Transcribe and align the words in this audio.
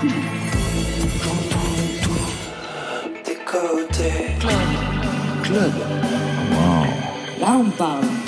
tout. 0.00 0.08
J'entends 1.22 1.76
tout. 2.02 3.22
Des 3.24 3.34
côtés. 3.44 4.36
Club. 4.38 4.52
Club. 5.42 5.72
Wow. 6.52 7.40
Là, 7.40 7.56
on 7.58 7.70
parle. 7.70 8.19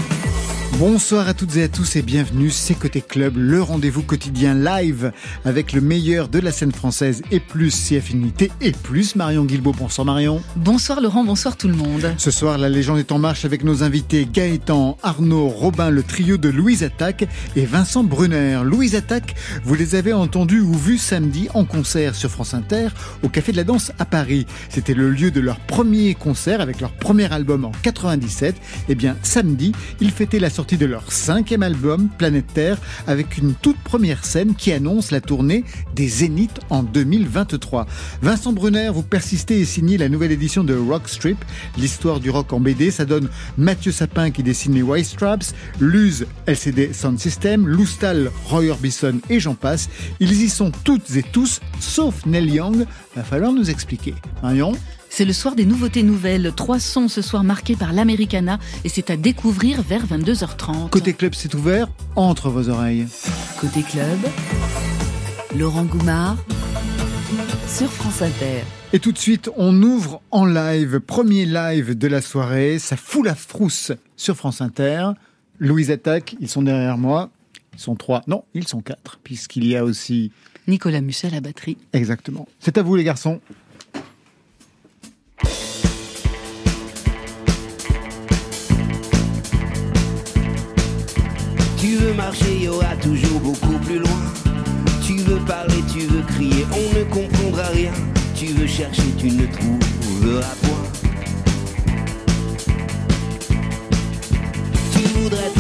Bonsoir 0.85 1.29
à 1.29 1.33
toutes 1.33 1.57
et 1.59 1.63
à 1.63 1.69
tous 1.69 1.95
et 1.95 2.03
bienvenue, 2.03 2.51
c'est 2.51 2.75
Côté 2.75 3.03
Club, 3.03 3.35
le 3.37 3.63
rendez-vous 3.63 4.03
quotidien 4.03 4.53
live 4.53 5.13
avec 5.45 5.73
le 5.75 5.81
meilleur 5.81 6.27
de 6.27 6.41
la 6.41 6.51
scène 6.51 6.73
française 6.73 7.23
et 7.31 7.39
plus 7.39 7.71
si 7.71 7.97
affinité 7.97 8.51
et 8.61 8.73
plus 8.73 9.15
Marion 9.15 9.45
Guilbault. 9.45 9.77
Bonsoir 9.79 10.05
Marion. 10.05 10.43
Bonsoir 10.57 11.01
Laurent, 11.01 11.23
bonsoir 11.23 11.57
tout 11.57 11.69
le 11.69 11.77
monde. 11.77 12.13
Ce 12.19 12.33
soir, 12.33 12.59
la 12.59 12.69
légende 12.69 12.99
est 12.99 13.13
en 13.13 13.21
marche 13.21 13.45
avec 13.45 13.63
nos 13.63 13.85
invités 13.85 14.27
Gaëtan, 14.27 14.99
Arnaud, 15.05 15.47
Robin, 15.47 15.89
le 15.89 16.03
trio 16.03 16.37
de 16.37 16.49
Louise 16.49 16.83
Attaque 16.83 17.29
et 17.55 17.65
Vincent 17.65 18.03
Brunner. 18.03 18.63
Louise 18.65 18.97
Attaque, 18.97 19.37
vous 19.63 19.77
les 19.77 19.95
avez 19.95 20.13
entendus 20.13 20.63
ou 20.63 20.75
vus 20.75 20.99
samedi 20.99 21.47
en 21.55 21.65
concert 21.65 22.17
sur 22.17 22.29
France 22.29 22.55
Inter 22.55 22.89
au 23.23 23.29
Café 23.29 23.53
de 23.53 23.57
la 23.57 23.65
Danse 23.65 23.93
à 24.01 24.05
Paris. 24.05 24.47
C'était 24.69 24.95
le 24.95 25.11
lieu 25.11 25.31
de 25.31 25.41
leur 25.41 25.61
premier 25.61 26.17
concert 26.17 26.61
avec 26.61 26.81
leur 26.81 26.91
premier 26.91 27.33
album 27.33 27.67
en 27.67 27.73
97. 27.83 28.57
Eh 28.89 28.97
bien, 28.97 29.17
samedi, 29.23 29.71
ils 30.01 30.11
fêtaient 30.11 30.41
la 30.41 30.51
sortie 30.51 30.72
de 30.77 30.87
leur 30.87 31.13
cinquième 31.13 31.63
album, 31.63 32.09
Planète 32.19 32.47
Terre, 32.55 32.79
avec 33.07 33.39
une 33.39 33.55
toute 33.55 33.79
première 33.79 34.25
scène 34.25 34.55
qui 34.55 34.73
annonce 34.73 35.11
la 35.11 35.21
tournée 35.21 35.65
des 35.95 36.09
Zéniths 36.09 36.61
en 36.71 36.83
2023. 36.83 37.87
Vincent 38.23 38.53
Brunner, 38.53 38.91
vous 38.93 39.03
persistez 39.03 39.61
et 39.61 39.65
signez 39.65 39.99
la 39.99 40.09
nouvelle 40.09 40.33
édition 40.33 40.65
de 40.65 40.75
Rock 40.77 41.09
Strip, 41.09 41.45
l'histoire 41.77 42.21
du 42.21 42.31
rock 42.31 42.53
en 42.53 42.61
BD. 42.61 42.91
Ça 42.91 43.05
donne 43.05 43.29
Mathieu 43.57 43.93
Sapin 43.93 44.31
qui 44.31 44.43
dessine 44.43 44.75
les 44.75 44.83
White 44.83 45.07
Straps, 45.07 45.55
Luz, 45.81 46.27
LCD 46.47 46.93
Sound 46.93 47.19
System, 47.19 47.67
Loustal, 47.67 48.31
Roy 48.47 48.69
Orbison 48.69 49.21
et 49.31 49.41
j'en 49.41 49.55
passe. 49.55 49.89
Ils 50.21 50.43
y 50.43 50.49
sont 50.49 50.73
toutes 50.85 51.17
et 51.17 51.23
tous, 51.23 51.61
sauf 51.81 52.27
Neil 52.27 52.51
Young. 52.51 52.87
Va 53.17 53.23
falloir 53.23 53.53
nous 53.53 53.71
expliquer. 53.71 54.15
Marion? 54.43 54.75
C'est 55.15 55.27
le 55.27 55.35
soir 55.35 55.55
des 55.55 55.67
nouveautés 55.67 56.03
nouvelles. 56.03 56.53
Trois 56.57 56.81
sons 56.81 57.07
ce 57.07 57.21
soir 57.21 57.45
marqués 57.45 57.77
par 57.77 57.93
l'Americana 57.93 58.59
et 58.83 58.89
c'est 58.89 59.11
à 59.11 59.19
découvrir 59.19 59.83
vers 59.83 60.07
22h30. 60.07 60.89
Côté 60.89 61.13
club, 61.13 61.35
c'est 61.35 61.55
ouvert 61.55 61.89
entre 62.17 62.49
vos 62.49 62.71
oreilles. 62.71 63.07
Côté 63.61 63.83
club, 63.83 64.19
Laurent 65.55 65.85
Goumard 65.85 66.39
sur 67.69 67.91
France 67.91 68.23
Inter. 68.23 68.63
Et 68.95 69.01
tout 69.01 69.13
de 69.13 69.19
suite, 69.19 69.51
on 69.59 69.83
ouvre 69.83 70.23
en 70.31 70.47
live, 70.47 71.01
premier 71.01 71.45
live 71.45 71.97
de 71.97 72.09
la 72.09 72.23
soirée. 72.23 72.79
Ça 72.79 72.97
fout 72.97 73.27
la 73.27 73.35
frousse 73.35 73.93
sur 74.17 74.35
France 74.35 74.63
Inter. 74.63 75.11
Louise 75.59 75.91
Attaque, 75.91 76.37
ils 76.41 76.49
sont 76.49 76.63
derrière 76.63 76.97
moi. 76.97 77.29
Ils 77.75 77.81
sont 77.81 77.97
trois. 77.97 78.23
Non, 78.29 78.45
ils 78.55 78.67
sont 78.67 78.81
quatre, 78.81 79.19
puisqu'il 79.23 79.67
y 79.67 79.77
a 79.77 79.85
aussi. 79.85 80.33
Nicolas 80.69 81.01
Musset 81.01 81.29
à 81.29 81.31
la 81.31 81.41
batterie. 81.41 81.77
Exactement. 81.93 82.49
C'est 82.61 82.79
à 82.79 82.83
vous, 82.83 82.97
les 82.97 83.05
garçons. 83.05 83.41
Tu 91.79 91.97
veux 91.97 92.15
marcher, 92.15 92.55
il 92.55 92.63
y 92.65 92.69
aura 92.69 92.97
toujours 92.97 93.41
beaucoup 93.41 93.79
plus 93.79 93.99
loin. 93.99 94.21
Tu 95.05 95.17
veux 95.19 95.41
parler, 95.41 95.83
tu 95.93 96.07
veux 96.07 96.23
crier, 96.23 96.65
on 96.73 96.99
ne 96.99 97.05
comprendra 97.05 97.65
rien. 97.75 97.93
Tu 98.35 98.47
veux 98.47 98.67
chercher, 98.67 99.03
tu 99.19 99.31
ne 99.31 99.47
trouveras 99.47 100.55
point. 100.63 100.87
Tu 104.93 105.03
voudrais 105.19 105.51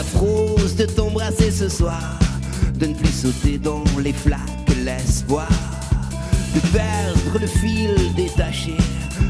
La 0.00 0.06
frousse 0.06 0.76
de 0.76 0.86
t'embrasser 0.86 1.50
ce 1.50 1.68
soir, 1.68 2.18
de 2.78 2.86
ne 2.86 2.94
plus 2.94 3.12
sauter 3.12 3.58
dans 3.58 3.84
les 4.02 4.14
flaques, 4.14 4.40
l'espoir. 4.82 5.46
De 6.54 6.60
perdre 6.72 7.38
le 7.38 7.46
fil 7.46 7.94
détaché, 8.16 8.78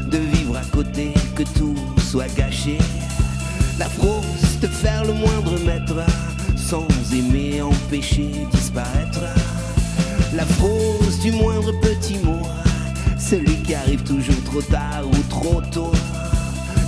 de 0.09 0.17
vivre 0.17 0.55
à 0.55 0.63
côté, 0.73 1.13
que 1.35 1.43
tout 1.43 1.75
soit 2.09 2.33
gâché. 2.37 2.77
La 3.79 3.89
frousse 3.89 4.61
de 4.61 4.67
faire 4.67 5.03
le 5.03 5.11
moindre 5.11 5.59
mètre, 5.65 6.05
sans 6.55 6.87
aimer, 7.13 7.61
empêcher 7.61 8.31
disparaître. 8.53 9.25
La 10.33 10.45
frousse 10.45 11.19
du 11.19 11.33
moindre 11.33 11.73
petit 11.81 12.17
mot, 12.19 12.47
celui 13.19 13.57
qui 13.63 13.75
arrive 13.75 14.03
toujours 14.03 14.41
trop 14.45 14.61
tard 14.61 15.03
ou 15.05 15.21
trop 15.27 15.61
tôt. 15.73 15.91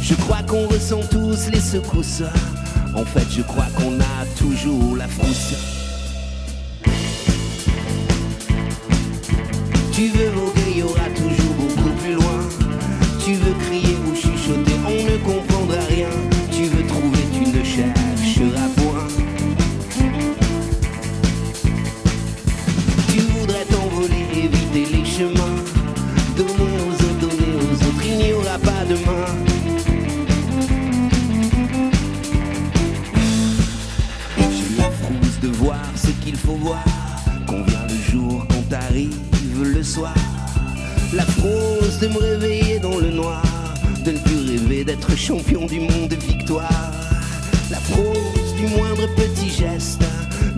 Je 0.02 0.14
crois 0.16 0.42
qu'on 0.44 0.70
ressent 0.70 1.02
tous 1.12 1.50
les 1.52 1.60
secousses. 1.60 2.24
En 2.96 3.06
fait, 3.06 3.26
je 3.32 3.42
crois 3.42 3.66
qu'on 3.76 4.00
a 4.00 4.26
toujours 4.38 4.96
la 4.96 5.08
frousse. 5.08 5.83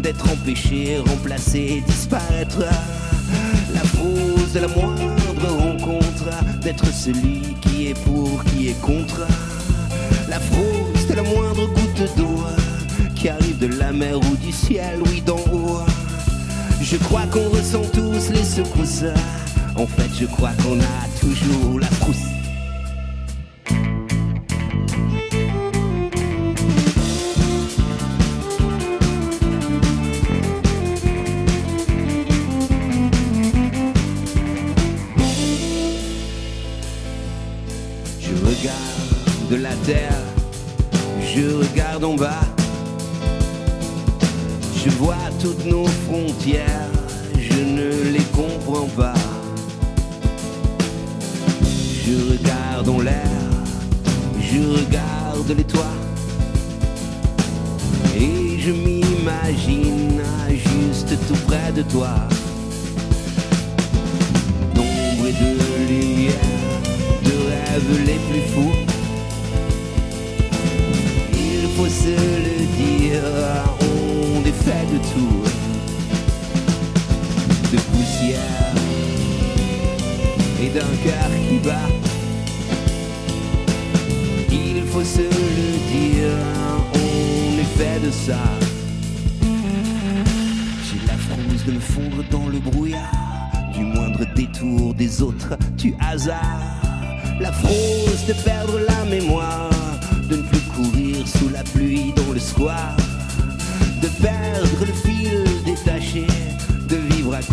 D'être 0.06 0.32
empêché, 0.32 1.00
remplacé, 1.00 1.84
disparaître. 1.88 2.60
La 3.74 3.80
frousse 3.80 4.54
de 4.54 4.60
la 4.60 4.68
moindre 4.68 5.48
rencontre. 5.48 6.30
D'être 6.62 6.86
celui 6.94 7.42
qui 7.60 7.88
est 7.88 8.00
pour, 8.06 8.44
qui 8.44 8.68
est 8.68 8.80
contre. 8.82 9.26
La 10.30 10.40
frousse 10.40 11.08
de 11.08 11.16
la 11.16 11.24
moindre 11.24 11.66
goutte 11.74 12.16
d'eau 12.18 12.44
qui 13.16 13.30
arrive 13.30 13.58
de 13.58 13.66
la 13.66 13.92
mer 13.92 14.20
ou 14.20 14.36
du 14.36 14.52
ciel, 14.52 15.00
oui 15.08 15.24
d'en 15.26 15.40
haut. 15.52 15.80
Je 16.84 16.98
crois 16.98 17.26
qu'on 17.32 17.50
ressent 17.50 17.82
tous 17.92 18.30
les 18.30 18.44
secousses. 18.44 19.06
En 19.76 19.88
fait, 19.88 20.12
je 20.20 20.28
crois 20.28 20.52
qu'on 20.62 20.80
a 20.82 21.20
toujours 21.20 21.80
la 21.80 21.88
frousse. 21.88 22.35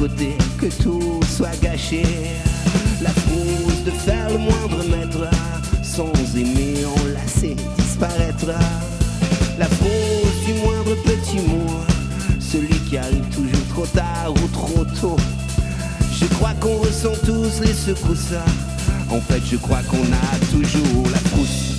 Côté, 0.02 0.37
que 0.58 0.66
tout 0.82 1.20
soit 1.28 1.56
gâché. 1.62 2.02
La 3.00 3.10
fraude 3.10 3.84
de 3.84 3.90
faire 3.90 4.31
le 4.31 4.38
moindre 4.38 4.82
mètre, 4.88 5.31
sans 5.82 6.12
aimer, 6.37 6.84
enlacer, 7.02 7.54
disparaître. 7.78 8.46
La 9.58 9.66
fraude 9.66 10.44
du 10.44 10.54
moindre 10.54 10.96
petit 11.04 11.40
mot, 11.49 11.70
celui 12.40 12.78
qui 12.88 12.96
arrive 12.96 13.28
toujours 13.31 13.66
trop 13.69 13.87
tard 13.87 14.32
ou 14.32 14.49
trop 14.49 14.84
tôt. 15.00 15.16
Je 16.19 16.26
crois 16.34 16.55
qu'on 16.60 16.78
ressent 16.78 17.16
tous 17.25 17.60
les 17.60 17.72
secousses 17.72 18.34
en 19.10 19.20
fait, 19.20 19.43
je 19.44 19.56
crois 19.56 19.82
qu'on 19.82 20.02
a 20.02 20.38
toujours 20.50 21.05
la 21.10 21.19
frousse. 21.19 21.72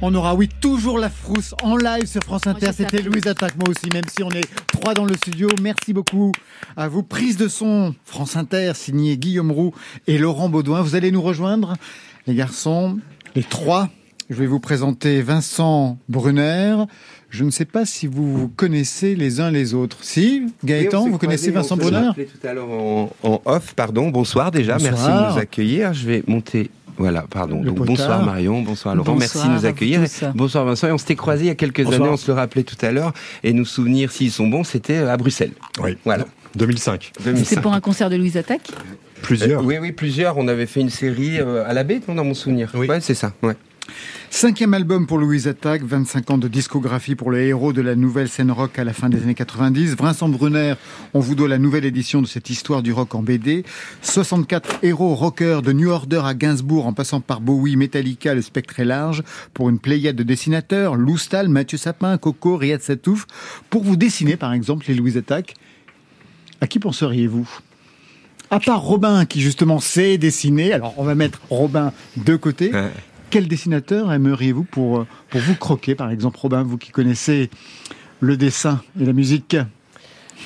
On 0.00 0.14
aura, 0.14 0.34
oui, 0.34 0.48
toujours 0.60 0.98
la 0.98 1.10
frousse 1.10 1.54
en 1.62 1.76
live 1.76 2.06
sur 2.06 2.22
France 2.22 2.46
Inter. 2.46 2.70
C'était 2.74 3.02
Louise 3.02 3.26
Attaque, 3.26 3.56
moi 3.56 3.68
aussi, 3.68 3.88
même 3.92 4.04
si 4.08 4.22
on 4.22 4.30
est 4.30 4.48
dans 4.94 5.04
le 5.04 5.14
studio. 5.14 5.48
Merci 5.62 5.92
beaucoup 5.92 6.32
à 6.76 6.88
vous. 6.88 7.02
Prise 7.02 7.36
de 7.36 7.48
son 7.48 7.94
France 8.04 8.36
Inter, 8.36 8.72
signé 8.74 9.16
Guillaume 9.16 9.50
Roux 9.50 9.74
et 10.06 10.18
Laurent 10.18 10.48
Baudouin. 10.48 10.82
Vous 10.82 10.94
allez 10.94 11.10
nous 11.10 11.22
rejoindre, 11.22 11.74
les 12.26 12.34
garçons, 12.34 12.98
les 13.34 13.42
trois. 13.42 13.90
Je 14.30 14.36
vais 14.36 14.46
vous 14.46 14.60
présenter 14.60 15.22
Vincent 15.22 15.98
Brunner. 16.08 16.76
Je 17.30 17.44
ne 17.44 17.50
sais 17.50 17.64
pas 17.64 17.84
si 17.84 18.06
vous 18.06 18.36
vous 18.36 18.48
connaissez 18.48 19.14
les 19.14 19.40
uns 19.40 19.50
les 19.50 19.74
autres. 19.74 19.98
Si, 20.02 20.46
Gaëtan, 20.64 21.08
vous 21.08 21.18
connaissez 21.18 21.50
Vincent 21.50 21.76
Brunner 21.76 22.10
tout 22.14 22.46
à 22.46 22.54
l'heure 22.54 22.70
en, 22.70 23.10
off, 23.44 23.74
pardon. 23.74 24.08
Bonsoir 24.10 24.50
déjà, 24.50 24.78
merci 24.78 25.06
de 25.06 25.32
nous 25.32 25.38
accueillir. 25.38 25.92
Je 25.92 26.06
vais 26.06 26.24
monter 26.26 26.70
voilà, 26.98 27.24
pardon. 27.30 27.62
Donc, 27.62 27.76
bonsoir 27.76 28.24
Marion, 28.24 28.62
bonsoir 28.62 28.94
Laurent, 28.94 29.14
merci 29.14 29.46
de 29.46 29.52
nous 29.52 29.66
accueillir. 29.66 30.02
Bonsoir 30.34 30.64
Vincent, 30.64 30.88
et 30.88 30.92
on 30.92 30.98
s'était 30.98 31.16
croisés 31.16 31.44
il 31.44 31.48
y 31.48 31.50
a 31.50 31.54
quelques 31.54 31.86
années, 31.86 32.08
on 32.08 32.16
se 32.16 32.30
le 32.30 32.36
rappelait 32.36 32.64
tout 32.64 32.76
à 32.82 32.90
l'heure, 32.90 33.12
et 33.44 33.52
nous 33.52 33.64
souvenir 33.64 34.10
s'ils 34.10 34.32
sont 34.32 34.48
bons, 34.48 34.64
c'était 34.64 34.98
euh, 34.98 35.12
à 35.12 35.16
Bruxelles. 35.16 35.52
Oui, 35.80 35.96
voilà. 36.04 36.26
2005. 36.56 37.12
C'est 37.44 37.60
pour 37.60 37.72
un 37.72 37.80
concert 37.80 38.10
de 38.10 38.16
Louise 38.16 38.36
Attaque? 38.36 38.70
Plusieurs. 39.22 39.60
Euh, 39.60 39.64
oui, 39.64 39.78
oui, 39.80 39.92
plusieurs. 39.92 40.38
On 40.38 40.48
avait 40.48 40.66
fait 40.66 40.80
une 40.80 40.90
série 40.90 41.40
euh, 41.40 41.68
à 41.68 41.72
la 41.72 41.84
baie, 41.84 42.00
dans 42.06 42.24
mon 42.24 42.34
souvenir. 42.34 42.70
Oui, 42.74 42.86
ouais, 42.86 43.00
c'est 43.00 43.14
ça. 43.14 43.32
Ouais. 43.42 43.54
Cinquième 44.30 44.74
album 44.74 45.06
pour 45.06 45.18
Louise 45.18 45.48
Attaque, 45.48 45.82
25 45.82 46.30
ans 46.30 46.38
de 46.38 46.48
discographie 46.48 47.14
pour 47.14 47.30
le 47.30 47.40
héros 47.40 47.72
de 47.72 47.80
la 47.80 47.96
nouvelle 47.96 48.28
scène 48.28 48.52
rock 48.52 48.78
à 48.78 48.84
la 48.84 48.92
fin 48.92 49.08
des 49.08 49.22
années 49.22 49.34
90. 49.34 49.96
Vincent 49.96 50.28
Brunner, 50.28 50.74
on 51.14 51.20
vous 51.20 51.34
doit 51.34 51.48
la 51.48 51.58
nouvelle 51.58 51.84
édition 51.84 52.22
de 52.22 52.26
cette 52.26 52.50
histoire 52.50 52.82
du 52.82 52.92
rock 52.92 53.14
en 53.14 53.22
BD. 53.22 53.64
64 54.02 54.80
héros 54.82 55.14
rockers 55.14 55.62
de 55.62 55.72
New 55.72 55.90
Order 55.90 56.22
à 56.24 56.34
Gainsbourg 56.34 56.86
en 56.86 56.92
passant 56.92 57.20
par 57.20 57.40
Bowie, 57.40 57.76
Metallica, 57.76 58.34
le 58.34 58.42
spectre 58.42 58.78
est 58.78 58.84
large 58.84 59.24
pour 59.54 59.70
une 59.70 59.78
pléiade 59.78 60.16
de 60.16 60.22
dessinateurs, 60.22 60.94
Lou 60.94 61.16
Mathieu 61.48 61.78
Sapin, 61.78 62.16
Coco, 62.18 62.56
Riyad 62.56 62.82
Satouf. 62.82 63.26
Pour 63.70 63.82
vous 63.82 63.96
dessiner 63.96 64.36
par 64.36 64.52
exemple 64.52 64.84
les 64.88 64.94
Louise 64.94 65.16
Attaque, 65.16 65.54
à 66.60 66.66
qui 66.66 66.78
penseriez-vous? 66.78 67.48
À 68.50 68.60
part 68.60 68.80
Robin 68.80 69.26
qui 69.26 69.40
justement 69.40 69.78
sait 69.78 70.16
dessiner, 70.16 70.72
alors 70.72 70.94
on 70.96 71.04
va 71.04 71.14
mettre 71.14 71.40
Robin 71.50 71.92
de 72.16 72.36
côté. 72.36 72.72
Quel 73.30 73.46
dessinateur 73.46 74.12
aimeriez-vous 74.12 74.64
pour, 74.64 75.06
pour 75.28 75.40
vous 75.40 75.54
croquer, 75.54 75.94
par 75.94 76.10
exemple, 76.10 76.38
Robin, 76.40 76.62
vous 76.62 76.78
qui 76.78 76.90
connaissez 76.90 77.50
le 78.20 78.36
dessin 78.36 78.82
et 79.00 79.04
la 79.04 79.12
musique 79.12 79.56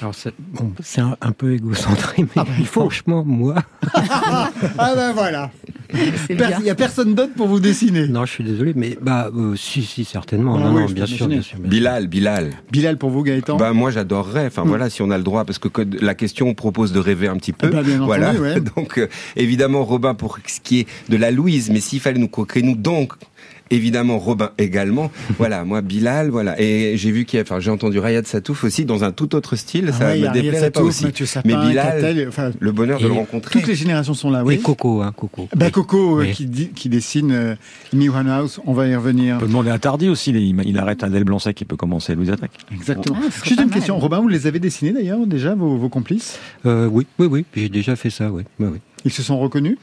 alors 0.01 0.15
c'est 0.15 0.33
bon, 0.39 0.73
un, 1.21 1.33
peu 1.33 1.53
égocentré, 1.53 2.23
mais 2.23 2.29
ah 2.37 2.45
bah, 2.45 2.65
franchement, 2.65 3.25
moi. 3.25 3.57
ah 3.95 4.51
ben 4.97 5.13
voilà. 5.13 5.51
Il 6.31 6.63
n'y 6.63 6.71
a 6.71 6.75
personne 6.75 7.15
d'autre 7.15 7.35
pour 7.35 7.49
vous 7.49 7.61
dessiner. 7.61 8.09
Non, 8.09 8.25
je 8.25 8.33
suis 8.33 8.45
désolé, 8.45 8.73
mais 8.75 8.97
bah 9.01 9.31
euh, 9.35 9.55
si, 9.57 9.83
si, 9.83 10.05
certainement. 10.05 10.57
Ah 10.57 10.65
non, 10.65 10.81
non, 10.81 10.87
bien, 10.87 11.07
sûr, 11.07 11.29
bien 11.29 11.43
sûr, 11.43 11.59
Bilal, 11.59 12.09
Bilal. 12.09 12.51
Bilal 12.71 12.99
pour 12.99 13.11
vous, 13.11 13.23
Gaëtan. 13.23 13.57
Bah 13.57 13.73
moi, 13.73 13.91
j'adorerais. 13.91 14.47
Enfin 14.47 14.65
hmm. 14.65 14.69
voilà, 14.69 14.91
si 14.91 15.03
on 15.03 15.11
a 15.11 15.19
le 15.19 15.25
droit, 15.25 15.45
parce 15.45 15.59
que 15.59 15.69
la 16.01 16.15
question 16.15 16.53
propose 16.55 16.93
de 16.93 16.99
rêver 16.99 17.29
un 17.29 17.37
petit 17.37 17.53
peu. 17.53 17.69
Eh 17.73 17.83
ben, 17.83 18.01
voilà. 18.01 18.33
Donc 18.77 18.99
euh, 18.99 19.09
évidemment, 19.37 19.85
Robin 19.85 20.15
pour 20.15 20.39
ce 20.47 20.61
qui 20.61 20.81
est 20.81 20.87
de 21.09 21.17
la 21.17 21.31
Louise, 21.31 21.71
mais 21.71 21.81
s'il 21.81 22.01
fallait 22.01 22.19
nous 22.19 22.29
croquer, 22.29 22.63
nous 22.63 22.77
donc 22.77 23.15
évidemment 23.71 24.19
Robin 24.19 24.51
également. 24.59 25.11
voilà, 25.39 25.65
moi 25.65 25.81
Bilal, 25.81 26.31
voilà. 26.31 26.61
Et 26.61 26.97
j'ai 26.97 27.11
vu 27.11 27.25
qu'il 27.25 27.39
y 27.39 27.41
a, 27.41 27.43
enfin 27.43 27.61
j'ai 27.61 27.71
entendu 27.71 27.99
Rayad 27.99 28.27
Satouf 28.27 28.65
aussi 28.65 28.85
dans 28.85 29.05
un 29.05 29.13
tout 29.13 29.35
autre 29.35 29.57
style, 29.57 29.91
ah 29.91 29.93
ça 29.93 30.17
me 30.17 30.33
déplairait 30.33 30.71
pas 30.71 30.83
aussi. 30.83 31.07
Mais 31.45 31.55
Bilal, 31.55 32.31
le 32.59 32.73
bonheur 32.73 33.01
de 33.01 33.07
le 33.07 33.13
rencontrer. 33.13 33.53
Toutes 33.53 33.69
les 33.69 33.75
générations 33.75 34.15
sont 34.15 34.31
là, 34.31 34.45
oui. 34.45 34.55
Et 34.55 34.59
Coco, 34.59 35.03
hein, 35.03 35.13
Coco. 35.17 35.49
Bah, 35.55 35.71
Coco 35.71 36.21
euh, 36.21 36.27
qui, 36.27 36.49
qui, 36.75 36.89
dessine 36.89 37.33
euh, 37.33 37.55
New 37.93 38.13
House, 38.15 38.61
on 38.67 38.73
va 38.73 38.87
y 38.87 38.95
revenir. 38.95 39.37
On 39.37 39.41
peut 39.41 39.47
demander 39.47 39.71
à 39.71 39.79
Tardy 39.79 40.09
aussi, 40.09 40.31
il, 40.31 40.63
il 40.65 40.79
arrête 40.79 41.03
Adèle 41.03 41.25
Blanc-Sec 41.25 41.57
qui 41.57 41.65
peut 41.65 41.77
commencer 41.77 42.15
Louis 42.15 42.31
Attaque. 42.31 42.53
Exactement. 42.73 43.19
Ah, 43.23 43.29
Juste 43.45 43.61
une 43.61 43.71
question, 43.71 43.99
Robin, 43.99 44.21
vous 44.21 44.29
les 44.29 44.47
avez 44.47 44.59
dessinés 44.59 44.93
d'ailleurs 44.93 45.27
déjà, 45.27 45.55
vos, 45.55 45.77
vos 45.77 45.89
complices? 45.89 46.39
Euh, 46.67 46.87
Oui, 46.87 47.07
oui, 47.19 47.27
oui, 47.27 47.45
j'ai 47.55 47.69
déjà 47.69 47.97
fait 47.97 48.11
ça, 48.11 48.31
oui. 48.31 48.43
oui, 48.59 48.69
oui. 48.73 48.79
Ils 49.05 49.13
se 49.13 49.23
sont 49.23 49.39
reconnus 49.39 49.77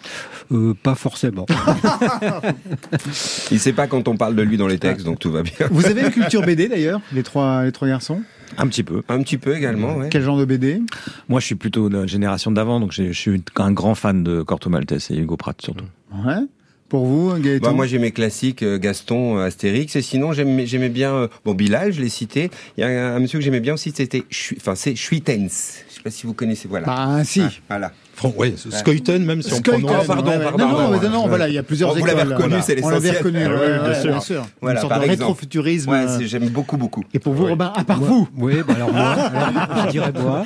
euh, 0.52 0.74
Pas 0.82 0.96
forcément. 0.96 1.46
Il 3.52 3.60
sait 3.60 3.74
pas 3.74 3.88
quand 3.88 4.08
on 4.08 4.18
parle 4.18 4.36
de 4.36 4.42
lui 4.42 4.58
dans 4.58 4.68
les 4.68 4.80
textes, 4.80 5.06
donc 5.06 5.20
tout 5.20 5.32
va 5.32 5.44
bien. 5.44 5.68
Vous 5.72 5.86
avez 5.86 6.02
une 6.02 6.12
culture 6.12 6.42
BD 6.42 6.68
d'ailleurs, 6.68 7.02
les 7.14 7.24
trois, 7.24 7.66
les 7.66 7.72
trois 7.72 7.88
garçons? 7.88 8.22
Un 8.58 8.68
petit 8.68 8.84
peu. 8.84 9.04
Un 9.10 9.22
petit 9.22 9.38
peu 9.38 9.56
également, 9.56 9.96
ouais. 9.96 10.10
Quel 10.10 10.24
genre 10.24 10.38
de 10.38 10.46
BD 10.46 10.82
Moi, 11.28 11.40
je 11.40 11.46
suis 11.46 11.56
plutôt 11.56 11.90
de 11.90 12.00
la 12.00 12.08
génération 12.08 12.52
d'avant, 12.52 12.80
donc 12.80 12.92
je 12.92 13.12
suis 13.12 13.44
un 13.58 13.72
grand 13.72 13.96
fan 13.96 14.24
de 14.24 14.42
Corto 14.42 14.70
Maltese 14.70 15.12
et 15.12 15.18
Hugo 15.18 15.38
Pratt 15.38 15.62
surtout. 15.62 15.86
Ouais. 16.12 16.42
Pour 16.88 17.06
vous, 17.06 17.38
Gaëtan? 17.38 17.68
Bah, 17.68 17.74
Moi, 17.74 17.86
j'ai 17.86 18.00
mes 18.00 18.12
classiques 18.12 18.64
euh, 18.64 18.80
Gaston, 18.80 19.38
euh, 19.38 19.46
Astérix. 19.46 19.96
Et 19.96 20.02
sinon, 20.02 20.34
j'aimais 20.34 20.90
bien... 20.90 21.30
bon, 21.46 21.54
Bilal, 21.54 21.94
je 21.94 22.02
l'ai 22.02 22.10
cité. 22.10 22.50
Il 22.78 22.82
y 22.82 22.84
a 22.84 23.14
un, 23.14 23.20
monsieur 23.20 23.38
que 23.38 23.46
j'aimais 23.46 23.60
bien 23.60 23.76
aussi, 23.76 23.94
c'était... 23.96 24.24
Enfin, 24.58 24.74
c'est 24.74 24.96
Schwittens. 24.96 25.84
Je 25.88 25.96
sais 25.96 26.02
pas 26.02 26.10
si 26.10 26.26
vous 26.26 26.34
connaissez. 26.34 26.68
Voilà. 26.68 26.88
Ah, 26.90 27.24
si. 27.24 27.44
voilà. 27.70 27.92
Oui, 28.38 28.56
Scoyton, 28.58 29.20
même 29.20 29.42
si 29.42 29.54
on 29.54 29.62
prononce. 29.62 29.92
Oh, 30.02 30.08
pardon, 30.08 30.32
pardon. 30.44 30.68
Non, 30.68 31.00
non, 31.02 31.10
non, 31.10 31.28
voilà, 31.28 31.48
il 31.48 31.54
y 31.54 31.58
a 31.58 31.64
plusieurs 31.64 31.98
écoles. 31.98 32.12
Vous 32.12 32.18
l'avez 32.18 32.34
reconnu, 32.34 32.56
c'est 32.62 32.76
l'essentiel. 32.76 33.00
On 33.26 33.32
l'avait 33.32 33.48
reconnu, 33.48 34.10
bien 34.10 34.20
sûr. 34.20 34.46
Voilà, 34.62 34.82
Une 34.82 34.90
sorte 34.90 35.02
de 35.02 35.08
rétrofuturisme. 35.10 35.92
Ouais, 35.92 36.06
j'aime 36.22 36.50
beaucoup, 36.50 36.78
beaucoup. 36.78 37.04
Et 37.14 37.20
pour 37.20 37.34
vous, 37.34 37.46
Robin, 37.48 37.72
à 37.76 37.84
part 37.84 38.00
vous 38.00 38.28
Oui, 38.36 38.56
bah 38.68 38.74
alors 38.76 38.94
moi, 38.94 39.16
je 39.86 39.92
dirais 39.92 40.14
moi. 40.14 40.44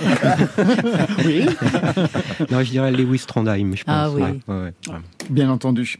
oui. 1.25 1.45
Non, 2.51 2.63
je 2.63 2.69
dirais 2.69 2.91
Lewis 2.91 3.23
Trondheim, 3.27 3.73
je 3.75 3.83
pense. 3.83 3.95
Ah 3.95 4.09
oui. 4.11 4.23
Bien 5.29 5.49
entendu. 5.49 5.99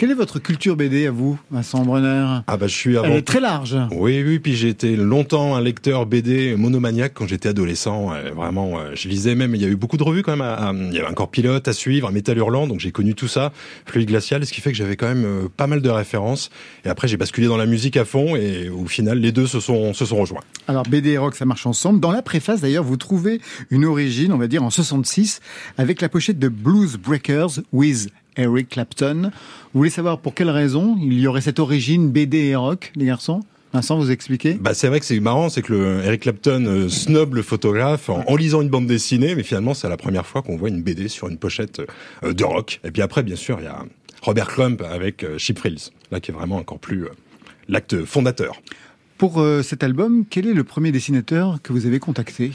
Quelle 0.00 0.12
est 0.12 0.14
votre 0.14 0.38
culture 0.38 0.76
BD 0.76 1.06
à 1.06 1.10
vous, 1.10 1.38
Vincent 1.50 1.84
Brunner? 1.84 2.40
Ah 2.46 2.56
bah 2.56 2.68
je 2.68 2.74
suis 2.74 2.96
avant... 2.96 3.06
Elle 3.06 3.16
est 3.16 3.26
très 3.26 3.38
large. 3.38 3.76
Oui, 3.90 4.22
oui, 4.26 4.38
puis 4.38 4.56
j'ai 4.56 4.70
été 4.70 4.96
longtemps 4.96 5.56
un 5.56 5.60
lecteur 5.60 6.06
BD 6.06 6.56
monomaniaque 6.56 7.12
quand 7.12 7.26
j'étais 7.26 7.50
adolescent. 7.50 8.10
Euh, 8.14 8.30
vraiment, 8.34 8.78
euh, 8.78 8.92
je 8.94 9.10
lisais 9.10 9.34
même, 9.34 9.54
il 9.54 9.60
y 9.60 9.66
a 9.66 9.68
eu 9.68 9.76
beaucoup 9.76 9.98
de 9.98 10.02
revues 10.02 10.22
quand 10.22 10.38
même. 10.38 10.88
il 10.90 10.96
y 10.96 11.00
avait 11.00 11.06
encore 11.06 11.30
Pilote 11.30 11.68
à 11.68 11.74
suivre, 11.74 12.08
un 12.08 12.12
Métal 12.12 12.38
Hurlant, 12.38 12.66
donc 12.66 12.80
j'ai 12.80 12.92
connu 12.92 13.14
tout 13.14 13.28
ça, 13.28 13.52
Fluide 13.84 14.08
Glacial, 14.08 14.46
ce 14.46 14.54
qui 14.54 14.62
fait 14.62 14.70
que 14.70 14.78
j'avais 14.78 14.96
quand 14.96 15.06
même 15.06 15.26
euh, 15.26 15.48
pas 15.54 15.66
mal 15.66 15.82
de 15.82 15.90
références. 15.90 16.48
Et 16.86 16.88
après 16.88 17.06
j'ai 17.06 17.18
basculé 17.18 17.46
dans 17.46 17.58
la 17.58 17.66
musique 17.66 17.98
à 17.98 18.06
fond 18.06 18.36
et 18.36 18.70
au 18.70 18.86
final 18.86 19.18
les 19.18 19.32
deux 19.32 19.46
se 19.46 19.60
sont, 19.60 19.92
se 19.92 20.06
sont 20.06 20.16
rejoints. 20.16 20.40
Alors 20.66 20.84
BD 20.84 21.10
et 21.10 21.18
rock, 21.18 21.34
ça 21.34 21.44
marche 21.44 21.66
ensemble. 21.66 22.00
Dans 22.00 22.10
la 22.10 22.22
préface 22.22 22.62
d'ailleurs, 22.62 22.84
vous 22.84 22.96
trouvez 22.96 23.42
une 23.68 23.84
origine, 23.84 24.32
on 24.32 24.38
va 24.38 24.46
dire 24.46 24.62
en 24.62 24.70
66, 24.70 25.40
avec 25.76 26.00
la 26.00 26.08
pochette 26.08 26.38
de 26.38 26.48
Blues 26.48 26.96
Breakers 26.96 27.60
with 27.70 28.08
Eric 28.36 28.68
Clapton. 28.70 29.30
Vous 29.72 29.78
voulez 29.78 29.90
savoir 29.90 30.18
pour 30.18 30.34
quelle 30.34 30.50
raison 30.50 30.96
il 31.00 31.18
y 31.18 31.26
aurait 31.26 31.40
cette 31.40 31.58
origine 31.58 32.10
BD 32.10 32.38
et 32.38 32.56
rock, 32.56 32.92
les 32.96 33.06
garçons? 33.06 33.42
Vincent, 33.72 33.98
vous 33.98 34.10
expliquer 34.10 34.54
bah, 34.54 34.74
C'est 34.74 34.88
vrai 34.88 34.98
que 34.98 35.06
c'est 35.06 35.20
marrant, 35.20 35.48
c'est 35.48 35.62
que 35.62 35.72
le 35.72 36.04
Eric 36.04 36.22
Clapton 36.22 36.64
euh, 36.66 36.88
snob 36.88 37.34
le 37.34 37.42
photographe 37.42 38.08
en, 38.08 38.34
lisant 38.34 38.62
une 38.62 38.68
bande 38.68 38.86
dessinée, 38.86 39.36
mais 39.36 39.44
finalement 39.44 39.74
c'est 39.74 39.88
la 39.88 39.96
première 39.96 40.26
fois 40.26 40.42
qu'on 40.42 40.56
voit 40.56 40.68
une 40.68 40.82
BD 40.82 41.08
sur 41.08 41.28
une 41.28 41.38
pochette 41.38 41.80
euh, 42.24 42.32
de 42.32 42.44
rock. 42.44 42.80
Et 42.82 42.90
puis 42.90 43.02
après, 43.02 43.22
bien 43.22 43.36
sûr, 43.36 43.58
il 43.60 43.64
y 43.64 43.68
a 43.68 43.84
Robert 44.22 44.48
Crump 44.48 44.82
avec 44.82 45.22
euh, 45.22 45.38
Chip 45.38 45.58
Frills, 45.58 45.90
là 46.10 46.18
qui 46.18 46.32
est 46.32 46.34
vraiment 46.34 46.56
encore 46.56 46.80
plus 46.80 47.06
l'acte 47.68 48.04
fondateur. 48.04 48.60
Pour 49.18 49.44
cet 49.62 49.84
album, 49.84 50.24
quel 50.28 50.46
est 50.46 50.54
le 50.54 50.64
premier 50.64 50.92
dessinateur 50.92 51.60
que 51.62 51.74
vous 51.74 51.84
avez 51.86 51.98
contacté? 51.98 52.52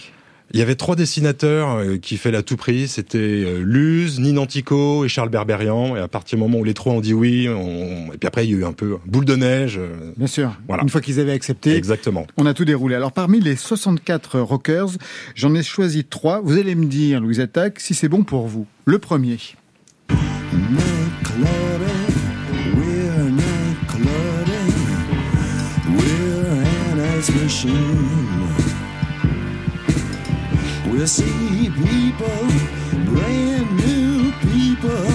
Il 0.54 0.60
y 0.60 0.62
avait 0.62 0.76
trois 0.76 0.96
dessinateurs 0.96 1.72
euh, 1.72 1.98
qui 1.98 2.18
fait 2.18 2.32
la 2.32 2.44
tout 2.44 2.56
prix. 2.56 2.88
C'était 2.88 3.18
euh, 3.18 3.62
Luz, 3.64 4.20
Ninantico 4.20 5.04
et 5.04 5.10
Charles 5.10 5.30
Berberian. 5.30 5.96
Et 5.96 6.00
à 6.00 6.08
partir 6.08 6.38
du 6.38 6.44
moment 6.44 6.60
où 6.60 6.64
les 6.64 6.74
trois 6.74 6.94
ont 6.94 7.02
dit 7.02 7.14
oui, 7.14 7.46
et 7.48 8.18
puis 8.18 8.28
après 8.28 8.46
il 8.46 8.52
y 8.52 8.54
a 8.54 8.58
eu 8.60 8.66
un 8.66 8.74
peu 8.74 8.98
boule 9.06 9.26
de 9.26 9.36
neige. 9.36 9.78
Euh, 9.78 10.12
Bien 10.18 10.28
sûr. 10.28 10.52
Voilà. 10.68 10.84
Une 10.84 10.90
fois 10.90 11.02
qu'ils 11.02 11.20
avaient 11.20 11.32
accepté. 11.34 11.76
Exactement. 11.76 12.28
On 12.38 12.46
a 12.46 12.54
tout 12.54 12.66
déroulé. 12.66 12.96
Alors 12.96 13.12
parmi 13.12 13.40
les 13.40 13.56
64 13.56 14.40
rockers, 14.40 14.92
j'en 15.36 15.54
ai 15.56 15.64
choisi 15.64 16.06
trois. 16.06 16.42
Vous 16.42 16.58
allez 16.58 16.76
me 16.76 16.86
dire, 16.86 17.20
Louise 17.22 17.40
Attaque, 17.40 17.80
si 17.80 17.94
c'est 17.94 18.10
bon 18.10 18.24
pour 18.24 18.48
vous. 18.48 18.66
Le 18.86 19.00
premier. 19.00 19.38
We'll 30.98 31.08
see 31.08 31.70
people, 31.70 32.48
brand 33.04 33.70
new 33.76 34.32
people. 34.40 35.06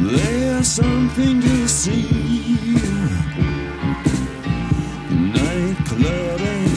There's 0.00 0.66
something 0.66 1.42
to 1.42 1.68
see. 1.68 2.78
Night 5.10 5.76
clubbing, 5.84 6.72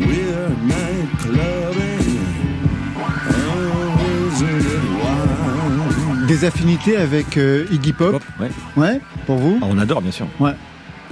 we're 0.00 0.48
night 0.66 1.08
clubbing. 1.20 2.18
Oh, 2.98 4.32
isn't 4.32 4.66
it 4.66 4.82
wild? 6.18 6.26
Des 6.26 6.44
affinités 6.44 6.96
avec 6.96 7.36
euh, 7.36 7.66
Iggy 7.70 7.92
Pop 7.92 8.24
ouais. 8.40 8.50
Ouais, 8.76 9.00
pour 9.24 9.36
vous 9.36 9.60
Ah, 9.62 9.66
on 9.70 9.78
adore, 9.78 10.02
bien 10.02 10.10
sûr. 10.10 10.26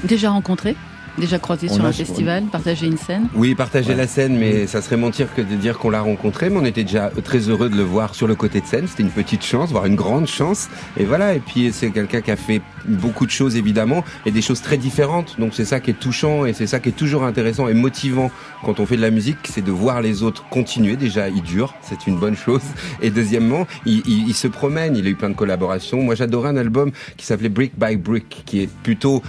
Déjà 0.02 0.30
rencontré 0.30 0.74
Déjà 1.18 1.38
croisé 1.38 1.68
On 1.70 1.74
sur 1.74 1.84
a- 1.84 1.88
un 1.88 1.92
festival 1.92 2.44
Partagé 2.50 2.86
une 2.86 2.96
scène 2.98 3.28
Oui, 3.36 3.54
partager 3.54 3.90
Ouais. 3.90 3.94
la 3.96 4.06
scène, 4.08 4.36
mais 4.36 4.66
ça 4.66 4.82
serait 4.82 4.96
mentir 4.96 5.32
que 5.34 5.42
de 5.42 5.54
dire 5.54 5.78
qu'on 5.78 5.90
l'a 5.90 6.00
rencontré. 6.00 6.50
Mais 6.50 6.56
on 6.58 6.64
était 6.64 6.82
déjà 6.82 7.10
très 7.22 7.48
heureux 7.48 7.68
de 7.68 7.76
le 7.76 7.84
voir 7.84 8.14
sur 8.16 8.26
le 8.26 8.34
côté 8.34 8.60
de 8.60 8.66
scène. 8.66 8.86
C'était 8.88 9.04
une 9.04 9.10
petite 9.10 9.44
chance, 9.44 9.70
voire 9.70 9.86
une 9.86 9.94
grande 9.94 10.26
chance. 10.26 10.68
Et 10.98 11.04
voilà. 11.04 11.34
Et 11.34 11.38
puis 11.40 11.70
c'est 11.72 11.90
quelqu'un 11.90 12.20
qui 12.20 12.30
a 12.32 12.36
fait 12.36 12.60
beaucoup 12.86 13.26
de 13.26 13.30
choses 13.30 13.54
évidemment 13.56 14.02
et 14.26 14.30
des 14.32 14.42
choses 14.42 14.60
très 14.60 14.76
différentes. 14.76 15.36
Donc 15.38 15.52
c'est 15.54 15.64
ça 15.64 15.78
qui 15.80 15.90
est 15.90 15.98
touchant 16.00 16.46
et 16.46 16.52
c'est 16.52 16.66
ça 16.66 16.80
qui 16.80 16.88
est 16.88 16.92
toujours 16.92 17.22
intéressant 17.24 17.68
et 17.68 17.74
motivant 17.74 18.30
quand 18.64 18.80
on 18.80 18.86
fait 18.86 18.96
de 18.96 19.02
la 19.02 19.10
musique, 19.10 19.38
c'est 19.44 19.64
de 19.64 19.70
voir 19.70 20.02
les 20.02 20.22
autres 20.24 20.44
continuer. 20.48 20.96
Déjà, 20.96 21.28
il 21.28 21.42
dure, 21.42 21.74
c'est 21.82 22.06
une 22.08 22.18
bonne 22.18 22.36
chose. 22.36 22.62
Et 23.02 23.10
deuxièmement, 23.10 23.66
il, 23.86 24.02
il- 24.06 24.28
il 24.28 24.34
se 24.34 24.48
promène. 24.48 24.96
Il 24.96 25.06
a 25.06 25.10
eu 25.10 25.14
plein 25.14 25.30
de 25.30 25.34
collaborations. 25.36 26.02
Moi, 26.02 26.14
j'adorais 26.16 26.48
un 26.48 26.56
album 26.56 26.90
qui 27.16 27.24
s'appelait 27.26 27.48
Brick 27.50 27.72
by 27.78 27.96
Brick, 27.96 28.42
qui 28.46 28.60
est 28.62 28.68
plutôt 28.82 29.22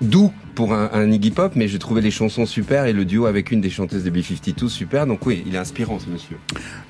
doux 0.00 0.32
pour 0.56 0.72
un, 0.72 0.90
un 0.92 1.12
Iggy 1.12 1.30
Pop, 1.30 1.52
mais 1.54 1.68
j'ai 1.68 1.78
trouvé 1.78 2.00
les 2.00 2.10
chansons 2.10 2.46
super 2.46 2.86
et 2.86 2.92
le 2.92 3.04
duo 3.04 3.26
avec 3.26 3.52
une 3.52 3.60
des 3.60 3.70
chanteuses 3.70 4.02
de 4.02 4.10
B52 4.10 4.68
super. 4.68 5.06
Donc 5.06 5.24
oui, 5.26 5.44
il 5.46 5.54
est 5.54 5.58
inspirant 5.58 6.00
ce 6.00 6.08
monsieur. 6.08 6.38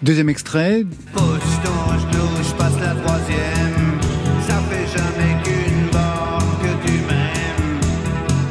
Deuxième 0.02 0.30
extrait, 0.30 0.84
Pousse 1.12 1.24
ton 1.64 1.98
genou, 1.98 2.26
je 2.42 2.54
passe 2.54 2.78
la 2.80 2.94
troisième. 2.94 4.00
Ça 4.46 4.54
fait 4.70 4.86
jamais 4.96 5.42
qu'une 5.42 5.90
borne 5.90 6.52
que 6.62 6.86
tu 6.86 6.92
m'aimes. 6.92 7.80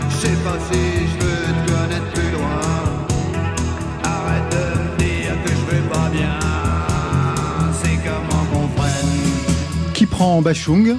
Je 0.10 0.16
sais 0.16 0.38
pas 0.44 0.58
si 0.70 0.80
je 0.80 1.26
veux 1.26 1.66
te 1.66 1.72
connaître 1.72 2.12
plus 2.14 2.32
loin. 2.32 2.60
Arrête 4.04 4.52
de 4.52 4.80
me 4.82 4.98
dire 5.00 5.34
que 5.46 5.50
je 5.50 5.76
vais 5.76 5.88
pas 5.90 6.10
bien. 6.12 6.38
C'est 7.82 7.98
comment 8.04 8.44
qu'on 8.52 8.68
freine. 8.82 9.94
qui 9.94 10.06
prend 10.06 10.42
Bachung? 10.42 10.98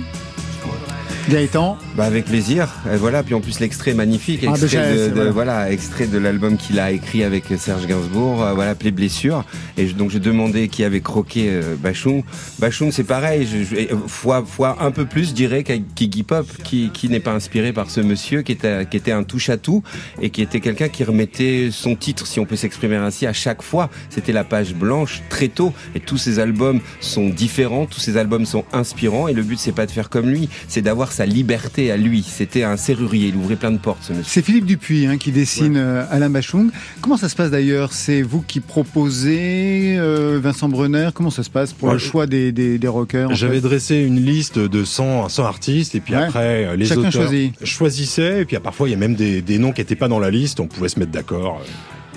Gaëtan 1.28 1.76
Bah 1.97 2.04
avec 2.04 2.25
plaisir. 2.26 2.68
Et 2.92 2.97
voilà. 2.97 3.23
Puis 3.25 3.35
en 3.35 3.40
plus 3.40 3.59
l'extrait 3.59 3.90
est 3.90 3.95
magnifique, 3.95 4.45
Ah, 4.47 4.50
extrait 4.50 4.66
déjà, 4.68 4.92
de, 5.09 5.12
voilà. 5.14 5.30
voilà. 5.33 5.71
extrait 5.73 6.06
de 6.06 6.18
l'album 6.18 6.56
qu'il 6.56 6.78
a 6.78 6.92
écrit 6.92 7.25
avec 7.25 7.45
Serge 7.59 7.87
Gainsbourg. 7.87 8.42
euh, 8.45 8.52
voilà, 8.54 8.71
appelé 8.73 8.92
Blessure. 8.92 9.45
Et 9.76 9.88
je- 9.88 9.95
donc 9.95 10.11
je 10.11 10.18
demandais 10.18 10.68
qui 10.68 10.85
avait 10.85 11.00
croqué 11.00 11.49
euh, 11.50 11.75
Bachung. 11.76 12.23
Bachung 12.61 12.92
c'est 12.92 13.02
pareil. 13.04 13.47
Je, 13.50 13.64
je- 13.64 13.75
et, 13.75 13.92
euh, 13.92 13.97
fois 14.06 14.45
fois 14.47 14.76
un 14.80 14.92
peu 14.92 15.04
plus, 15.04 15.30
je 15.30 15.35
dirais 15.35 15.64
qu'Iggy 15.64 16.23
Pop, 16.23 16.47
qui 16.62 16.90
qui 16.92 17.09
n'est 17.09 17.18
pas 17.21 17.33
inspiré 17.33 17.73
par 17.73 17.90
ce 17.90 18.00
monsieur, 18.00 18.42
qui 18.42 18.52
était 18.52 18.87
qui 18.88 18.97
était 18.97 19.12
un 19.12 19.25
touche 19.25 19.49
à 19.49 19.56
tout 19.56 19.83
et 20.23 20.30
qui 20.30 20.42
était 20.42 20.61
quelqu'un 20.61 20.88
qui 20.88 21.02
remettait 21.02 21.71
son 21.73 21.97
titre, 21.97 22.26
si 22.26 22.38
on 22.38 22.45
peut 22.45 22.56
s'exprimer 22.56 22.97
ainsi, 22.97 23.26
à 23.26 23.33
chaque 23.33 23.62
fois. 23.62 23.90
C'était 24.11 24.33
la 24.33 24.45
page 24.45 24.75
blanche 24.75 25.23
très 25.28 25.49
tôt. 25.49 25.73
Et 25.97 26.00
tous 26.00 26.18
ses 26.18 26.38
albums 26.38 26.78
sont 27.00 27.28
différents, 27.28 27.87
tous 27.87 28.00
ses 28.00 28.16
albums 28.16 28.47
sont 28.47 28.64
inspirants. 28.73 29.26
Et 29.26 29.33
le 29.33 29.42
but 29.42 29.59
c'est 29.59 29.73
pas 29.73 29.87
de 29.87 29.90
faire 29.90 30.09
comme 30.09 30.28
lui, 30.30 30.49
c'est 30.68 30.83
d'avoir 30.83 31.11
sa 31.16 31.25
liberté 31.26 31.90
à 31.90 31.96
lui. 31.96 32.23
C'était 32.23 32.62
un 32.62 32.76
serrurier, 32.76 33.28
il 33.28 33.37
ouvrait 33.37 33.56
plein 33.56 33.70
de 33.73 33.78
portes 33.78 34.02
ce 34.02 34.12
monsieur. 34.12 34.25
C'est 34.26 34.42
Philippe 34.44 34.66
Dupuis 34.66 35.06
hein, 35.06 35.16
qui 35.16 35.32
dessine 35.32 35.76
euh, 35.78 36.04
Alain 36.11 36.28
Bachung. 36.28 36.70
Comment 37.00 37.16
ça 37.16 37.28
se 37.30 37.35
passe 37.35 37.50
d'ailleurs? 37.50 37.92
C'est 37.94 38.20
vous 38.23 38.42
qui 38.42 38.61
proposez, 38.61 39.96
euh, 39.99 40.38
Vincent 40.42 40.68
Brunner? 40.68 41.08
Comment 41.14 41.30
ça 41.30 41.42
se 41.42 41.50
passe 41.50 41.73
pour 41.73 41.88
Ouais, 41.88 41.94
le 41.94 41.99
choix 41.99 42.26
des, 42.26 42.52
des, 42.52 42.78
des 42.78 42.88
rockers 42.88 43.35
J'avais 43.35 43.61
dressé 43.61 43.96
une 43.96 44.20
liste 44.25 44.58
de 44.58 44.85
100, 44.85 45.28
100 45.30 45.44
artistes 45.44 45.94
et 45.94 46.00
puis 46.00 46.14
Ouais. 46.14 46.23
après 46.25 46.64
euh, 46.66 46.76
les 46.76 46.85
Chacun 46.87 47.00
auteurs 47.08 47.12
choisit. 47.12 47.64
choisissaient 47.64 48.42
et 48.42 48.44
puis 48.44 48.56
ah, 48.56 48.61
parfois 48.61 48.88
il 48.88 48.92
y 48.92 48.94
a 48.94 48.99
même 48.99 49.14
des, 49.14 49.40
des 49.42 49.58
noms 49.58 49.73
qui 49.73 49.80
n'étaient 49.80 49.96
pas 49.96 50.08
dans 50.08 50.18
la 50.18 50.30
liste, 50.30 50.61
on 50.61 50.66
pouvait 50.66 50.88
se 50.88 50.99
mettre 50.99 51.12
d'accord 51.12 51.62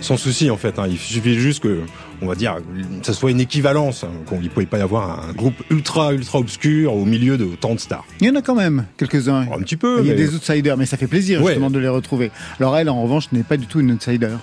sans 0.01 0.17
souci 0.17 0.49
en 0.49 0.57
fait. 0.57 0.77
hein. 0.79 0.85
Il 0.89 0.97
suffit 0.97 1.35
juste 1.35 1.61
que 1.63 1.79
on 2.21 2.27
va 2.27 2.35
dire 2.35 2.57
ça 3.03 3.13
soit 3.13 3.31
une 3.31 3.39
équivalence, 3.39 4.03
hein, 4.03 4.09
qu'on 4.25 4.39
il 4.41 4.49
pouvait 4.49 4.65
pas 4.65 4.77
y 4.77 4.81
avoir 4.81 5.27
un 5.29 5.33
groupe 5.33 5.55
ultra 5.69 6.13
ultra 6.13 6.39
obscur 6.39 6.93
au 6.93 7.05
milieu 7.05 7.37
de 7.37 7.45
tant 7.59 7.73
de 7.75 7.79
stars. 7.79 8.05
Il 8.21 8.27
y 8.27 8.29
en 8.29 8.35
a 8.35 8.41
quand 8.41 8.55
même 8.55 8.85
quelques-uns. 8.97 9.41
Un 9.51 9.59
petit 9.59 9.77
peu. 9.77 9.99
Il 10.01 10.07
y 10.07 10.11
a 10.11 10.13
mais- 10.13 10.19
des 10.19 10.35
outsiders, 10.35 10.77
mais 10.77 10.85
ça 10.85 10.97
fait 10.97 11.07
plaisir 11.07 11.41
Ouais. 11.41 11.47
justement 11.47 11.69
de 11.69 11.79
les 11.79 11.87
retrouver. 11.89 12.31
Alors 12.59 12.75
elle, 12.77 12.89
en 12.89 13.01
revanche, 13.01 13.25
n'est 13.31 13.43
pas 13.43 13.57
du 13.57 13.67
tout 13.67 13.79
une 13.79 13.91
outsider. 13.91 14.35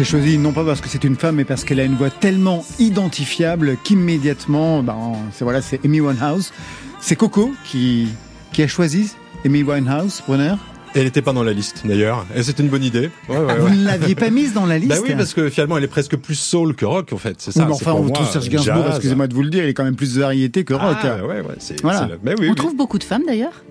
Back. 0.00 0.06
J'ai 0.06 0.10
choisi 0.10 0.38
non 0.38 0.52
pas 0.52 0.64
parce 0.64 0.80
que 0.80 0.88
c'est 0.88 1.04
une 1.04 1.16
femme, 1.16 1.36
mais 1.36 1.44
parce 1.44 1.64
qu'elle 1.64 1.80
a 1.80 1.84
une 1.84 1.96
voix 1.96 2.10
tellement 2.10 2.64
identifiable 2.78 3.76
qu'immédiatement, 3.84 4.82
ben, 4.82 4.96
c'est 5.32 5.44
voilà, 5.44 5.62
c'est 5.62 5.84
Amy 5.84 6.00
Winehouse. 6.00 6.52
C'est 7.00 7.16
Coco 7.16 7.52
qui 7.64 8.08
qui 8.52 8.62
a 8.62 8.68
choisi 8.68 9.12
Amy 9.44 9.62
Winehouse, 9.62 10.22
Brunner? 10.26 10.54
Elle 10.92 11.04
n'était 11.04 11.22
pas 11.22 11.32
dans 11.32 11.44
la 11.44 11.52
liste 11.52 11.82
d'ailleurs. 11.84 12.26
Et 12.34 12.42
c'était 12.42 12.64
une 12.64 12.68
bonne 12.68 12.82
idée. 12.82 13.10
Ouais, 13.28 13.38
ouais, 13.38 13.58
Vous 13.60 13.66
ouais. 13.66 13.76
ne 13.76 13.84
l'aviez 13.84 14.16
pas 14.16 14.28
mise 14.30 14.52
dans 14.54 14.66
la 14.66 14.76
liste 14.76 14.90
Bah 14.90 14.96
oui, 15.06 15.14
parce 15.16 15.34
que 15.34 15.48
finalement, 15.48 15.78
elle 15.78 15.84
est 15.84 15.88
presque 15.88 16.16
plus 16.16 16.34
soul 16.34 16.74
que 16.74 16.84
rock, 16.84 17.12
en 17.12 17.16
fait. 17.16 17.36
C'est 17.38 17.52
ça. 17.52 17.60
Oui, 17.60 17.66
mais 17.68 17.74
enfin, 17.74 17.92
on 17.92 18.02
moi, 18.02 18.10
trouve 18.10 18.28
Serge 18.28 18.48
Gainsbourg, 18.48 18.84
excusez-moi 18.88 19.28
de 19.28 19.34
vous 19.34 19.42
le 19.42 19.50
dire, 19.50 19.62
il 19.62 19.68
est 19.70 19.74
quand 19.74 19.84
même 19.84 19.94
plus 19.94 20.14
de 20.16 20.20
variété 20.20 20.64
que 20.64 20.74
rock. 20.74 20.96
Ah, 21.04 21.24
ouais, 21.24 21.40
ouais, 21.42 21.44
c'est, 21.60 21.80
Voilà. 21.82 22.00
c'est 22.00 22.08
la- 22.08 22.16
mais 22.24 22.34
oui, 22.40 22.46
On 22.48 22.50
oui. 22.50 22.56
trouve 22.56 22.74
beaucoup 22.74 22.98
de 22.98 23.04
femmes 23.04 23.22
d'ailleurs 23.24 23.62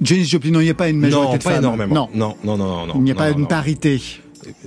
Janis 0.00 0.26
Joplin, 0.26 0.52
non, 0.52 0.60
il 0.60 0.64
n'y 0.64 0.70
a 0.70 0.74
pas 0.74 0.88
une 0.88 1.00
majorité 1.00 1.32
non, 1.32 1.36
de 1.38 1.42
pas 1.42 1.50
femmes. 1.50 1.58
énormément. 1.64 1.94
Non, 1.94 2.08
non, 2.14 2.36
non, 2.44 2.56
non, 2.56 2.76
non, 2.76 2.86
non. 2.86 2.92
il 2.96 3.02
n'y 3.02 3.10
a 3.10 3.14
non, 3.14 3.18
pas 3.18 3.28
non, 3.30 3.34
une 3.36 3.40
non. 3.42 3.46
parité. 3.48 4.00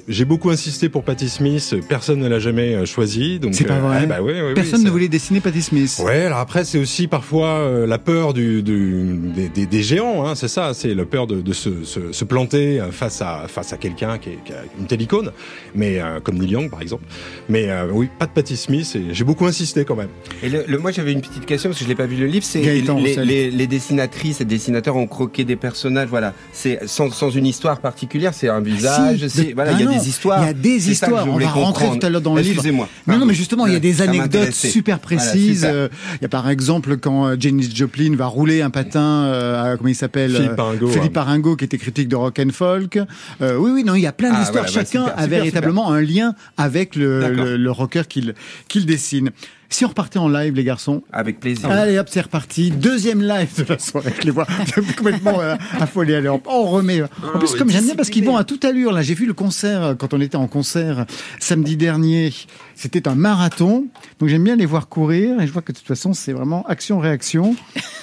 J'ai 0.07 0.25
beaucoup 0.25 0.49
insisté 0.49 0.89
pour 0.89 1.03
Patti 1.03 1.29
Smith. 1.29 1.75
Personne 1.87 2.19
ne 2.19 2.27
l'a 2.27 2.39
jamais 2.39 2.73
euh, 2.75 2.85
choisi. 2.85 3.39
Donc, 3.39 3.53
C'est 3.55 3.63
pas 3.65 3.75
euh, 3.75 3.79
vrai. 3.79 4.05
bah 4.07 4.21
ouais, 4.21 4.33
ouais, 4.33 4.47
oui, 4.49 4.53
Personne 4.53 4.83
ne 4.83 4.89
voulait 4.89 5.07
dessiner 5.07 5.39
Patti 5.39 5.61
Smith. 5.61 6.01
Ouais, 6.03 6.25
alors 6.25 6.39
après 6.39 6.63
c'est 6.65 6.77
aussi 6.79 7.07
parfois 7.07 7.47
euh, 7.59 7.85
la 7.87 7.97
peur 7.97 8.33
du, 8.33 8.61
du- 8.63 9.17
des, 9.35 9.49
des- 9.49 9.65
des 9.65 9.83
géants, 9.83 10.25
hein, 10.27 10.35
c'est 10.35 10.47
ça, 10.47 10.73
c'est 10.73 10.93
la 10.93 11.05
peur 11.05 11.27
de, 11.27 11.41
de 11.41 11.53
se, 11.53 11.83
se, 11.83 12.11
se 12.11 12.25
planter 12.25 12.81
face 12.91 13.21
à 13.21 13.45
face 13.47 13.73
à 13.73 13.77
quelqu'un 13.77 14.17
qui, 14.17 14.29
est- 14.29 14.39
qui 14.45 14.51
a 14.53 14.63
une 14.79 14.87
telle 14.87 15.01
icône, 15.01 15.31
mais 15.75 15.99
euh, 16.01 16.19
comme 16.19 16.37
Neil 16.37 16.51
Young 16.51 16.69
par 16.69 16.81
exemple. 16.81 17.03
Mais 17.47 17.69
euh, 17.69 17.87
oui, 17.91 18.09
pas 18.19 18.25
de 18.25 18.31
Patti 18.31 18.57
Smith 18.57 18.95
et 18.95 19.13
j'ai 19.13 19.23
beaucoup 19.23 19.45
insisté 19.45 19.85
quand 19.85 19.95
même. 19.95 20.09
Et 20.43 20.49
le, 20.49 20.63
le- 20.67 20.77
moi 20.77 20.91
j'avais 20.91 21.11
une 21.13 21.21
petite 21.21 21.45
question 21.45 21.69
parce 21.69 21.79
que 21.79 21.85
je 21.85 21.89
l'ai 21.89 21.95
pas 21.95 22.05
vu 22.05 22.15
le 22.17 22.25
livre. 22.27 22.45
C'est 22.45 22.61
les, 22.61 22.81
les, 23.25 23.51
les 23.51 23.67
dessinatrices 23.67 24.41
et 24.41 24.45
dessinateurs 24.45 24.95
ont 24.95 25.07
croqué 25.07 25.43
des 25.43 25.55
personnages. 25.55 26.07
Voilà, 26.09 26.33
c'est 26.53 26.87
sans, 26.87 27.09
sans 27.11 27.29
une 27.29 27.45
histoire 27.45 27.79
particulière. 27.79 28.33
C'est 28.33 28.49
un 28.49 28.61
visage. 28.61 29.27
Si, 29.27 29.29
c'est 29.29 29.53
de- 29.53 29.68
voilà, 29.71 29.77
Ah 29.77 29.81
il 29.81 29.85
y 29.93 29.95
a 29.95 29.99
des 29.99 30.09
histoires. 30.09 30.43
Il 30.43 30.45
y 30.45 30.49
a 30.49 30.53
des 30.53 30.91
histoires. 30.91 31.27
On 31.27 31.37
va 31.37 31.47
rentrer 31.47 31.83
comprendre. 31.85 31.99
tout 31.99 32.05
à 32.05 32.09
l'heure 32.09 32.21
dans 32.21 32.35
le 32.35 32.41
livre. 32.41 32.53
Excusez-moi. 32.55 32.87
Non, 33.07 33.17
non, 33.17 33.25
mais 33.25 33.33
justement, 33.33 33.67
il 33.67 33.73
y 33.73 33.75
a 33.75 33.79
des 33.79 34.01
anecdotes 34.01 34.51
super 34.53 34.99
Voilà, 35.01 35.21
précises. 35.21 35.59
super. 35.61 35.73
Euh, 35.73 35.87
il 36.15 36.21
y 36.23 36.25
a 36.25 36.29
par 36.29 36.49
exemple 36.49 36.97
quand 36.97 37.27
euh, 37.27 37.35
Janis 37.39 37.69
Joplin 37.73 38.15
va 38.15 38.25
rouler 38.27 38.61
un 38.61 38.69
patin, 38.69 39.23
euh, 39.25 39.73
à, 39.73 39.77
comment 39.77 39.89
il 39.89 39.95
s'appelle 39.95 40.35
Philippe 40.35 40.55
Paringo, 40.55 40.87
Philippe. 40.87 41.13
Paringo, 41.13 41.55
qui 41.55 41.65
était 41.65 41.77
critique 41.77 42.07
de 42.07 42.15
rock 42.15 42.39
and 42.39 42.51
folk. 42.51 42.99
Euh, 43.41 43.55
oui, 43.57 43.71
oui, 43.73 43.83
non, 43.83 43.95
il 43.95 44.01
y 44.01 44.07
a 44.07 44.11
plein 44.11 44.31
Ah, 44.33 44.39
d'histoires. 44.39 44.63
voilà, 44.65 44.67
bah, 44.67 44.73
Chacun 44.85 45.05
super, 45.05 45.17
a 45.17 45.23
super, 45.23 45.27
véritablement 45.39 45.91
un 45.91 46.01
lien 46.01 46.33
avec 46.57 46.95
le, 46.95 47.29
le, 47.33 47.57
le 47.57 47.71
rocker 47.71 48.03
qu'il 48.07 48.33
qu'il 48.67 48.85
dessine. 48.85 49.31
Si 49.71 49.85
on 49.85 49.89
repartait 49.89 50.17
en 50.17 50.27
live, 50.27 50.55
les 50.55 50.63
garçons. 50.63 51.03
Avec 51.13 51.39
plaisir. 51.39 51.69
Allez 51.69 51.99
hop, 51.99 52.07
c'est 52.09 52.21
reparti. 52.21 52.71
Deuxième 52.71 53.21
live 53.21 53.63
de 53.63 53.71
la 53.71 53.77
soirée 53.77 54.07
avec 54.07 54.23
les 54.23 54.31
voix 54.31 54.47
complètement 54.97 55.39
euh, 55.41 55.55
affolées. 55.79 56.15
Allez, 56.15 56.27
hop, 56.27 56.47
on 56.49 56.63
remet. 56.63 57.03
En 57.03 57.37
plus, 57.37 57.53
comme 57.55 57.69
j'aime 57.69 57.85
bien, 57.85 57.95
parce 57.95 58.09
qu'ils 58.09 58.25
vont 58.25 58.35
à 58.35 58.43
toute 58.43 58.65
allure. 58.65 58.91
Là, 58.91 59.03
j'ai 59.03 59.13
vu 59.13 59.27
le 59.27 59.33
concert 59.33 59.83
euh, 59.83 59.93
quand 59.93 60.15
on 60.15 60.21
était 60.21 60.37
en 60.37 60.47
concert 60.47 61.05
samedi 61.39 61.77
dernier. 61.77 62.33
C'était 62.73 63.07
un 63.07 63.13
marathon. 63.13 63.85
Donc 64.19 64.29
j'aime 64.29 64.43
bien 64.43 64.55
les 64.55 64.65
voir 64.65 64.89
courir. 64.89 65.39
Et 65.39 65.45
je 65.45 65.53
vois 65.53 65.61
que 65.61 65.71
de 65.71 65.77
toute 65.77 65.87
façon, 65.87 66.13
c'est 66.13 66.33
vraiment 66.33 66.65
action-réaction. 66.65 67.55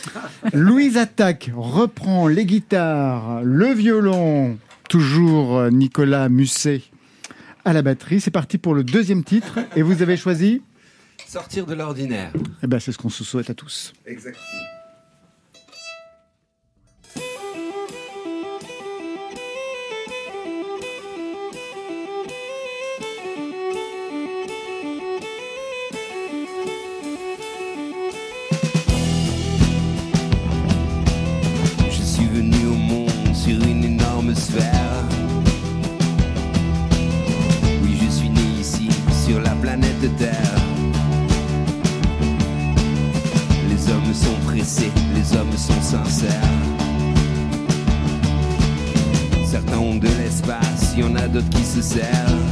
Louise 0.52 0.96
Attaque 0.96 1.50
reprend 1.56 2.28
les 2.28 2.46
guitares, 2.46 3.42
le 3.42 3.72
violon. 3.72 4.56
Toujours 4.88 5.56
euh, 5.56 5.70
Nicolas 5.70 6.28
Musset 6.28 6.82
à 7.64 7.72
la 7.72 7.82
batterie. 7.82 8.20
C'est 8.20 8.30
parti 8.30 8.56
pour 8.56 8.72
le 8.72 8.84
deuxième 8.84 9.24
titre. 9.24 9.58
Et 9.74 9.82
vous 9.82 10.00
avez 10.00 10.16
choisi 10.16 10.62
Sortir 11.28 11.66
de 11.66 11.74
l'ordinaire. 11.74 12.32
Eh 12.62 12.66
ben, 12.66 12.78
c'est 12.78 12.92
ce 12.92 12.98
qu'on 12.98 13.08
se 13.10 13.24
souhaite 13.24 13.50
à 13.50 13.54
tous. 13.54 13.92
Exactement. 14.06 14.44
Je 31.90 32.02
suis 32.02 32.26
venu 32.26 32.66
au 32.66 32.74
monde 32.74 33.34
sur 33.34 33.60
une 33.62 33.84
énorme 33.84 34.34
sphère. 34.34 35.04
Oui, 37.82 37.98
je 38.00 38.10
suis 38.10 38.30
né 38.30 38.40
ici, 38.60 38.88
sur 39.26 39.40
la 39.40 39.50
planète 39.56 40.16
Terre. 40.16 40.35
Certains 49.44 49.78
ont 49.78 49.94
de 49.94 50.08
l'espace, 50.18 50.94
il 50.96 51.00
y 51.00 51.04
en 51.04 51.14
a 51.14 51.28
d'autres 51.28 51.48
qui 51.50 51.62
se 51.62 51.80
servent. 51.80 52.42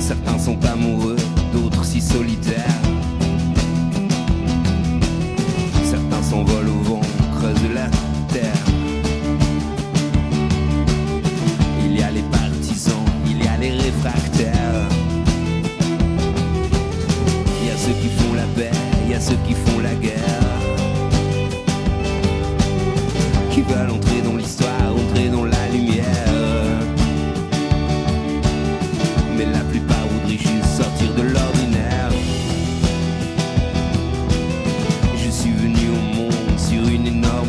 Certains 0.00 0.38
sont 0.38 0.58
amoureux, 0.64 1.16
d'autres 1.52 1.84
si 1.84 2.00
solitaires. 2.00 2.80
Certains 5.84 6.22
s'envolent 6.22 6.75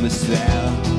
une 0.10 0.34
énorme 0.34 0.97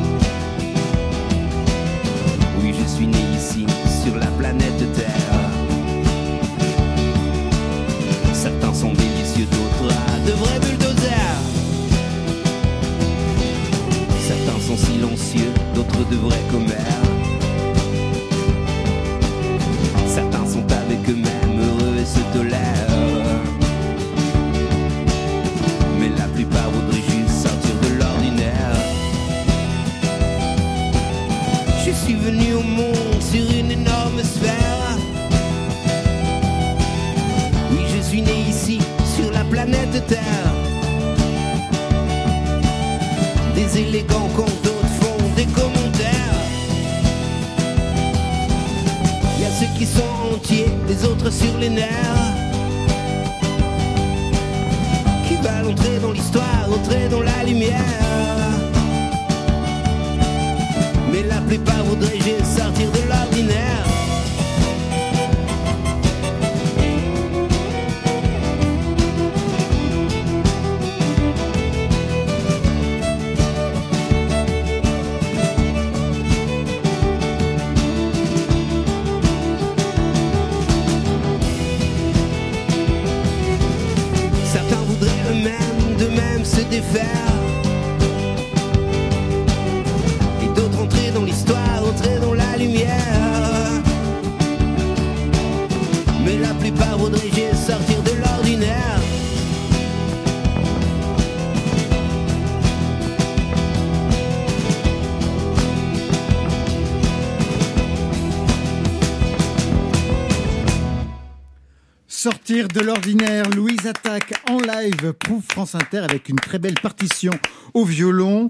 Sortir 112.48 112.68
de 112.68 112.80
l'ordinaire, 112.80 113.50
Louise 113.50 113.86
Attaque 113.86 114.32
en 114.48 114.56
live 114.56 115.12
pour 115.12 115.42
France 115.44 115.74
Inter 115.74 115.98
avec 115.98 116.30
une 116.30 116.36
très 116.36 116.58
belle 116.58 116.80
partition 116.80 117.32
au 117.74 117.84
violon. 117.84 118.48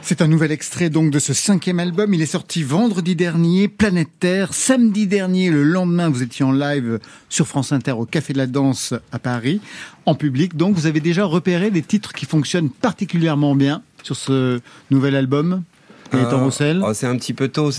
C'est 0.00 0.22
un 0.22 0.28
nouvel 0.28 0.50
extrait 0.50 0.88
donc 0.88 1.10
de 1.10 1.18
ce 1.18 1.34
cinquième 1.34 1.78
album. 1.78 2.14
Il 2.14 2.22
est 2.22 2.26
sorti 2.26 2.62
vendredi 2.62 3.14
dernier, 3.14 3.68
Planète 3.68 4.08
Terre. 4.18 4.54
Samedi 4.54 5.06
dernier, 5.06 5.50
le 5.50 5.62
lendemain, 5.62 6.08
vous 6.08 6.22
étiez 6.22 6.42
en 6.42 6.52
live 6.52 7.00
sur 7.28 7.46
France 7.46 7.70
Inter 7.72 7.92
au 7.92 8.06
Café 8.06 8.32
de 8.32 8.38
la 8.38 8.46
Danse 8.46 8.94
à 9.12 9.18
Paris, 9.18 9.60
en 10.06 10.14
public. 10.14 10.56
Donc 10.56 10.74
vous 10.74 10.86
avez 10.86 11.00
déjà 11.00 11.26
repéré 11.26 11.70
des 11.70 11.82
titres 11.82 12.14
qui 12.14 12.24
fonctionnent 12.24 12.70
particulièrement 12.70 13.54
bien 13.54 13.82
sur 14.02 14.16
ce 14.16 14.58
nouvel 14.90 15.14
album. 15.16 15.64
Euh, 16.14 16.36
Roussel. 16.36 16.82
oh, 16.86 16.92
c'est 16.94 17.06
un 17.06 17.16
petit 17.16 17.32
peu 17.32 17.48
tôt. 17.48 17.70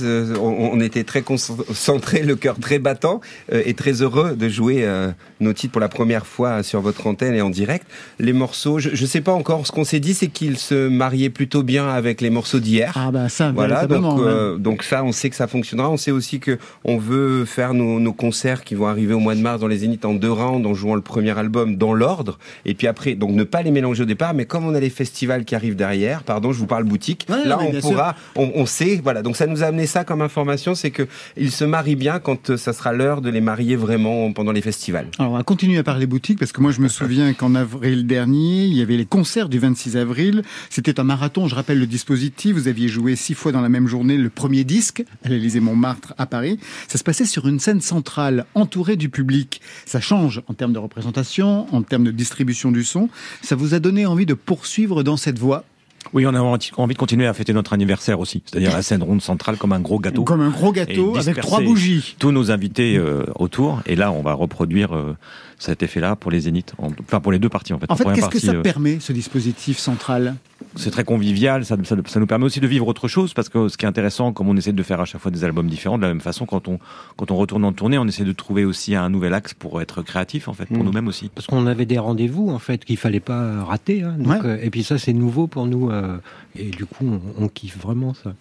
on 0.41 0.79
était 0.79 1.03
très 1.03 1.21
concentrés, 1.21 2.23
le 2.23 2.35
cœur 2.35 2.59
très 2.59 2.79
battant, 2.79 3.21
euh, 3.51 3.61
et 3.65 3.73
très 3.73 4.01
heureux 4.01 4.35
de 4.35 4.49
jouer 4.49 4.83
euh, 4.83 5.11
nos 5.39 5.53
titres 5.53 5.71
pour 5.73 5.81
la 5.81 5.89
première 5.89 6.25
fois 6.25 6.63
sur 6.63 6.81
votre 6.81 7.07
antenne 7.07 7.33
et 7.35 7.41
en 7.41 7.49
direct. 7.49 7.85
Les 8.19 8.33
morceaux, 8.33 8.79
je 8.79 8.89
ne 8.89 9.07
sais 9.07 9.21
pas 9.21 9.33
encore. 9.33 9.65
Ce 9.67 9.71
qu'on 9.71 9.83
s'est 9.83 9.99
dit, 9.99 10.13
c'est 10.13 10.27
qu'ils 10.27 10.57
se 10.57 10.87
mariaient 10.87 11.29
plutôt 11.29 11.63
bien 11.63 11.87
avec 11.89 12.21
les 12.21 12.29
morceaux 12.29 12.59
d'hier. 12.59 12.93
Ah 12.95 13.11
bah 13.11 13.29
ça, 13.29 13.51
Voilà, 13.51 13.85
donc, 13.87 14.03
hein. 14.05 14.23
euh, 14.23 14.57
donc 14.57 14.83
ça, 14.83 15.03
on 15.03 15.11
sait 15.11 15.29
que 15.29 15.35
ça 15.35 15.47
fonctionnera. 15.47 15.89
On 15.89 15.97
sait 15.97 16.11
aussi 16.11 16.39
que 16.39 16.57
on 16.83 16.97
veut 16.97 17.45
faire 17.45 17.73
nos, 17.73 17.99
nos 17.99 18.13
concerts 18.13 18.63
qui 18.63 18.75
vont 18.75 18.87
arriver 18.87 19.13
au 19.13 19.19
mois 19.19 19.35
de 19.35 19.41
mars 19.41 19.59
dans 19.59 19.67
les 19.67 19.77
Zéniths 19.77 20.05
en 20.05 20.13
deux 20.13 20.31
rounds, 20.31 20.65
en 20.67 20.73
jouant 20.73 20.95
le 20.95 21.01
premier 21.01 21.37
album 21.37 21.75
dans 21.75 21.93
l'ordre, 21.93 22.37
et 22.65 22.73
puis 22.73 22.87
après, 22.87 23.15
donc 23.15 23.31
ne 23.31 23.43
pas 23.43 23.61
les 23.61 23.71
mélanger 23.71 24.03
au 24.03 24.05
départ, 24.05 24.33
mais 24.33 24.45
comme 24.45 24.65
on 24.65 24.73
a 24.75 24.79
les 24.79 24.89
festivals 24.89 25.45
qui 25.45 25.55
arrivent 25.55 25.75
derrière, 25.75 26.23
pardon, 26.23 26.51
je 26.51 26.59
vous 26.59 26.67
parle 26.67 26.83
boutique, 26.83 27.25
Ouais, 27.29 27.45
là 27.45 27.57
on 27.59 27.71
pourra, 27.79 28.15
on, 28.35 28.51
on 28.55 28.65
sait, 28.65 28.99
voilà. 29.03 29.21
Donc 29.21 29.35
ça 29.35 29.47
nous 29.47 29.63
a 29.63 29.67
amené 29.67 29.85
ça 29.85 30.03
comme 30.03 30.21
information, 30.21 30.75
c'est 30.75 30.91
que 30.91 31.07
ils 31.37 31.51
se 31.51 31.65
marient 31.65 31.95
bien 31.95 32.19
quand 32.19 32.51
euh, 32.51 32.57
ça 32.57 32.73
sera 32.73 32.93
l'heure 32.93 33.21
de 33.21 33.29
les 33.29 33.41
marier 33.41 33.75
vraiment 33.75 34.31
pendant 34.31 34.51
les 34.51 34.61
festivals. 34.61 35.07
Alors, 35.19 35.24
on 35.29 35.33
va 35.33 35.43
continuer 35.43 35.77
à 35.77 35.83
parler 35.83 36.05
boutique 36.05 36.39
parce 36.39 36.51
que 36.51 36.61
moi, 36.61 36.71
je 36.71 36.81
me 36.81 36.87
souviens 36.87 37.33
qu'en 37.33 37.55
avril 37.55 38.05
dernier, 38.05 38.65
il 38.65 38.73
y 38.73 38.81
avait 38.81 38.97
les 38.97 39.05
concerts 39.05 39.49
du 39.49 39.59
26 39.59 39.97
avril. 39.97 40.43
C'était 40.69 40.99
un 40.99 41.03
marathon. 41.03 41.47
Je 41.47 41.55
rappelle 41.55 41.79
le 41.79 41.87
dispositif. 41.87 42.55
Vous 42.55 42.67
aviez 42.67 42.87
joué 42.87 43.15
six 43.15 43.33
fois 43.33 43.51
dans 43.51 43.61
la 43.61 43.69
même 43.69 43.87
journée 43.87 44.17
le 44.17 44.29
premier 44.29 44.63
disque 44.63 45.03
à 45.23 45.29
l'Élysée 45.29 45.59
Montmartre 45.59 46.13
à 46.17 46.25
Paris. 46.25 46.59
Ça 46.87 46.97
se 46.97 47.03
passait 47.03 47.25
sur 47.25 47.47
une 47.47 47.59
scène 47.59 47.81
centrale 47.81 48.45
entourée 48.55 48.95
du 48.95 49.09
public. 49.09 49.61
Ça 49.85 49.99
change 49.99 50.41
en 50.47 50.53
termes 50.53 50.73
de 50.73 50.79
représentation, 50.79 51.73
en 51.73 51.81
termes 51.81 52.03
de 52.03 52.11
distribution 52.11 52.71
du 52.71 52.83
son. 52.83 53.09
Ça 53.41 53.55
vous 53.55 53.73
a 53.73 53.79
donné 53.79 54.05
envie 54.05 54.25
de 54.25 54.33
poursuivre 54.33 55.03
dans 55.03 55.17
cette 55.17 55.39
voie? 55.39 55.65
Oui, 56.13 56.25
on 56.25 56.33
a 56.33 56.39
envie 56.39 56.93
de 56.93 56.97
continuer 56.97 57.27
à 57.27 57.33
fêter 57.33 57.53
notre 57.53 57.73
anniversaire 57.73 58.19
aussi, 58.19 58.43
c'est-à-dire 58.45 58.71
la 58.71 58.81
scène 58.81 59.03
ronde 59.03 59.21
centrale 59.21 59.57
comme 59.57 59.73
un 59.73 59.79
gros 59.79 59.99
gâteau. 59.99 60.23
Comme 60.23 60.41
un 60.41 60.49
gros 60.49 60.71
gâteau 60.71 61.17
avec 61.17 61.39
trois 61.41 61.61
bougies. 61.61 62.15
Tous 62.19 62.31
nos 62.31 62.51
invités 62.51 62.97
euh, 62.97 63.25
autour, 63.35 63.81
et 63.85 63.95
là 63.95 64.11
on 64.11 64.21
va 64.21 64.33
reproduire 64.33 64.95
euh, 64.95 65.15
cet 65.57 65.83
effet-là 65.83 66.15
pour 66.15 66.31
les 66.31 66.41
zéniths, 66.41 66.73
en- 66.77 66.89
enfin 67.03 67.19
pour 67.19 67.31
les 67.31 67.39
deux 67.39 67.49
parties 67.49 67.73
en 67.73 67.79
fait. 67.79 67.89
En 67.89 67.95
fait, 67.95 68.03
qu'est-ce 68.13 68.29
que 68.29 68.39
ça 68.39 68.51
euh, 68.53 68.61
permet, 68.61 68.99
ce 68.99 69.13
dispositif 69.13 69.77
central? 69.77 70.35
C'est 70.75 70.91
très 70.91 71.03
convivial, 71.05 71.63
ça, 71.65 71.77
ça, 71.83 71.95
ça 72.05 72.19
nous 72.19 72.27
permet 72.27 72.45
aussi 72.45 72.59
de 72.59 72.67
vivre 72.67 72.87
autre 72.87 73.07
chose, 73.07 73.33
parce 73.33 73.47
que 73.49 73.67
ce 73.69 73.77
qui 73.77 73.85
est 73.85 73.87
intéressant, 73.87 74.33
comme 74.33 74.49
on 74.49 74.57
essaie 74.57 74.73
de 74.73 74.83
faire 74.83 74.99
à 74.99 75.05
chaque 75.05 75.21
fois 75.21 75.31
des 75.31 75.43
albums 75.43 75.67
différents, 75.69 75.97
de 75.97 76.01
la 76.03 76.09
même 76.09 76.19
façon, 76.21 76.45
quand 76.45 76.67
on, 76.67 76.79
quand 77.17 77.31
on 77.31 77.35
retourne 77.37 77.63
en 77.63 77.71
tournée, 77.73 77.97
on 77.97 78.05
essaie 78.07 78.25
de 78.25 78.31
trouver 78.33 78.65
aussi 78.65 78.95
un 78.95 79.09
nouvel 79.09 79.33
axe 79.33 79.53
pour 79.53 79.81
être 79.81 80.01
créatif, 80.01 80.47
en 80.47 80.53
fait, 80.53 80.65
pour 80.65 80.77
Mm. 80.79 80.83
nous-mêmes 80.83 81.07
aussi. 81.07 81.29
Parce 81.33 81.47
qu'on 81.47 81.65
avait 81.67 81.85
des 81.85 81.97
rendez-vous 81.99 82.49
en 82.49 82.59
fait 82.59 82.83
qu'il 82.83 82.97
fallait 82.97 83.19
pas 83.21 83.63
rater. 83.63 84.03
hein. 84.03 84.15
Donc, 84.17 84.43
Ouais. 84.43 84.49
euh, 84.49 84.57
et 84.61 84.69
puis 84.69 84.83
ça 84.83 84.97
c'est 84.97 85.13
nouveau 85.13 85.47
pour 85.47 85.65
nous 85.67 85.89
euh, 85.89 86.17
et 86.55 86.65
du 86.69 86.85
coup 86.85 87.05
on, 87.05 87.43
on 87.43 87.47
kiffe 87.47 87.77
vraiment 87.77 88.13
ça. 88.13 88.33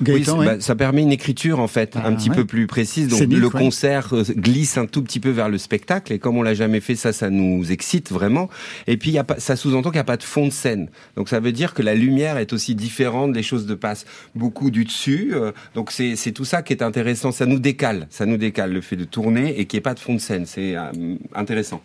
Oui, 0.00 0.06
Gaëtan, 0.06 0.32
c'est- 0.32 0.38
ouais. 0.38 0.46
bah, 0.46 0.60
ça 0.60 0.74
permet 0.74 1.02
une 1.02 1.12
écriture 1.12 1.60
en 1.60 1.66
fait 1.68 1.92
Ah, 1.96 2.06
un 2.06 2.14
petit 2.14 2.30
ouais. 2.30 2.36
peu 2.36 2.44
plus 2.44 2.66
précise. 2.66 3.08
Donc 3.08 3.20
le 3.20 3.46
ouais. 3.46 3.50
concert 3.50 4.08
euh, 4.12 4.22
glisse 4.36 4.78
un 4.78 4.86
tout 4.86 5.02
petit 5.02 5.20
peu 5.20 5.30
vers 5.30 5.48
le 5.48 5.58
spectacle 5.58 6.12
et 6.12 6.18
comme 6.18 6.36
on 6.36 6.42
l'a 6.42 6.54
jamais 6.54 6.80
fait, 6.80 6.94
ça, 6.96 7.12
ça 7.12 7.30
nous 7.30 7.70
excite 7.72 8.10
vraiment. 8.12 8.48
Et 8.86 8.96
puis 8.96 9.10
y 9.10 9.18
a 9.18 9.24
pas, 9.24 9.38
ça 9.38 9.56
sous-entend 9.56 9.90
qu'il 9.90 9.96
n'y 9.98 10.00
a 10.00 10.04
pas 10.04 10.16
de 10.16 10.22
fond 10.22 10.46
de 10.46 10.52
scène. 10.52 10.88
Donc 11.16 11.28
ça 11.28 11.40
veut 11.40 11.52
dire 11.52 11.74
que 11.74 11.82
la 11.82 11.94
lumière 11.94 12.38
est 12.38 12.52
aussi 12.52 12.74
différente, 12.74 13.34
les 13.34 13.42
choses 13.42 13.66
de 13.66 13.74
passent 13.74 14.06
beaucoup 14.34 14.70
du 14.70 14.84
dessus. 14.84 15.30
euh, 15.34 15.52
donc 15.74 15.90
c'est 15.90 16.16
c'est 16.16 16.32
tout 16.32 16.44
ça 16.44 16.62
qui 16.62 16.72
est 16.72 16.82
intéressant. 16.82 17.32
Ça 17.32 17.46
nous 17.46 17.58
décale, 17.58 18.06
ça 18.10 18.26
nous 18.26 18.36
décale 18.36 18.72
le 18.72 18.80
fait 18.80 18.96
de 18.96 19.04
tourner 19.04 19.58
et 19.60 19.66
qu'il 19.66 19.76
n'y 19.76 19.80
ait 19.80 19.82
pas 19.82 19.94
de 19.94 20.00
fond 20.00 20.14
de 20.14 20.18
scène. 20.20 20.46
C'est 20.46 20.76
euh, 20.76 20.90
intéressant. 21.34 21.80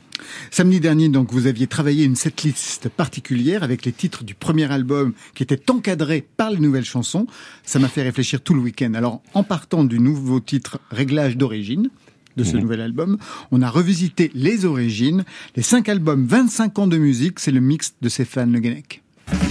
Samedi 0.52 0.80
dernier, 0.80 1.10
donc, 1.10 1.32
vous 1.32 1.48
aviez 1.48 1.68
travaillé 1.68 2.04
une 2.06 2.16
setlist 2.16 2.90
particulière 2.90 3.64
avec 3.64 3.86
les 3.86 3.92
titres 3.92 4.24
du 4.24 4.34
premier 4.36 4.72
album 4.72 5.14
qui 5.34 5.44
étaient 5.44 5.70
encadrés 5.72 6.26
par 6.38 6.50
les 6.52 6.60
nouvelles 6.60 6.86
chansons. 6.86 7.28
Ça 7.64 7.80
m'a 7.80 7.88
fait 7.88 8.04
réfléchir 8.04 8.42
tout 8.42 8.54
le 8.54 8.62
week-end. 8.62 8.94
Alors, 8.94 9.22
en 9.34 9.44
partant 9.44 9.84
du 9.84 10.00
nouveau 10.00 10.40
titre 10.40 10.80
Réglage 10.92 11.38
d'origine, 11.38 11.90
de 12.38 12.44
ce 12.44 12.56
Mhm. 12.58 12.64
nouvel 12.64 12.82
album, 12.82 13.18
on 13.52 13.62
a 13.62 13.70
revisité 13.70 14.30
les 14.34 14.66
origines, 14.66 15.24
les 15.56 15.64
cinq 15.64 15.88
albums, 15.88 16.26
25 16.26 16.80
ans 16.80 16.88
de 16.88 16.98
musique, 16.98 17.40
c'est 17.40 17.52
le 17.52 17.62
mix 17.62 17.94
de 18.02 18.10
Stéphane 18.10 18.52
Le 18.52 18.60
Guenec. 18.60 19.02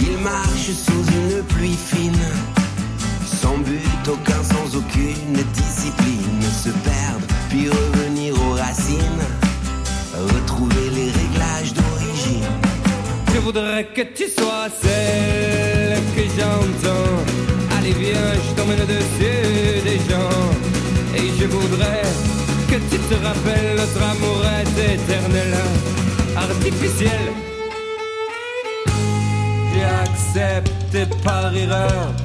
Il 0.01 0.17
marche 0.23 0.69
sous 0.71 0.91
une 0.91 1.43
pluie 1.47 1.73
fine, 1.75 2.13
voudrais 13.45 13.85
que 13.93 14.01
tu 14.01 14.27
sois 14.27 14.69
celle 14.81 15.99
que 16.15 16.23
j'entends. 16.35 17.15
Allez 17.77 17.93
viens, 17.93 18.33
je 18.43 18.55
t'emmène 18.55 18.81
au-dessus 18.81 19.81
des 19.89 19.99
gens. 20.09 20.45
Et 21.15 21.27
je 21.39 21.45
voudrais 21.45 22.01
que 22.69 22.77
tu 22.89 22.97
te 23.09 23.13
rappelles 23.23 23.75
notre 23.77 24.01
amour 24.13 24.41
est 24.59 24.95
éternel, 24.95 25.53
artificiel. 26.35 27.25
J'ai 29.71 29.85
accepté 30.07 31.05
par 31.23 31.55
erreur 31.55 32.15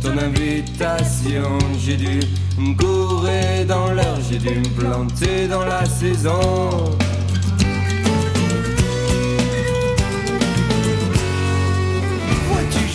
ton 0.00 0.16
invitation. 0.16 1.58
J'ai 1.84 1.98
dû 1.98 2.20
me 2.56 2.74
gourer 2.74 3.66
dans 3.68 3.92
l'heure, 3.92 4.18
j'ai 4.30 4.38
dû 4.38 4.54
me 4.58 4.70
planter 4.80 5.48
dans 5.48 5.66
la 5.66 5.84
saison. 5.84 6.96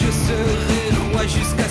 Je 0.08 0.12
serai 0.12 1.12
roi 1.12 1.24
jusqu'à 1.24 1.66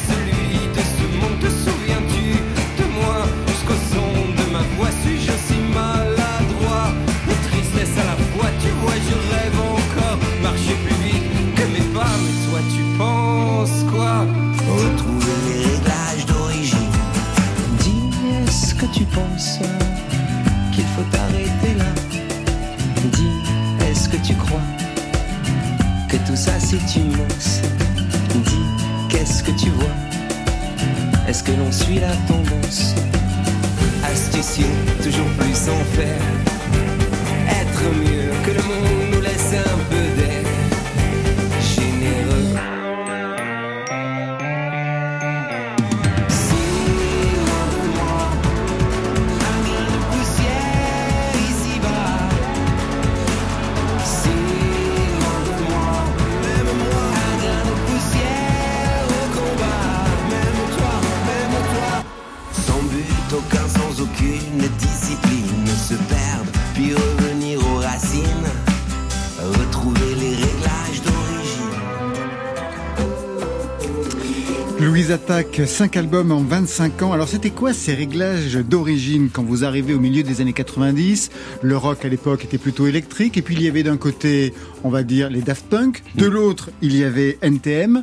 Louise 75.57 75.65
Attaque, 75.65 75.69
5 75.69 75.97
albums 75.97 76.33
en 76.33 76.43
25 76.43 77.03
ans. 77.03 77.13
Alors 77.13 77.29
c'était 77.29 77.51
quoi 77.51 77.73
ces 77.73 77.95
réglages 77.95 78.57
d'origine 78.57 79.31
quand 79.33 79.43
vous 79.43 79.65
arrivez 79.65 79.95
au 79.95 80.01
milieu 80.01 80.23
des 80.23 80.41
années 80.41 80.53
90 80.53 81.31
Le 81.63 81.77
rock 81.77 82.05
à 82.05 82.09
l'époque 82.09 82.45
était 82.45 82.59
plutôt 82.59 82.87
électrique 82.87 83.37
et 83.37 83.43
puis 83.43 83.55
il 83.55 83.63
y 83.63 83.69
avait 83.69 83.83
d'un 83.83 83.97
côté, 83.97 84.53
on 84.85 84.91
va 84.91 85.03
dire, 85.03 85.31
les 85.31 85.41
Daft 85.41 85.67
Punk, 85.67 86.03
de 86.15 86.27
l'autre, 86.27 86.71
il 86.83 86.97
y 86.97 87.05
avait 87.05 87.39
NTM. 87.43 88.03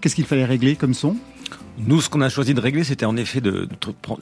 Qu'est-ce 0.00 0.14
qu'il 0.14 0.24
fallait 0.24 0.44
régler 0.44 0.76
comme 0.76 0.94
son? 0.94 1.16
Nous, 1.76 2.00
ce 2.00 2.08
qu'on 2.08 2.20
a 2.20 2.28
choisi 2.28 2.54
de 2.54 2.60
régler, 2.60 2.84
c'était 2.84 3.04
en 3.04 3.16
effet 3.16 3.40
de, 3.40 3.68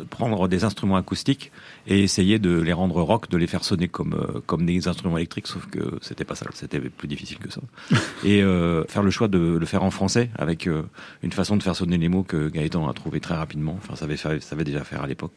prendre 0.09 0.49
des 0.49 0.65
instruments 0.65 0.97
acoustiques 0.97 1.53
et 1.87 2.03
essayer 2.03 2.39
de 2.39 2.59
les 2.59 2.73
rendre 2.73 3.03
rock, 3.03 3.29
de 3.29 3.37
les 3.37 3.47
faire 3.47 3.63
sonner 3.63 3.89
comme 3.89 4.15
euh, 4.15 4.41
comme 4.47 4.65
des 4.65 4.89
instruments 4.89 5.19
électriques, 5.19 5.47
sauf 5.47 5.67
que 5.67 5.99
c'était 6.01 6.25
pas 6.25 6.35
ça, 6.35 6.47
c'était 6.55 6.81
plus 6.81 7.09
difficile 7.09 7.39
que 7.39 7.51
ça. 7.51 7.61
et 8.25 8.43
euh, 8.43 8.85
faire 8.89 9.03
le 9.03 9.11
choix 9.11 9.29
de 9.29 9.39
le 9.39 9.67
faire 9.67 9.83
en 9.83 9.91
français 9.91 10.31
avec 10.37 10.67
euh, 10.67 10.83
une 11.23 11.33
façon 11.33 11.57
de 11.57 11.63
faire 11.63 11.77
sonner 11.77 11.99
les 11.99 12.09
mots 12.09 12.23
que 12.23 12.49
Gaëtan 12.49 12.89
a 12.89 12.93
trouvé 12.95 13.21
très 13.21 13.35
rapidement. 13.35 13.79
Enfin, 13.83 13.97
ça 13.97 14.07
avait 14.07 14.17
fait, 14.17 14.41
ça 14.43 14.55
avait 14.55 14.65
déjà 14.65 14.83
faire 14.83 15.03
à 15.03 15.07
l'époque. 15.07 15.33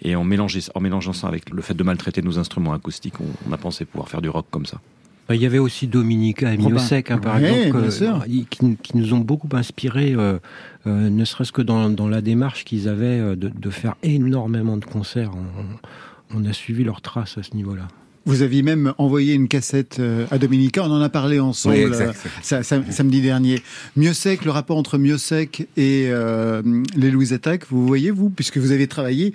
Et 0.00 0.16
en 0.16 0.24
mélangeant 0.24 0.60
en 0.74 0.80
mélangeant 0.80 1.12
ça 1.12 1.28
avec 1.28 1.50
le 1.50 1.60
fait 1.60 1.74
de 1.74 1.82
maltraiter 1.84 2.22
nos 2.22 2.38
instruments 2.38 2.72
acoustiques, 2.72 3.20
on, 3.20 3.26
on 3.48 3.52
a 3.52 3.58
pensé 3.58 3.84
pouvoir 3.84 4.08
faire 4.08 4.22
du 4.22 4.30
rock 4.30 4.46
comme 4.50 4.66
ça. 4.66 4.80
Bah, 5.28 5.34
Il 5.34 5.42
y 5.42 5.46
avait 5.46 5.58
aussi 5.58 5.86
Dominica 5.86 6.52
et 6.52 6.56
Robin. 6.56 6.70
Miosek, 6.76 7.10
hein, 7.10 7.18
par 7.18 7.36
Ouais, 7.36 7.68
exemple, 7.68 7.84
euh, 8.02 8.44
qui, 8.50 8.76
qui 8.82 8.96
nous 8.96 9.14
ont 9.14 9.20
beaucoup 9.20 9.48
inspiré, 9.52 10.12
euh, 10.14 10.38
euh, 10.86 11.08
ne 11.08 11.24
serait-ce 11.24 11.52
que 11.52 11.62
dans, 11.62 11.88
dans 11.90 12.08
la 12.08 12.20
démarche 12.20 12.64
qu'ils 12.64 12.88
avaient 12.88 13.34
de, 13.36 13.48
de 13.48 13.70
faire 13.70 13.94
énormément 14.02 14.76
de 14.76 14.84
concerts. 14.84 15.30
On, 15.34 16.36
on 16.36 16.44
a 16.44 16.52
suivi 16.52 16.84
leurs 16.84 17.00
traces 17.00 17.38
à 17.38 17.42
ce 17.42 17.54
niveau-là. 17.54 17.88
Vous 18.26 18.40
aviez 18.40 18.62
même 18.62 18.94
envoyé 18.96 19.34
une 19.34 19.48
cassette 19.48 20.00
à 20.30 20.38
Dominica, 20.38 20.82
on 20.82 20.90
en 20.90 21.02
a 21.02 21.10
parlé 21.10 21.40
ensemble 21.40 21.74
Oui, 21.76 21.82
exact. 21.82 22.16
ça- 22.42 22.62
ça- 22.62 22.80
samedi 22.90 23.20
dernier. 23.20 23.62
Miosek, 23.96 24.46
le 24.46 24.50
rapport 24.50 24.78
entre 24.78 24.96
Miosek 24.96 25.68
et 25.76 26.06
euh, 26.08 26.62
les 26.96 27.10
Louise 27.10 27.34
Attaque, 27.34 27.66
vous 27.68 27.86
voyez 27.86 28.10
vous, 28.10 28.30
puisque 28.30 28.56
vous 28.56 28.72
avez 28.72 28.86
travaillé 28.88 29.34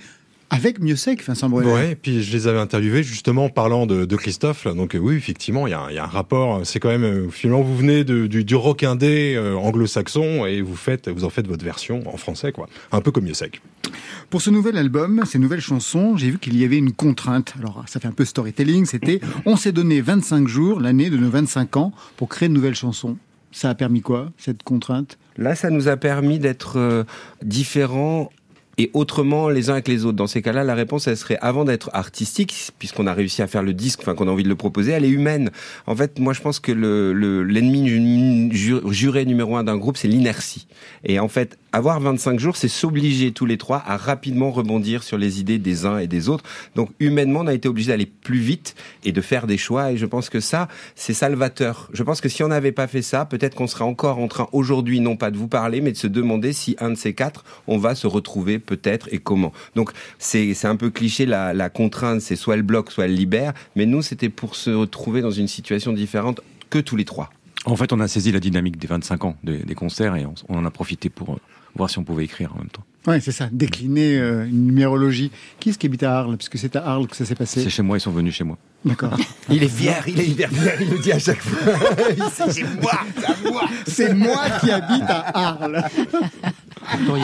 avec 0.51 0.79
Miosek, 0.79 1.23
Vincent 1.25 1.47
Brunner. 1.49 1.71
Ouais, 1.71 1.91
et 1.91 1.95
puis 1.95 2.23
je 2.23 2.31
les 2.31 2.47
avais 2.47 2.59
interviewés 2.59 3.03
justement 3.03 3.45
en 3.45 3.49
parlant 3.49 3.85
de, 3.85 4.05
de 4.05 4.15
Christophe. 4.15 4.65
là. 4.65 4.73
Donc 4.73 4.95
euh, 4.95 4.97
oui, 4.99 5.15
effectivement, 5.15 5.67
il 5.67 5.71
y, 5.71 5.73
a 5.73 5.81
un- 5.81 5.89
il 5.89 5.95
y 5.95 5.99
a 5.99 6.03
un 6.03 6.07
rapport. 6.07 6.61
C'est 6.65 6.79
quand 6.79 6.89
même 6.89 7.03
euh, 7.03 7.29
finalement 7.29 7.61
vous 7.61 7.77
venez 7.77 8.03
de- 8.03 8.27
du, 8.27 8.43
du 8.43 8.55
rock 8.55 8.83
indé 8.83 9.35
euh, 9.35 9.55
anglo-saxon 9.55 10.45
et 10.45 10.61
vous 10.61 10.75
faites, 10.75 11.07
vous 11.09 11.23
en 11.23 11.29
faites 11.29 11.47
votre 11.47 11.63
version 11.63 12.01
en 12.11 12.17
français, 12.17 12.51
quoi. 12.51 12.67
Un 12.91 13.01
peu 13.01 13.11
comme 13.11 13.27
Yosek. 13.27 13.61
Pour 14.29 14.41
ce 14.41 14.49
nouvel 14.49 14.77
album, 14.77 15.23
ces 15.25 15.39
nouvelles 15.39 15.61
chansons, 15.61 16.15
j'ai 16.17 16.29
vu 16.31 16.37
qu'il 16.39 16.55
y 16.57 16.63
avait 16.63 16.77
une 16.77 16.91
contrainte. 16.93 17.53
Alors, 17.59 17.83
ça 17.87 17.99
fait 17.99 18.07
un 18.07 18.11
peu 18.11 18.25
storytelling. 18.25 18.85
C'était, 18.85 19.19
on 19.45 19.55
s'est 19.55 19.71
donné 19.71 20.01
25 20.01 20.47
jours, 20.47 20.79
l'année 20.79 21.09
de 21.09 21.17
nos 21.17 21.29
25 21.29 21.77
ans, 21.77 21.91
pour 22.17 22.29
créer 22.29 22.47
de 22.49 22.53
nouvelles 22.53 22.75
chansons. 22.75 23.17
Ça 23.51 23.69
a 23.71 23.75
permis 23.75 24.01
quoi, 24.01 24.31
cette 24.37 24.61
contrainte? 24.61 25.17
Là, 25.37 25.55
ça 25.55 25.71
nous 25.71 25.87
a 25.87 25.97
permis 25.97 26.37
d'être 26.37 27.05
différents 27.43 28.29
et 28.79 28.89
autrement 28.93 29.49
les 29.49 29.69
uns 29.69 29.73
avec 29.73 29.89
les 29.89 30.05
autres. 30.05 30.15
Dans 30.15 30.25
ces 30.25 30.41
cas-là, 30.41 30.63
la 30.63 30.73
réponse, 30.73 31.05
elle 31.07 31.17
serait 31.17 31.37
avant 31.41 31.65
d'être 31.65 31.89
artistique, 31.93 32.71
puisqu'on 32.79 33.05
a 33.07 33.13
réussi 33.13 33.41
à 33.41 33.47
faire 33.47 33.61
le 33.61 33.73
disque, 33.73 33.99
enfin 34.01 34.15
qu'on 34.15 34.27
a 34.27 34.31
envie 34.31 34.43
de 34.43 34.49
le 34.49 34.55
proposer, 34.55 34.91
elle 34.93 35.03
est 35.03 35.09
humaine. 35.09 35.51
En 35.85 35.95
fait, 35.97 36.17
moi, 36.17 36.31
je 36.33 36.39
pense 36.39 36.59
que 36.61 36.71
le 36.71 37.11
le- 37.13 37.43
l'ennemi 37.43 37.81
nu- 37.81 38.55
ju- 38.55 38.79
juré 38.89 39.25
numéro 39.25 39.57
un 39.57 39.65
d'un 39.65 39.75
groupe, 39.77 39.97
c'est 39.97 40.07
l'inertie. 40.07 40.65
Et 41.03 41.19
en 41.19 41.27
fait, 41.27 41.57
avoir 41.73 41.99
25 41.99 42.39
jours, 42.39 42.55
c'est 42.55 42.69
s'obliger 42.69 43.31
tous 43.33 43.45
les 43.45 43.57
trois 43.57 43.83
à 43.85 43.97
rapidement 43.97 44.49
rebondir 44.49 45.03
sur 45.03 45.17
les 45.17 45.41
idées 45.41 45.59
des 45.59 45.85
uns 45.85 45.97
et 45.99 46.07
des 46.07 46.29
autres. 46.29 46.45
Donc, 46.75 46.89
humainement, 47.01 47.41
on 47.41 47.47
a 47.47 47.53
été 47.53 47.67
obligé 47.67 47.89
d'aller 47.91 48.05
plus 48.05 48.39
vite 48.39 48.75
et 49.03 49.11
de 49.11 49.19
faire 49.21 49.45
des 49.45 49.57
choix. 49.57 49.91
Et 49.91 49.97
je 49.97 50.05
pense 50.05 50.29
que 50.29 50.39
ça, 50.39 50.69
c'est 50.95 51.13
salvateur. 51.13 51.89
Je 51.91 52.01
pense 52.03 52.21
que 52.21 52.29
si 52.29 52.43
on 52.43 52.47
n'avait 52.47 52.71
pas 52.71 52.87
fait 52.87 53.01
ça, 53.01 53.25
peut-être 53.25 53.55
qu'on 53.55 53.67
serait 53.67 53.83
encore 53.83 54.19
en 54.19 54.29
train 54.29 54.47
aujourd'hui, 54.53 55.01
non 55.01 55.17
pas 55.17 55.31
de 55.31 55.37
vous 55.37 55.49
parler, 55.49 55.81
mais 55.81 55.91
de 55.91 55.97
se 55.97 56.07
demander 56.07 56.53
si 56.53 56.77
un 56.79 56.91
de 56.91 56.95
ces 56.95 57.13
quatre, 57.13 57.43
on 57.67 57.77
va 57.77 57.93
se 57.93 58.07
retrouver 58.07 58.57
peut-être 58.69 59.09
et 59.11 59.17
comment. 59.17 59.51
Donc, 59.75 59.91
c'est 60.19 60.53
un 60.65 60.75
peu 60.75 60.91
cliché, 60.91 61.25
la, 61.25 61.69
contrainte, 61.69 62.21
c'est 62.21 62.35
soit 62.35 62.53
elle 62.53 62.61
bloque, 62.61 62.91
soit 62.91 63.05
elle 63.05 63.15
libère. 63.15 63.53
Mais 63.75 63.85
nous, 63.85 64.03
c'était 64.03 64.29
pour 64.29 64.55
se 64.55 64.69
retrouver 64.69 65.21
dans 65.21 65.31
une 65.31 65.47
situation 65.47 65.91
différente 65.91 66.41
que 66.69 66.77
tous 66.79 66.95
les 66.95 67.05
trois. 67.05 67.31
En 67.65 67.75
fait, 67.75 67.91
on 67.91 67.99
a 67.99 68.07
saisi 68.07 68.31
la 68.31 68.39
dynamique 68.39 68.77
des 68.77 68.87
25 68.87 69.25
ans 69.25 69.35
des, 69.43 69.75
concerts 69.75 70.15
et 70.15 70.25
on, 70.25 70.35
on 70.47 70.57
en 70.59 70.65
a 70.65 70.71
profité 70.71 71.09
pour 71.09 71.39
voir 71.75 71.89
si 71.89 71.97
on 71.99 72.03
pouvait 72.03 72.23
écrire 72.25 72.53
en 72.55 72.59
même 72.59 72.69
temps. 72.69 72.83
Ouais, 73.07 73.21
c'est 73.21 73.31
ça, 73.31 73.47
décliner 73.51 74.17
euh, 74.17 74.45
une 74.45 74.67
numérologie. 74.67 75.31
Qui 75.59 75.69
est-ce 75.69 75.77
qui 75.79 75.85
habite 75.87 76.03
à 76.03 76.17
Arles? 76.19 76.35
Parce 76.37 76.49
que 76.49 76.57
c'est 76.57 76.75
à 76.75 76.85
Arles 76.85 77.07
que 77.07 77.15
ça 77.15 77.23
s'est 77.25 77.33
passé. 77.35 77.63
C'est 77.63 77.69
chez 77.69 77.81
moi, 77.81 77.97
ils 77.97 78.01
sont 78.01 78.11
venus 78.11 78.35
chez 78.35 78.43
moi. 78.43 78.57
D'accord. 78.83 79.17
Il 79.49 79.63
est 79.63 79.67
fier, 79.67 80.03
il 80.07 80.19
est 80.19 80.27
hyper 80.27 80.49
fier, 80.49 80.77
il 80.79 80.89
le 80.89 80.99
dit 80.99 81.11
à 81.11 81.19
chaque 81.19 81.41
fois. 81.41 81.73
C'est 82.49 82.63
moi, 82.63 82.91
c'est 83.17 83.25
à 83.25 83.51
moi. 83.51 83.61
C'est 83.85 84.13
moi 84.13 84.49
qui 84.61 84.71
habite 84.71 85.03
à 85.09 85.47
Arles. 85.47 85.83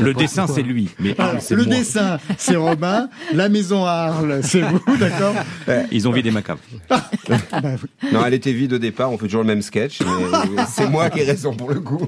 Le 0.01 0.13
dessin, 0.13 0.47
c'est 0.47 0.63
lui. 0.63 0.89
Mais 0.99 1.17
Arles, 1.17 1.39
le 1.51 1.65
moi. 1.65 1.75
dessin, 1.75 2.19
c'est 2.37 2.57
Robin. 2.57 3.09
La 3.33 3.47
maison 3.47 3.85
à 3.85 3.91
Arles, 3.91 4.41
c'est 4.43 4.61
vous, 4.61 4.81
d'accord? 4.97 5.33
Ils 5.91 6.07
ont 6.09 6.11
vidé 6.11 6.29
ma 6.31 6.41
cave. 6.41 6.57
Oui. 6.71 6.77
Non, 8.11 8.25
elle 8.25 8.33
était 8.33 8.53
vide 8.53 8.73
au 8.73 8.77
départ, 8.77 9.11
on 9.11 9.17
fait 9.17 9.25
toujours 9.25 9.41
le 9.41 9.47
même 9.47 9.61
sketch, 9.61 9.99
c'est 10.67 10.89
moi 10.89 11.09
qui 11.09 11.19
ai 11.19 11.23
raison 11.23 11.55
pour 11.55 11.71
le 11.71 11.79
coup. 11.79 12.05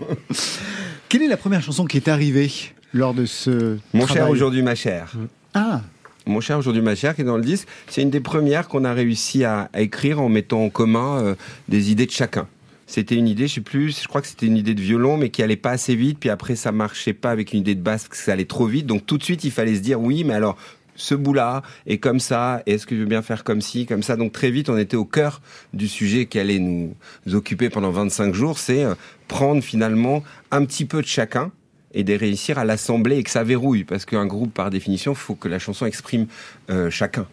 Quelle 1.10 1.22
est 1.22 1.28
la 1.28 1.38
première 1.38 1.62
chanson 1.62 1.86
qui 1.86 1.96
est 1.98 2.10
arrivée 2.10 2.52
lors 2.94 3.14
de 3.14 3.26
ce 3.26 3.78
Mon 3.94 4.06
travail 4.06 4.24
cher 4.24 4.30
aujourd'hui, 4.30 4.62
ma 4.62 4.76
chère. 4.76 5.14
Ah, 5.54 5.82
Mon 6.26 6.42
cher 6.42 6.58
aujourd'hui, 6.58 6.82
ma 6.82 6.96
chère, 6.96 7.16
qui 7.16 7.22
est 7.22 7.26
dans 7.26 7.38
le 7.38 7.44
disque, 7.44 7.68
c'est 7.88 8.02
une 8.02 8.10
des 8.10 8.20
premières 8.20 8.68
qu'on 8.68 8.84
a 8.84 8.94
réussi 8.94 9.46
à, 9.46 9.70
à 9.72 9.82
écrire 9.82 10.20
en 10.20 10.28
mettant 10.28 10.64
en 10.64 10.70
commun 10.70 11.22
euh, 11.22 11.36
des 11.70 11.92
idées 11.92 12.08
de 12.08 12.12
chacun. 12.12 12.48
C'était 12.88 13.16
une 13.16 13.28
idée, 13.28 13.48
je 13.48 13.56
sais 13.56 13.62
plus, 13.62 14.02
je 14.02 14.08
crois 14.08 14.22
que 14.22 14.28
c'était 14.28 14.46
une 14.46 14.56
idée 14.58 14.74
de 14.74 14.82
violon, 14.82 15.18
mais 15.18 15.30
qui 15.30 15.44
allait 15.44 15.58
pas 15.58 15.72
assez 15.72 15.96
vite, 15.96 16.20
puis 16.20 16.30
après 16.30 16.56
ça 16.56 16.72
marchait 16.72 17.14
pas 17.14 17.32
avec 17.32 17.54
une 17.54 17.60
idée 17.60 17.76
de 17.76 17.82
basse, 17.82 18.04
parce 18.08 18.20
que 18.20 18.26
ça 18.26 18.34
allait 18.34 18.46
trop 18.46 18.66
vite. 18.66 18.86
Donc 18.86 19.06
tout 19.06 19.18
de 19.18 19.24
suite, 19.24 19.44
il 19.44 19.52
fallait 19.52 19.76
se 19.76 19.82
dire, 19.82 20.00
oui, 20.02 20.24
mais 20.26 20.34
alors 20.34 20.58
ce 20.98 21.16
bout-là 21.16 21.62
est 21.86 22.00
comme 22.00 22.20
ça, 22.20 22.62
est-ce 22.66 22.86
que 22.86 22.96
je 22.96 23.02
veux 23.02 23.08
bien 23.08 23.22
faire 23.22 23.46
comme 23.46 23.62
ci, 23.62 23.86
comme 23.86 24.04
ça 24.04 24.18
Donc 24.18 24.34
très 24.34 24.52
vite, 24.52 24.68
on 24.70 24.78
était 24.78 24.98
au 24.98 25.06
cœur 25.06 25.42
du 25.74 25.88
sujet 25.88 26.26
qui 26.26 26.40
allait 26.40 26.60
nous, 26.60 26.94
nous 27.26 27.36
occuper 27.36 27.70
pendant 27.70 27.92
25 27.92 28.34
jours, 28.34 28.60
c'est 28.60 28.84
euh, 28.84 28.96
prendre 29.28 29.64
finalement 29.64 30.24
un 30.52 30.66
petit 30.66 30.86
peu 30.86 31.02
de 31.02 31.08
chacun 31.08 31.52
et 31.94 32.04
de 32.04 32.14
réussir 32.14 32.58
à 32.58 32.66
l'assembler 32.66 33.18
et 33.18 33.24
que 33.24 33.30
ça 33.30 33.44
verrouille, 33.44 33.84
parce 33.84 34.06
qu'un 34.06 34.26
groupe, 34.26 34.54
par 34.54 34.70
définition, 34.70 35.16
faut 35.16 35.36
que 35.36 35.48
la 35.48 35.60
chanson 35.60 35.86
exprime 35.86 36.28
euh, 36.70 36.90
chacun. 36.90 37.26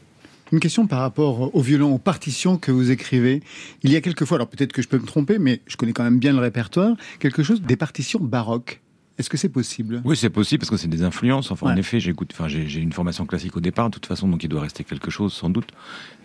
une 0.52 0.60
question 0.60 0.86
par 0.86 1.00
rapport 1.00 1.54
au 1.54 1.60
violon, 1.60 1.92
aux 1.92 1.98
partitions 1.98 2.58
que 2.58 2.70
vous 2.70 2.90
écrivez. 2.90 3.42
Il 3.82 3.90
y 3.90 3.96
a 3.96 4.00
quelquefois, 4.00 4.36
alors 4.36 4.48
peut-être 4.48 4.72
que 4.72 4.82
je 4.82 4.88
peux 4.88 4.98
me 4.98 5.06
tromper, 5.06 5.38
mais 5.38 5.60
je 5.66 5.76
connais 5.76 5.92
quand 5.92 6.04
même 6.04 6.18
bien 6.18 6.32
le 6.32 6.38
répertoire, 6.38 6.96
quelque 7.18 7.42
chose 7.42 7.62
des 7.62 7.76
partitions 7.76 8.20
baroques. 8.20 8.80
Est-ce 9.16 9.30
que 9.30 9.36
c'est 9.36 9.48
possible? 9.48 10.02
Oui, 10.04 10.16
c'est 10.16 10.30
possible 10.30 10.60
parce 10.60 10.70
que 10.70 10.76
c'est 10.76 10.88
des 10.88 11.02
influences. 11.02 11.52
Enfin, 11.52 11.72
en 11.72 11.76
effet, 11.76 12.00
j'écoute. 12.00 12.30
Enfin, 12.32 12.48
j'ai 12.48 12.80
une 12.80 12.92
formation 12.92 13.26
classique 13.26 13.56
au 13.56 13.60
départ, 13.60 13.88
de 13.88 13.94
toute 13.94 14.06
façon, 14.06 14.26
donc 14.28 14.42
il 14.42 14.48
doit 14.48 14.62
rester 14.62 14.82
quelque 14.82 15.10
chose, 15.10 15.32
sans 15.32 15.50
doute. 15.50 15.68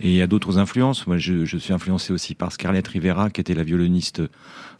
Et 0.02 0.10
il 0.10 0.16
y 0.16 0.22
a 0.24 0.28
d'autres 0.28 0.58
influences. 0.58 1.06
Moi, 1.06 1.18
je, 1.18 1.46
je 1.46 1.58
suis 1.58 1.72
influencé 1.72 2.14
aussi 2.14 2.34
par 2.34 2.52
Scarlett 2.52 2.88
Rivera, 2.88 3.30
qui 3.30 3.42
était 3.42 3.54
la 3.54 3.64
violoniste 3.64 4.24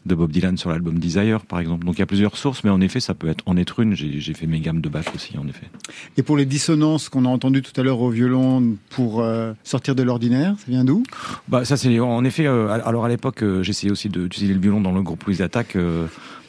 de 0.06 0.14
Bob 0.14 0.32
Dylan 0.32 0.56
sur 0.56 0.70
l'album 0.70 0.98
Desire, 0.98 1.44
par 1.44 1.60
exemple. 1.60 1.84
Donc 1.84 1.96
il 1.96 1.98
y 2.00 2.02
a 2.02 2.06
plusieurs 2.06 2.36
sources, 2.36 2.64
mais 2.64 2.70
en 2.70 2.80
effet, 2.80 3.00
ça 3.00 3.14
peut 3.14 3.28
être 3.28 3.44
en 3.46 3.56
être 3.56 3.80
une. 3.80 3.94
J'ai 3.94 4.34
fait 4.34 4.46
mes 4.46 4.58
gammes 4.60 4.80
de 4.80 4.88
Bach 4.88 5.04
aussi, 5.14 5.36
en 5.38 5.46
effet. 5.46 5.68
Et 6.16 6.22
pour 6.22 6.36
les 6.36 6.46
dissonances 6.46 7.10
qu'on 7.10 7.26
a 7.26 7.28
entendues 7.28 7.62
tout 7.62 7.78
à 7.78 7.84
l'heure 7.84 8.00
au 8.00 8.10
violon 8.10 8.76
pour 8.88 9.20
euh, 9.20 9.52
sortir 9.62 9.94
de 9.94 10.02
l'ordinaire, 10.02 10.56
ça 10.58 10.64
vient 10.68 10.84
d'où? 10.84 11.02
Bah 11.48 11.64
ça 11.64 11.76
c'est 11.76 12.00
en 12.00 12.24
effet. 12.24 12.46
euh, 12.46 12.68
alors 12.84 13.04
à 13.04 13.08
l'époque, 13.08 13.42
euh, 13.42 13.62
j'essayais 13.62 13.92
aussi 13.92 14.08
d'utiliser 14.08 14.54
le 14.54 14.60
violon 14.60 14.80
dans 14.80 14.92
le 14.92 15.02
groupe 15.02 15.22
Louise 15.24 15.42
Attaque 15.42 15.76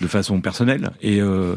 de 0.02 0.08
façon 0.08 0.42
personnelle. 0.42 0.92
Et 1.02 1.22
euh, 1.22 1.56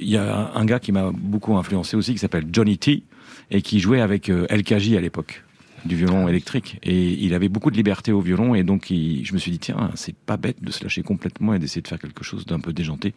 il 0.00 0.08
y 0.08 0.16
a 0.16 0.50
un, 0.54 0.64
gars 0.64 0.80
qui 0.80 0.90
m'a 0.90 1.10
beaucoup 1.12 1.56
influencé 1.56 1.96
aussi, 1.96 2.12
qui 2.12 2.18
s'appelle 2.18 2.46
Johnny 2.50 2.78
T, 2.78 3.04
et 3.50 3.62
qui 3.62 3.80
jouait 3.80 4.00
avec 4.00 4.28
euh, 4.28 4.46
LKJ 4.50 4.94
à 4.94 5.00
l'époque 5.00 5.44
du 5.84 5.96
violon 5.96 6.28
électrique. 6.28 6.78
Et 6.82 7.12
il 7.24 7.34
avait 7.34 7.48
beaucoup 7.48 7.70
de 7.70 7.76
liberté 7.76 8.12
au 8.12 8.20
violon 8.20 8.54
et 8.54 8.62
donc 8.62 8.86
je 8.88 9.32
me 9.32 9.38
suis 9.38 9.50
dit 9.50 9.58
tiens 9.58 9.90
c'est 9.94 10.14
pas 10.14 10.36
bête 10.36 10.62
de 10.62 10.70
se 10.70 10.82
lâcher 10.82 11.02
complètement 11.02 11.54
et 11.54 11.58
d'essayer 11.58 11.82
de 11.82 11.88
faire 11.88 11.98
quelque 11.98 12.22
chose 12.22 12.46
d'un 12.46 12.60
peu 12.60 12.72
déjanté. 12.72 13.14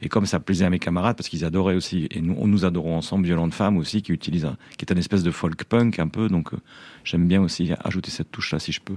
Et 0.00 0.08
comme 0.08 0.24
ça 0.24 0.38
plaisait 0.38 0.64
à 0.64 0.70
mes 0.70 0.78
camarades 0.78 1.16
parce 1.16 1.28
qu'ils 1.28 1.44
adoraient 1.44 1.74
aussi 1.74 2.06
et 2.12 2.20
nous 2.20 2.46
nous 2.46 2.64
adorons 2.64 2.96
ensemble 2.96 3.26
Violon 3.26 3.48
de 3.48 3.54
femme 3.54 3.76
aussi 3.76 4.02
qui 4.02 4.12
utilise 4.12 4.44
un, 4.44 4.56
qui 4.78 4.84
est 4.84 4.92
un 4.92 4.96
espèce 4.96 5.24
de 5.24 5.30
folk 5.30 5.64
punk 5.64 5.98
un 5.98 6.08
peu 6.08 6.28
donc 6.28 6.54
euh, 6.54 6.58
j'aime 7.02 7.26
bien 7.26 7.42
aussi 7.42 7.72
ajouter 7.82 8.12
cette 8.12 8.30
touche 8.30 8.52
là 8.52 8.60
si 8.60 8.70
je 8.70 8.80
peux 8.80 8.96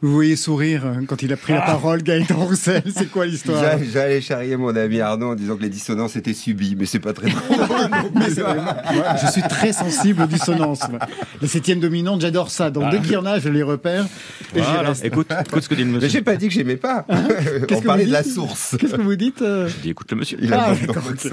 Vous 0.00 0.12
voyez 0.14 0.36
sourire 0.36 0.86
euh, 0.86 0.94
quand 1.08 1.22
il 1.22 1.32
a 1.32 1.36
pris 1.36 1.52
la 1.54 1.60
parole, 1.62 2.02
Gaëtan 2.04 2.36
Roussel. 2.36 2.84
C'est 2.94 3.10
quoi 3.10 3.26
l'histoire 3.26 3.60
J'a- 3.60 3.78
J'allais 3.82 4.20
charrier 4.20 4.56
mon 4.56 4.74
ami 4.76 5.00
Arnaud 5.00 5.32
en 5.32 5.34
disant 5.34 5.56
que 5.56 5.62
les 5.62 5.68
dissonances 5.68 6.14
étaient 6.14 6.34
subies, 6.34 6.76
mais 6.78 6.86
c'est 6.86 7.00
pas 7.00 7.12
très 7.12 7.30
drôle. 7.30 7.40
Mais 8.14 8.26
je 8.30 9.32
suis 9.32 9.42
très 9.42 9.72
sensible 9.72 10.22
aux 10.22 10.26
dissonances. 10.26 10.88
moi. 10.88 11.00
Les 11.42 11.48
septièmes 11.48 11.80
dominantes, 11.80 12.20
j'adore 12.20 12.50
ça. 12.50 12.70
Donc 12.70 12.90
dès 12.92 13.00
qu'il 13.00 13.12
y 13.12 13.16
en 13.16 13.26
a, 13.26 13.40
je 13.40 13.48
les 13.48 13.62
repère 13.64 14.06
et 14.54 14.60
Voilà. 14.60 14.90
reste. 14.90 15.04
écoute 15.04 15.28
écoute 15.46 15.62
ce 15.64 15.68
que 15.68 15.74
dit 15.74 15.82
le 15.82 15.88
Mais 15.88 15.94
monsieur 15.94 16.08
j'ai 16.08 16.22
pas 16.22 16.36
dit 16.36 16.46
que 16.48 16.54
j'aimais 16.54 16.76
pas. 16.76 17.04
Qu'est-ce 17.68 17.80
On 17.80 17.82
parlait 17.82 18.06
de 18.06 18.12
la 18.12 18.22
source. 18.22 18.76
Qu'est-ce 18.78 18.94
que 18.94 19.00
vous 19.02 19.16
dites 19.16 19.42
euh 19.42 19.68
je 19.68 19.76
dis 19.82 19.90
écoute 19.90 20.10
le 20.12 20.16
monsieur 20.18 20.38
Il 20.40 20.52
a 20.54 20.68
Ah, 20.68 20.74
sens. 21.16 21.32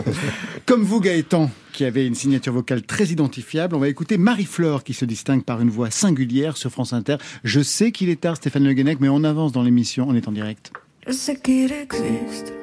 Comme 0.65 0.81
vous, 0.83 0.99
Gaëtan, 0.99 1.51
qui 1.71 1.85
avait 1.85 2.07
une 2.07 2.15
signature 2.15 2.53
vocale 2.53 2.81
très 2.81 3.05
identifiable, 3.05 3.75
on 3.75 3.79
va 3.79 3.87
écouter 3.89 4.17
Marie-Flore, 4.17 4.83
qui 4.83 4.93
se 4.93 5.05
distingue 5.05 5.43
par 5.43 5.61
une 5.61 5.69
voix 5.69 5.91
singulière 5.91 6.57
sur 6.57 6.71
France 6.71 6.93
Inter. 6.93 7.17
Je 7.43 7.61
sais 7.61 7.91
qu'il 7.91 8.09
est 8.09 8.21
tard, 8.21 8.37
Stéphane 8.37 8.54
Le 8.63 8.71
Guenec, 8.71 9.01
mais 9.01 9.09
on 9.09 9.25
avance 9.25 9.51
dans 9.51 9.63
l'émission, 9.63 10.07
on 10.07 10.15
est 10.15 10.29
en 10.29 10.31
direct. 10.31 10.71
Je 11.05 11.11
sais 11.11 11.35
qu'il 11.35 11.73
existe. 11.73 12.53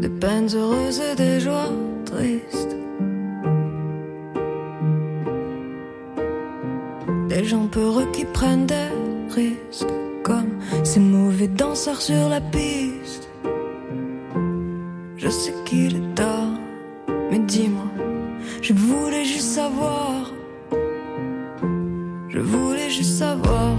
Des 0.00 0.08
peines 0.08 0.48
heureuses 0.52 1.00
et 1.00 1.14
des 1.14 1.38
joies 1.38 1.70
tristes. 2.04 2.76
Des 7.28 7.44
gens 7.44 7.68
peureux 7.68 8.10
qui 8.12 8.24
prennent 8.24 8.66
des 8.66 8.88
risques. 9.30 9.86
Comme 10.24 10.58
ces 10.82 11.00
mauvais 11.00 11.48
danseurs 11.48 12.02
sur 12.02 12.28
la 12.28 12.40
piste. 12.40 13.30
Je 15.16 15.28
sais 15.28 15.54
qu'il 15.64 15.94
est 15.96 16.14
tard, 16.16 16.58
mais 17.30 17.38
dis-moi, 17.38 17.86
je 18.62 18.72
voulais 18.72 19.24
juste 19.24 19.50
savoir. 19.50 20.32
Je 22.38 22.42
voulais 22.44 22.88
juste 22.88 23.18
savoir. 23.18 23.74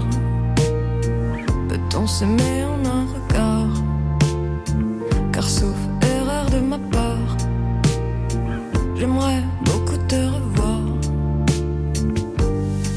Peut-on 1.66 2.06
s'aimer 2.06 2.62
en 2.64 2.84
un 2.84 3.04
regard? 3.14 3.72
Car 5.32 5.48
sauf 5.48 5.78
erreur 6.02 6.44
de 6.50 6.58
ma 6.58 6.78
part 6.78 7.36
J'aimerais 8.96 9.42
beaucoup 9.64 9.96
te 10.08 10.20
revoir. 10.36 10.82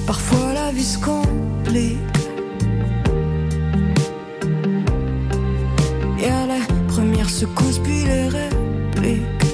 Parfois 0.06 0.52
la 0.54 0.72
vie 0.72 0.84
se 0.84 0.98
complique. 0.98 2.18
Y 6.20 6.26
a 6.26 6.46
les 6.52 6.66
premières 6.90 7.30
secousses 7.30 7.80
puis 7.80 8.04
les 8.04 8.28
répliques. 8.28 9.46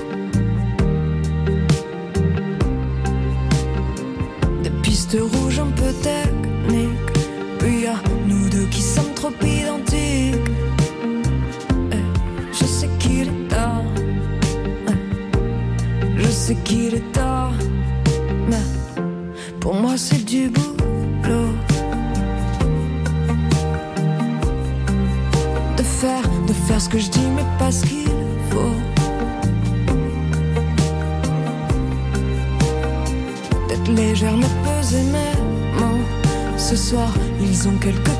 Des 4.63 4.71
pistes 4.81 5.17
rouges 5.33 5.48
ils 37.71 37.75
ont 37.77 38.18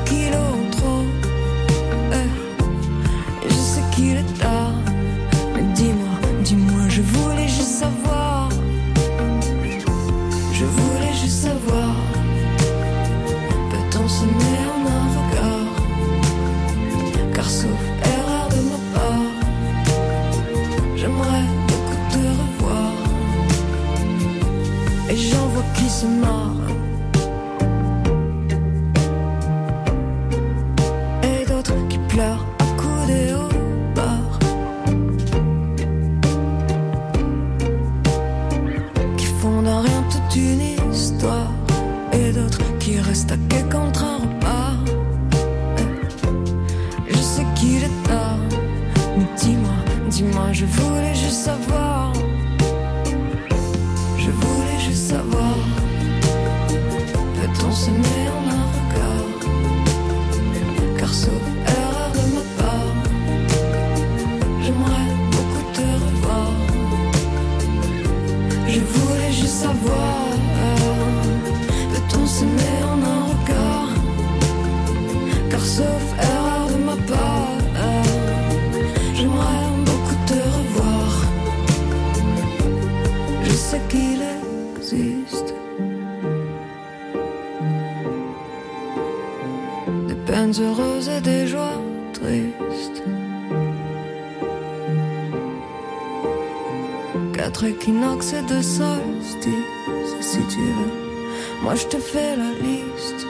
Moi 101.70 101.78
je 101.78 101.86
te 101.86 101.98
fais 101.98 102.34
la 102.36 102.50
liste. 102.50 103.24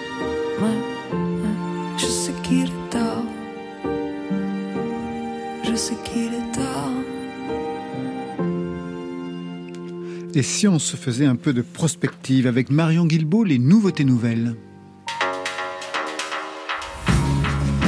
Ouais, 0.62 0.66
ouais. 0.66 1.98
Je 1.98 2.07
sais 2.07 2.33
qu'il 2.42 2.62
est 2.62 2.88
tard. 2.88 3.22
Je 5.62 5.74
sais 5.76 5.94
qu'il 6.07 6.33
est 6.33 6.53
tard. 6.55 6.88
Et 10.35 10.42
si 10.42 10.66
on 10.66 10.79
se 10.79 10.96
faisait 10.96 11.26
un 11.26 11.37
peu 11.37 11.53
de 11.53 11.61
prospective 11.61 12.46
avec 12.46 12.70
Marion 12.70 13.05
Guilbault, 13.05 13.44
les 13.44 13.59
nouveautés 13.59 14.05
nouvelles 14.05 14.55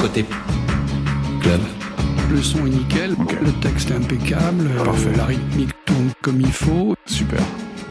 Côté 0.03 0.27
club. 1.41 1.61
Le 2.31 2.43
son 2.43 2.67
est 2.67 2.71
nickel, 2.71 3.17
le 3.43 3.53
texte 3.63 3.91
est 3.91 3.95
impeccable, 3.95 4.69
parfait. 4.85 5.17
La 5.17 5.25
rythmique 5.25 5.73
tourne 5.87 6.11
comme 6.21 6.43
il 6.43 6.53
faut, 6.53 6.95
super. 7.07 7.41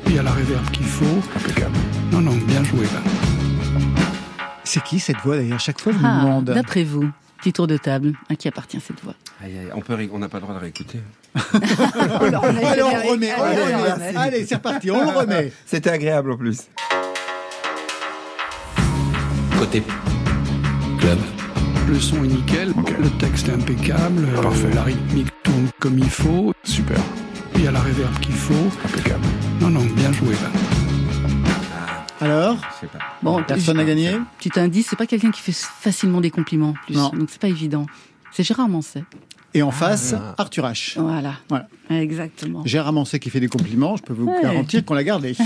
Il 0.08 0.16
y 0.16 0.20
a 0.20 0.24
la 0.24 0.32
réverb 0.32 0.70
qu'il 0.72 0.86
faut, 0.86 1.06
impeccable. 1.36 1.76
Non, 2.12 2.22
non, 2.22 2.36
bien 2.36 2.64
joué 2.64 2.84
là. 2.86 3.02
C'est 4.64 4.84
qui 4.84 5.00
cette 5.00 5.18
voix 5.18 5.38
d'ailleurs? 5.38 5.60
Chaque 5.60 5.80
fois 5.80 5.94
je 5.94 5.98
me 5.98 6.04
Ah, 6.06 6.22
demande. 6.24 6.46
D'après 6.46 6.84
vous, 6.84 7.10
petit 7.38 7.54
tour 7.54 7.68
de 7.68 7.78
table, 7.78 8.14
à 8.30 8.36
qui 8.36 8.48
appartient 8.48 8.80
cette 8.86 9.02
voix? 9.04 9.14
Aïe, 9.44 9.58
aïe, 9.58 9.70
on 9.76 9.82
peut, 9.82 9.98
on 10.12 10.20
n'a 10.20 10.30
pas 10.30 10.38
le 10.38 10.42
droit 10.44 10.56
de 10.56 10.60
réécouter. 10.60 11.00
Allez, 11.36 12.84
on 12.84 12.92
le 13.04 13.10
remet, 13.12 13.32
on 13.38 13.44
le 13.44 13.50
Allez, 13.50 13.76
remet. 13.76 14.06
allez, 14.08 14.18
Allez, 14.18 14.46
c'est 14.46 14.56
reparti, 14.56 14.92
on 14.92 15.02
le 15.12 15.18
remet. 15.18 15.52
C'était 15.66 15.90
agréable 15.90 16.32
en 16.34 16.38
plus. 16.38 16.68
Côté 19.60 19.84
club. 21.00 21.20
Le 21.88 22.00
son 22.00 22.24
est 22.24 22.28
nickel, 22.28 22.74
le 23.00 23.10
texte 23.18 23.50
est 23.50 23.54
impeccable, 23.54 24.26
parfait. 24.42 24.70
La 24.74 24.84
rythmique 24.84 25.28
tourne 25.44 25.68
comme 25.80 25.98
il 26.00 26.10
faut, 26.10 26.54
super. 26.64 27.00
Il 27.56 27.64
y 27.64 27.68
a 27.68 27.72
la 27.72 27.80
réverb 27.82 28.18
qu'il 28.20 28.34
faut, 28.34 28.54
impeccable. 28.86 29.24
Non, 29.60 29.70
non, 29.70 29.82
bien 29.96 30.12
joué 30.12 30.34
là. 30.34 30.50
Alors 32.20 32.56
pas. 32.58 33.00
Bon, 33.24 33.44
Personne 33.44 33.78
n'a 33.78 33.84
gagné 33.84 34.12
Petit 34.40 34.60
indice, 34.60 34.88
c'est 34.90 34.96
pas 34.96 35.08
quelqu'un 35.08 35.32
qui 35.32 35.42
fait 35.42 35.56
facilement 35.56 36.22
des 36.22 36.30
compliments 36.32 36.70
en 36.70 36.74
plus, 36.86 36.96
Non. 36.96 37.10
donc 37.10 37.30
c'est 37.32 37.42
pas 37.42 37.48
évident. 37.48 37.86
C'est 38.32 38.44
Gérard 38.44 38.70
Manset. 38.70 39.04
Et 39.54 39.64
en 39.64 39.72
face, 39.72 40.16
Arthur 40.38 40.66
H. 40.66 41.00
Voilà. 41.00 41.34
Voilà. 41.50 41.68
Exactement. 41.90 42.62
Gérard 42.66 42.94
Manset 42.94 43.20
qui 43.20 43.30
fait 43.30 43.40
des 43.42 43.48
compliments, 43.50 43.98
je 43.98 44.04
peux 44.04 44.14
vous 44.14 44.28
Ouais. 44.28 44.42
garantir 44.42 44.86
qu'on 44.86 44.94
l'a 44.94 45.04
gardé. 45.04 45.36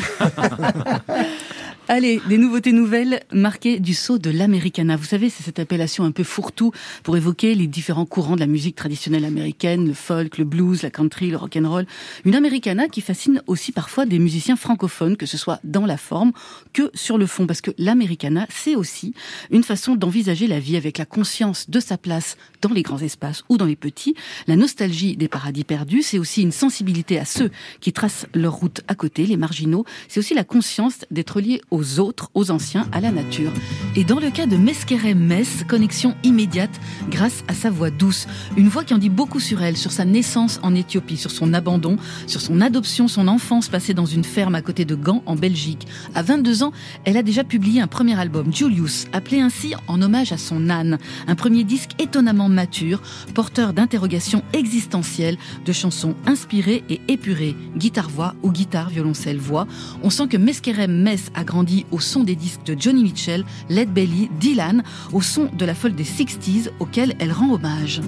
Allez, 1.87 2.19
des 2.27 2.39
nouveautés 2.39 2.71
nouvelles 2.71 3.19
marquées 3.31 3.79
du 3.79 3.93
sceau 3.93 4.17
de 4.17 4.31
l'Americana. 4.31 4.95
Vous 4.95 5.05
savez, 5.05 5.29
c'est 5.29 5.43
cette 5.43 5.59
appellation 5.59 6.03
un 6.03 6.09
peu 6.09 6.23
fourre-tout 6.23 6.71
pour 7.03 7.15
évoquer 7.15 7.53
les 7.53 7.67
différents 7.67 8.07
courants 8.07 8.33
de 8.33 8.39
la 8.39 8.47
musique 8.47 8.75
traditionnelle 8.75 9.23
américaine, 9.23 9.87
le 9.87 9.93
folk, 9.93 10.39
le 10.39 10.45
blues, 10.45 10.81
la 10.81 10.89
country, 10.89 11.29
le 11.29 11.37
rock 11.37 11.55
and 11.55 11.69
roll. 11.69 11.85
Une 12.25 12.33
Americana 12.33 12.87
qui 12.87 13.01
fascine 13.01 13.43
aussi 13.45 13.71
parfois 13.71 14.07
des 14.07 14.17
musiciens 14.17 14.55
francophones, 14.55 15.15
que 15.15 15.27
ce 15.27 15.37
soit 15.37 15.59
dans 15.63 15.85
la 15.85 15.97
forme 15.97 16.31
que 16.73 16.89
sur 16.95 17.19
le 17.19 17.27
fond, 17.27 17.45
parce 17.45 17.61
que 17.61 17.69
l'Americana, 17.77 18.47
c'est 18.49 18.75
aussi 18.75 19.13
une 19.51 19.63
façon 19.63 19.95
d'envisager 19.95 20.47
la 20.47 20.59
vie 20.59 20.77
avec 20.77 20.97
la 20.97 21.05
conscience 21.05 21.69
de 21.69 21.79
sa 21.79 21.99
place 21.99 22.35
dans 22.63 22.73
les 22.73 22.81
grands 22.81 22.97
espaces 22.97 23.43
ou 23.47 23.57
dans 23.57 23.65
les 23.65 23.75
petits, 23.75 24.15
la 24.47 24.55
nostalgie 24.55 25.17
des 25.17 25.27
paradis 25.27 25.63
perdus, 25.63 26.01
c'est 26.01 26.17
aussi 26.17 26.41
une 26.41 26.51
sensibilité 26.51 27.19
à 27.19 27.25
ceux 27.25 27.51
qui 27.79 27.93
tracent 27.93 28.25
leur 28.33 28.53
route 28.53 28.81
à 28.87 28.95
côté, 28.95 29.27
les 29.27 29.37
marginaux, 29.37 29.85
c'est 30.07 30.19
aussi 30.19 30.33
la 30.33 30.43
conscience 30.43 31.05
d'être 31.11 31.39
lié 31.39 31.61
aux 31.75 31.99
autres, 31.99 32.29
aux 32.33 32.51
anciens, 32.51 32.87
à 32.93 33.01
la 33.01 33.11
nature. 33.11 33.51
Et 33.95 34.05
dans 34.05 34.19
le 34.19 34.31
cas 34.31 34.45
de 34.45 34.55
Meskerem 34.55 35.19
Mess, 35.19 35.65
connexion 35.67 36.15
immédiate 36.23 36.79
grâce 37.09 37.43
à 37.49 37.53
sa 37.53 37.69
voix 37.69 37.89
douce, 37.89 38.27
une 38.55 38.69
voix 38.69 38.85
qui 38.85 38.93
en 38.93 38.97
dit 38.97 39.09
beaucoup 39.09 39.41
sur 39.41 39.61
elle, 39.61 39.75
sur 39.75 39.91
sa 39.91 40.05
naissance 40.05 40.59
en 40.63 40.73
Éthiopie, 40.73 41.17
sur 41.17 41.31
son 41.31 41.53
abandon, 41.53 41.97
sur 42.27 42.39
son 42.39 42.61
adoption, 42.61 43.09
son 43.09 43.27
enfance 43.27 43.67
passée 43.67 43.93
dans 43.93 44.05
une 44.05 44.23
ferme 44.23 44.55
à 44.55 44.61
côté 44.61 44.85
de 44.85 44.95
Gand 44.95 45.21
en 45.25 45.35
Belgique. 45.35 45.85
À 46.13 46.21
22 46.21 46.63
ans, 46.63 46.71
elle 47.03 47.17
a 47.17 47.23
déjà 47.23 47.43
publié 47.43 47.81
un 47.81 47.87
premier 47.87 48.17
album, 48.17 48.53
Julius, 48.53 49.05
appelé 49.11 49.41
ainsi 49.41 49.73
en 49.87 50.01
hommage 50.01 50.31
à 50.31 50.37
son 50.37 50.69
âne, 50.69 50.97
un 51.27 51.35
premier 51.35 51.65
disque 51.65 51.91
étonnamment 51.99 52.47
mature, 52.47 53.01
porteur 53.33 53.73
d'interrogations 53.73 54.43
existentielles, 54.53 55.37
de 55.65 55.73
chansons 55.73 56.15
inspirées 56.25 56.85
et 56.89 57.01
épurées, 57.09 57.55
guitare-voix 57.75 58.33
ou 58.43 58.51
guitare-violoncelle-voix. 58.51 59.67
On 60.03 60.09
sent 60.09 60.29
que 60.29 60.37
Meskerem 60.37 61.03
Mess 61.03 61.31
a 61.35 61.43
grandi 61.43 61.64
au 61.91 61.99
son 61.99 62.23
des 62.23 62.35
disques 62.35 62.63
de 62.65 62.75
Johnny 62.79 63.03
Mitchell, 63.03 63.43
Led 63.69 63.91
Belly, 63.93 64.29
Dylan, 64.39 64.83
au 65.13 65.21
son 65.21 65.49
de 65.53 65.65
la 65.65 65.75
folle 65.75 65.95
des 65.95 66.03
60s 66.03 66.69
auquel 66.79 67.15
elle 67.19 67.31
rend 67.31 67.51
hommage. 67.51 68.01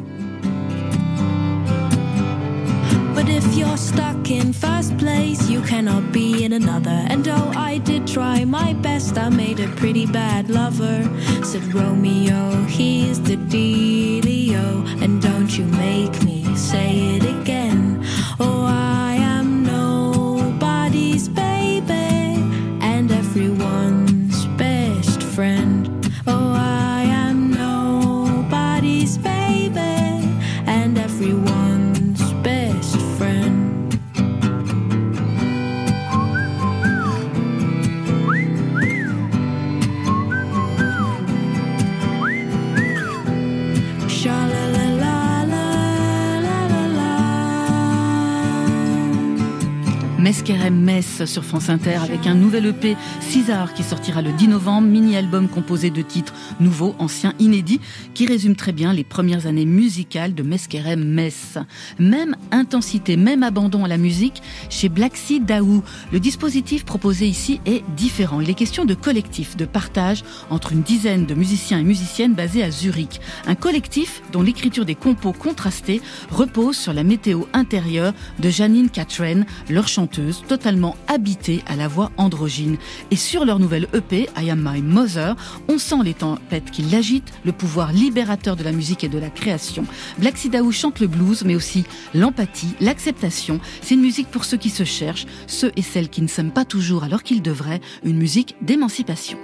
Meskerem 50.37 50.79
Mess 50.79 51.25
sur 51.25 51.43
France 51.43 51.67
Inter 51.67 51.95
avec 51.95 52.27
un 52.27 52.35
nouvel 52.35 52.67
EP 52.67 52.95
César 53.21 53.73
qui 53.73 53.81
sortira 53.81 54.21
le 54.21 54.31
10 54.31 54.49
novembre, 54.49 54.87
mini-album 54.87 55.47
composé 55.47 55.89
de 55.89 56.03
titres 56.03 56.33
nouveaux, 56.59 56.95
anciens, 56.99 57.33
inédits, 57.39 57.81
qui 58.13 58.27
résume 58.27 58.55
très 58.55 58.71
bien 58.71 58.93
les 58.93 59.03
premières 59.03 59.47
années 59.47 59.65
musicales 59.65 60.35
de 60.35 60.43
Meskerem 60.43 61.03
Mess. 61.03 61.57
Même 61.97 62.35
intensité, 62.51 63.17
même 63.17 63.41
abandon 63.41 63.83
à 63.83 63.87
la 63.87 63.97
musique 63.97 64.43
chez 64.69 64.89
Black 64.89 65.17
Sea 65.17 65.39
Daou. 65.39 65.81
Le 66.11 66.19
dispositif 66.19 66.85
proposé 66.85 67.27
ici 67.27 67.59
est 67.65 67.83
différent. 67.95 68.39
Il 68.39 68.51
est 68.51 68.53
question 68.53 68.85
de 68.85 68.93
collectif, 68.93 69.57
de 69.57 69.65
partage 69.65 70.23
entre 70.51 70.71
une 70.71 70.83
dizaine 70.83 71.25
de 71.25 71.33
musiciens 71.33 71.79
et 71.79 71.83
musiciennes 71.83 72.35
basés 72.35 72.61
à 72.61 72.69
Zurich. 72.69 73.21
Un 73.47 73.55
collectif 73.55 74.21
dont 74.31 74.43
l'écriture 74.43 74.85
des 74.85 74.93
compos 74.93 75.33
contrastés 75.33 75.99
repose 76.29 76.77
sur 76.77 76.93
la 76.93 77.03
météo 77.03 77.45
intérieure 77.53 78.13
de 78.37 78.51
Janine 78.51 78.91
Catren, 78.91 79.47
leur 79.67 79.87
chanteuse 79.87 80.26
totalement 80.47 80.95
habitée 81.07 81.63
à 81.67 81.75
la 81.75 81.87
voix 81.87 82.11
androgyne. 82.17 82.77
Et 83.11 83.15
sur 83.15 83.45
leur 83.45 83.59
nouvelle 83.59 83.87
EP, 83.93 84.29
I 84.37 84.49
Am 84.51 84.61
My 84.63 84.81
Mother, 84.81 85.35
on 85.67 85.77
sent 85.77 86.03
les 86.03 86.13
tempêtes 86.13 86.71
qui 86.71 86.81
l'agitent, 86.83 87.33
le 87.45 87.51
pouvoir 87.51 87.91
libérateur 87.93 88.55
de 88.55 88.63
la 88.63 88.71
musique 88.71 89.03
et 89.03 89.09
de 89.09 89.19
la 89.19 89.29
création. 89.29 89.85
Black 90.17 90.37
Sidaou 90.37 90.71
chante 90.71 90.99
le 90.99 91.07
blues, 91.07 91.43
mais 91.45 91.55
aussi 91.55 91.85
l'empathie, 92.13 92.75
l'acceptation. 92.79 93.59
C'est 93.81 93.95
une 93.95 94.01
musique 94.01 94.29
pour 94.29 94.45
ceux 94.45 94.57
qui 94.57 94.69
se 94.69 94.83
cherchent, 94.83 95.25
ceux 95.47 95.71
et 95.75 95.81
celles 95.81 96.09
qui 96.09 96.21
ne 96.21 96.27
s'aiment 96.27 96.51
pas 96.51 96.65
toujours 96.65 97.03
alors 97.03 97.23
qu'ils 97.23 97.41
devraient, 97.41 97.81
une 98.03 98.17
musique 98.17 98.55
d'émancipation. 98.61 99.37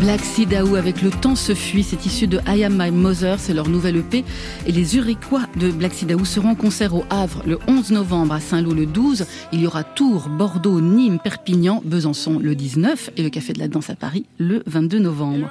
Black 0.00 0.20
Sea 0.24 0.46
Dao 0.46 0.76
avec 0.76 1.02
Le 1.02 1.10
temps 1.10 1.36
se 1.36 1.54
fuit, 1.54 1.82
c'est 1.82 2.06
issu 2.06 2.26
de 2.26 2.40
I 2.48 2.64
Am 2.64 2.74
My 2.74 2.90
Mother, 2.90 3.38
c'est 3.38 3.52
leur 3.52 3.68
nouvelle 3.68 3.96
EP. 3.96 4.24
Et 4.66 4.72
les 4.72 4.96
Uriquois 4.96 5.42
de 5.58 5.70
Black 5.70 5.92
Sea 5.92 6.06
Dao 6.06 6.24
seront 6.24 6.50
en 6.50 6.54
concert 6.54 6.94
au 6.94 7.04
Havre 7.10 7.42
le 7.46 7.58
11 7.68 7.90
novembre, 7.90 8.32
à 8.32 8.40
Saint-Lô 8.40 8.72
le 8.72 8.86
12. 8.86 9.26
Il 9.52 9.60
y 9.60 9.66
aura 9.66 9.84
Tours, 9.84 10.30
Bordeaux, 10.30 10.80
Nîmes, 10.80 11.18
Perpignan, 11.22 11.82
Besançon 11.84 12.38
le 12.38 12.54
19 12.54 13.10
et 13.18 13.22
le 13.22 13.28
Café 13.28 13.52
de 13.52 13.58
la 13.58 13.68
Danse 13.68 13.90
à 13.90 13.94
Paris 13.94 14.24
le 14.38 14.62
22 14.66 15.00
novembre. 15.00 15.50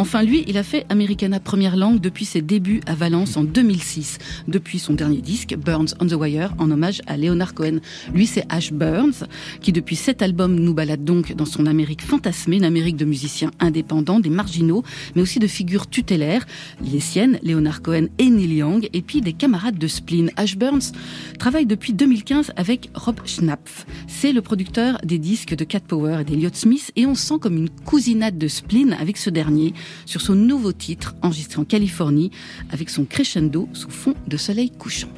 Enfin, 0.00 0.22
lui, 0.22 0.44
il 0.46 0.56
a 0.58 0.62
fait 0.62 0.86
Americana 0.90 1.40
première 1.40 1.76
langue 1.76 2.00
depuis 2.00 2.24
ses 2.24 2.40
débuts 2.40 2.80
à 2.86 2.94
Valence 2.94 3.36
en 3.36 3.42
2006, 3.42 4.18
depuis 4.46 4.78
son 4.78 4.94
dernier 4.94 5.20
disque, 5.20 5.56
Burns 5.56 5.88
on 5.98 6.06
the 6.06 6.12
Wire, 6.12 6.54
en 6.58 6.70
hommage 6.70 7.02
à 7.08 7.16
Leonard 7.16 7.52
Cohen. 7.52 7.80
Lui, 8.14 8.28
c'est 8.28 8.44
Ash 8.48 8.72
Burns, 8.72 9.26
qui 9.60 9.72
depuis 9.72 9.96
sept 9.96 10.22
albums 10.22 10.54
nous 10.54 10.72
balade 10.72 11.02
donc 11.02 11.34
dans 11.34 11.44
son 11.46 11.66
Amérique 11.66 12.02
fantasmée, 12.02 12.58
une 12.58 12.64
Amérique 12.64 12.94
de 12.94 13.04
musiciens 13.04 13.50
indépendants, 13.58 14.20
des 14.20 14.30
marginaux, 14.30 14.84
mais 15.16 15.22
aussi 15.22 15.40
de 15.40 15.48
figures 15.48 15.88
tutélaires, 15.88 16.46
les 16.80 17.00
siennes, 17.00 17.40
Leonard 17.42 17.82
Cohen 17.82 18.06
et 18.18 18.30
Neil 18.30 18.54
Young, 18.54 18.88
et 18.92 19.02
puis 19.02 19.20
des 19.20 19.32
camarades 19.32 19.78
de 19.78 19.88
Spleen. 19.88 20.30
Ash 20.36 20.56
Burns 20.56 20.92
travaille 21.40 21.66
depuis 21.66 21.92
2015 21.92 22.52
avec 22.54 22.88
Rob 22.94 23.16
Schnapf. 23.24 23.84
C'est 24.06 24.32
le 24.32 24.42
producteur 24.42 24.98
des 25.02 25.18
disques 25.18 25.56
de 25.56 25.64
Cat 25.64 25.80
Power 25.80 26.18
et 26.20 26.24
d'Eliot 26.24 26.50
Smith, 26.52 26.92
et 26.94 27.04
on 27.04 27.16
sent 27.16 27.40
comme 27.40 27.56
une 27.56 27.70
cousinade 27.84 28.38
de 28.38 28.46
Spleen 28.46 28.92
avec 28.92 29.16
ce 29.16 29.28
dernier 29.28 29.74
sur 30.06 30.20
son 30.20 30.34
nouveau 30.34 30.72
titre 30.72 31.14
enregistré 31.22 31.60
en 31.60 31.64
Californie 31.64 32.30
avec 32.70 32.90
son 32.90 33.04
crescendo 33.04 33.68
sous 33.72 33.90
fond 33.90 34.14
de 34.26 34.36
soleil 34.36 34.70
couchant. 34.70 35.08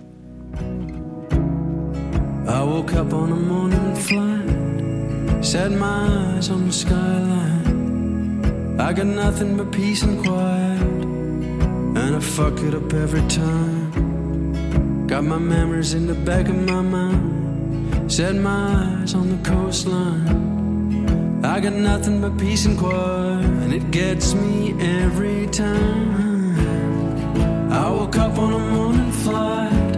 I 2.47 2.63
woke 2.65 2.93
up 2.95 3.13
on 3.13 3.31
a 3.31 3.37
morning 3.37 3.95
flight, 3.95 5.45
set 5.45 5.71
my 5.71 6.37
eyes 6.37 6.51
on 6.51 6.67
the 6.67 6.73
skyline. 6.73 7.61
I 8.81 8.93
got 8.93 9.07
nothing 9.07 9.57
but 9.57 9.71
peace 9.71 10.03
and 10.03 10.19
quiet, 10.25 10.81
and 11.97 12.17
I 12.17 12.21
fuck 12.21 12.59
it 12.61 12.75
up 12.75 12.93
every 12.93 13.23
time. 13.29 15.07
Got 15.07 15.25
my 15.25 15.39
memories 15.39 15.93
in 15.95 16.07
the 16.07 16.15
back 16.15 16.49
of 16.49 16.57
my 16.57 16.81
mind, 16.81 18.11
set 18.11 18.35
my 18.35 19.01
eyes 19.03 19.15
on 19.15 19.29
the 19.29 19.39
coastline. 19.49 20.51
I 21.43 21.59
got 21.59 21.73
nothing 21.73 22.21
but 22.21 22.37
peace 22.37 22.67
and 22.67 22.79
quiet, 22.79 23.45
and 23.45 23.73
it 23.73 23.91
gets 23.91 24.35
me 24.35 24.75
every 24.79 25.47
time. 25.47 26.59
I 27.73 27.91
woke 27.91 28.19
up 28.19 28.39
on 28.39 28.53
a 28.53 28.59
morning 28.59 29.11
flight, 29.11 29.97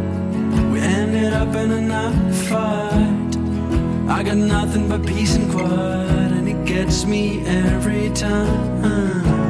we 0.70 0.78
ended 0.78 1.32
up 1.32 1.52
in 1.56 1.72
a 1.72 1.80
night 1.80 2.34
fight. 2.46 3.36
I 4.08 4.22
got 4.22 4.36
nothing 4.36 4.88
but 4.88 5.04
peace 5.04 5.34
and 5.34 5.50
quiet, 5.50 6.32
and 6.32 6.48
it 6.48 6.64
gets 6.64 7.04
me 7.04 7.44
every 7.44 8.10
time. 8.10 9.41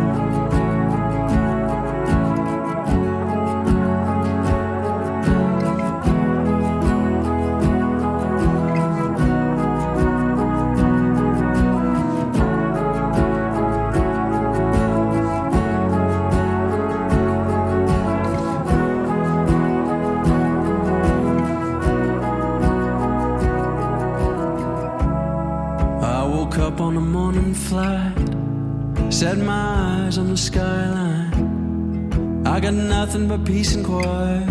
Quiet, 33.93 34.49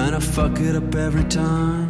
and 0.00 0.10
I 0.16 0.20
fuck 0.20 0.58
it 0.58 0.74
up 0.74 0.94
every 0.94 1.24
time. 1.24 1.86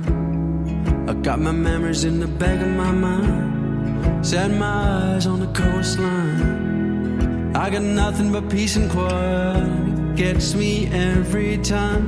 I 1.08 1.14
got 1.14 1.38
my 1.40 1.52
memories 1.52 2.04
in 2.04 2.20
the 2.20 2.26
back 2.26 2.60
of 2.60 2.72
my 2.84 2.92
mind, 2.92 4.26
set 4.26 4.50
my 4.50 5.14
eyes 5.14 5.26
on 5.26 5.40
the 5.40 5.50
coastline. 5.60 7.56
I 7.56 7.70
got 7.70 7.82
nothing 7.82 8.32
but 8.32 8.50
peace 8.50 8.76
and 8.76 8.90
quiet, 8.90 9.66
it 10.10 10.16
gets 10.16 10.54
me 10.54 10.72
every 10.92 11.56
time. 11.58 12.04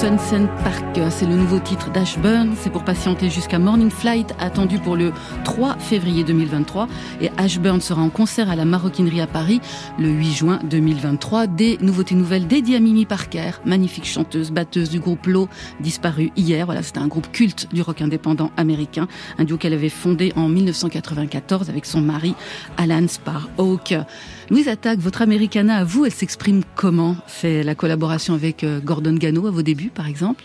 Sunset 0.00 0.48
Park, 0.64 0.98
c'est 1.10 1.26
le 1.26 1.36
nouveau 1.36 1.58
titre 1.58 1.90
d'Ashburn. 1.90 2.54
C'est 2.58 2.70
pour 2.70 2.84
patienter 2.84 3.28
jusqu'à 3.28 3.58
Morning 3.58 3.90
Flight, 3.90 4.34
attendu 4.38 4.78
pour 4.78 4.96
le 4.96 5.12
3 5.44 5.76
février 5.76 6.24
2023. 6.24 6.88
Et 7.20 7.28
Ashburn 7.36 7.82
sera 7.82 8.00
en 8.00 8.08
concert 8.08 8.48
à 8.48 8.56
la 8.56 8.64
Maroquinerie 8.64 9.20
à 9.20 9.26
Paris 9.26 9.60
le 9.98 10.08
8 10.08 10.32
juin 10.32 10.58
2023. 10.64 11.48
Des 11.48 11.76
nouveautés 11.82 12.14
nouvelles 12.14 12.46
dédiées 12.46 12.76
à 12.76 12.80
Mimi 12.80 13.04
Parker, 13.04 13.50
magnifique 13.66 14.06
chanteuse, 14.06 14.50
batteuse 14.52 14.88
du 14.88 15.00
groupe 15.00 15.26
Low, 15.26 15.50
disparue 15.80 16.32
hier. 16.34 16.64
Voilà, 16.64 16.82
c'était 16.82 17.00
un 17.00 17.08
groupe 17.08 17.30
culte 17.30 17.68
du 17.70 17.82
rock 17.82 18.00
indépendant 18.00 18.52
américain. 18.56 19.06
Un 19.36 19.44
duo 19.44 19.58
qu'elle 19.58 19.74
avait 19.74 19.90
fondé 19.90 20.32
en 20.34 20.48
1994 20.48 21.68
avec 21.68 21.84
son 21.84 22.00
mari 22.00 22.34
Alan 22.78 23.06
Sparhawk. 23.06 23.94
Louise 24.50 24.66
Attaque, 24.66 24.98
votre 24.98 25.22
Americana 25.22 25.76
à 25.76 25.84
vous, 25.84 26.06
elle 26.06 26.12
s'exprime 26.12 26.62
comment? 26.74 27.14
C'est 27.28 27.62
la 27.62 27.76
collaboration 27.76 28.34
avec 28.34 28.64
euh, 28.64 28.80
Gordon 28.80 29.14
Gano 29.14 29.46
à 29.46 29.52
vos 29.52 29.62
débuts, 29.62 29.90
par 29.94 30.08
exemple? 30.08 30.44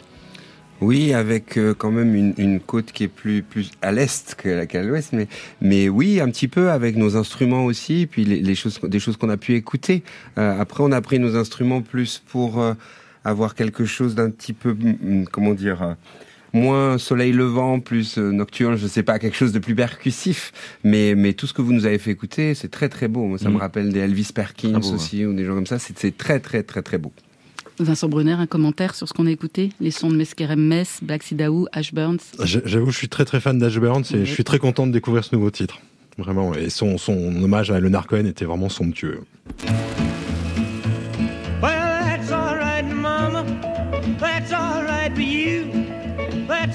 Oui, 0.80 1.12
avec 1.12 1.58
euh, 1.58 1.74
quand 1.74 1.89
même 1.89 2.14
une, 2.38 2.60
côte 2.60 2.91
qui 2.91 3.06
est 3.06 3.08
plus 3.08 3.43
à 3.82 3.91
l'est 3.91 4.36
que 4.36 4.64
qu'à 4.66 4.84
l'ouest, 4.84 5.12
mais 5.12 5.28
mais 5.60 5.89
oui, 5.89 6.22
un 6.22 6.30
petit 6.30 6.47
peu 6.47 6.70
avec 6.70 6.97
nos 6.97 7.18
instruments 7.18 7.66
aussi, 7.66 8.06
puis 8.06 8.26
les, 8.26 8.53
choses 8.53 8.80
des 8.84 8.99
choses 8.99 9.18
qu'on 9.18 9.30
a 9.30 9.38
pu 9.38 9.56
écouter. 9.56 10.03
Euh, 10.38 10.62
après, 10.62 10.84
on 10.84 10.91
a 10.91 11.01
pris 11.01 11.18
nos 11.18 11.36
instruments 11.36 11.82
plus 11.82 12.22
pour 12.28 12.64
avoir 13.24 13.56
quelque 13.56 13.86
chose 13.86 14.14
d'un 14.14 14.30
petit 14.30 14.53
peu 14.53 14.74
mm, 14.74 15.26
comment 15.32 15.56
dire. 15.56 15.95
Moins 16.56 16.97
soleil 16.97 17.32
levant, 17.34 17.80
plus 17.80 18.18
euh, 18.18 18.32
nocturne, 18.32 18.76
je 18.78 18.88
sais 18.88 19.03
pas, 19.03 19.20
quelque 19.20 19.36
chose 19.38 19.51
de 19.51 19.60
plus 19.60 19.76
percussif. 19.76 20.51
Mais, 20.84 21.14
mais 21.14 21.34
tout 21.34 21.45
ce 21.45 21.53
que 21.53 21.62
vous 21.62 21.74
nous 21.74 21.86
avez 21.86 21.99
fait 21.99 22.12
écouter, 22.12 22.56
c'est 22.56 22.70
très 22.72 22.89
très 22.89 23.08
beau. 23.08 23.26
Moi, 23.26 23.38
ça 23.38 23.49
me 23.49 23.56
Mhm. 23.56 23.60
rappelle 23.62 23.93
des 23.93 23.99
Elvis 23.99 24.30
Perkins 24.34 24.80
ouais. 24.82 24.91
aussi, 24.93 25.26
ou 25.26 25.34
des 25.34 25.45
gens 25.45 25.53
comme 25.53 25.68
ça. 25.68 25.78
C'est 25.78 25.97
c'est 25.99 26.18
très 26.18 26.39
très 26.39 26.64
très 26.64 26.82
très 26.82 26.97
beau. 26.97 27.12
Vincent 27.78 28.08
Brunner, 28.08 28.32
un 28.32 28.47
commentaire 28.47 28.95
sur 28.95 29.06
ce 29.08 29.14
qu'on 29.14 29.28
a 29.28 29.32
écouté? 29.32 29.70
Les 29.82 29.91
sons 29.91 30.10
de 30.10 30.16
Meskerem 30.16 30.60
Mess, 30.66 30.99
Black 31.01 31.24
Sidaou, 31.24 31.68
Ash 31.74 31.93
Burns? 31.93 32.20
J'a- 32.41 32.62
J'avoue, 32.66 32.89
je 32.89 32.97
suis 32.97 33.10
très 33.10 33.26
très 33.26 33.41
fan 33.41 33.60
d'Ash 33.60 33.78
Burns 33.80 34.06
et 34.14 34.24
je 34.26 34.32
suis 34.34 34.45
très 34.45 34.60
content 34.60 34.88
de 34.88 34.93
découvrir 34.93 35.26
ce 35.26 35.36
nouveau 35.36 35.51
titre. 35.51 35.80
Vraiment, 36.18 36.53
et 36.56 36.70
son, 36.70 36.97
son 36.97 37.43
hommage 37.43 37.72
à 37.72 37.80
Leonard 37.82 38.08
Cohen 38.08 38.26
était 38.26 38.45
vraiment 38.45 38.70
somptueux. 38.70 39.20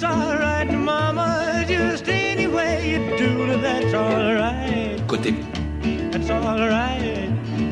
That's 0.01 0.15
all 0.17 0.35
right, 0.35 0.65
Mama. 0.73 1.63
Just 1.69 2.09
any 2.09 2.47
way 2.47 2.93
you 2.93 3.19
do 3.19 3.45
it, 3.53 3.61
that's 3.61 3.93
all 3.93 4.33
right. 4.33 4.97
Côté 5.07 5.35
That's 6.11 6.31
all 6.31 6.57
right. 6.57 7.29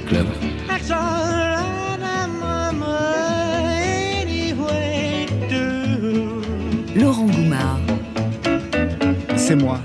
club. 0.07 0.27
That's 0.67 0.91
all 0.91 0.99
right, 0.99 2.29
Mama. 2.39 3.71
Any 3.73 4.53
way 4.53 5.27
you 5.31 5.49
do. 5.49 7.01
Laurent 7.01 7.31
Goumard. 7.33 7.81
C'est 9.39 9.57
moi. 9.57 9.81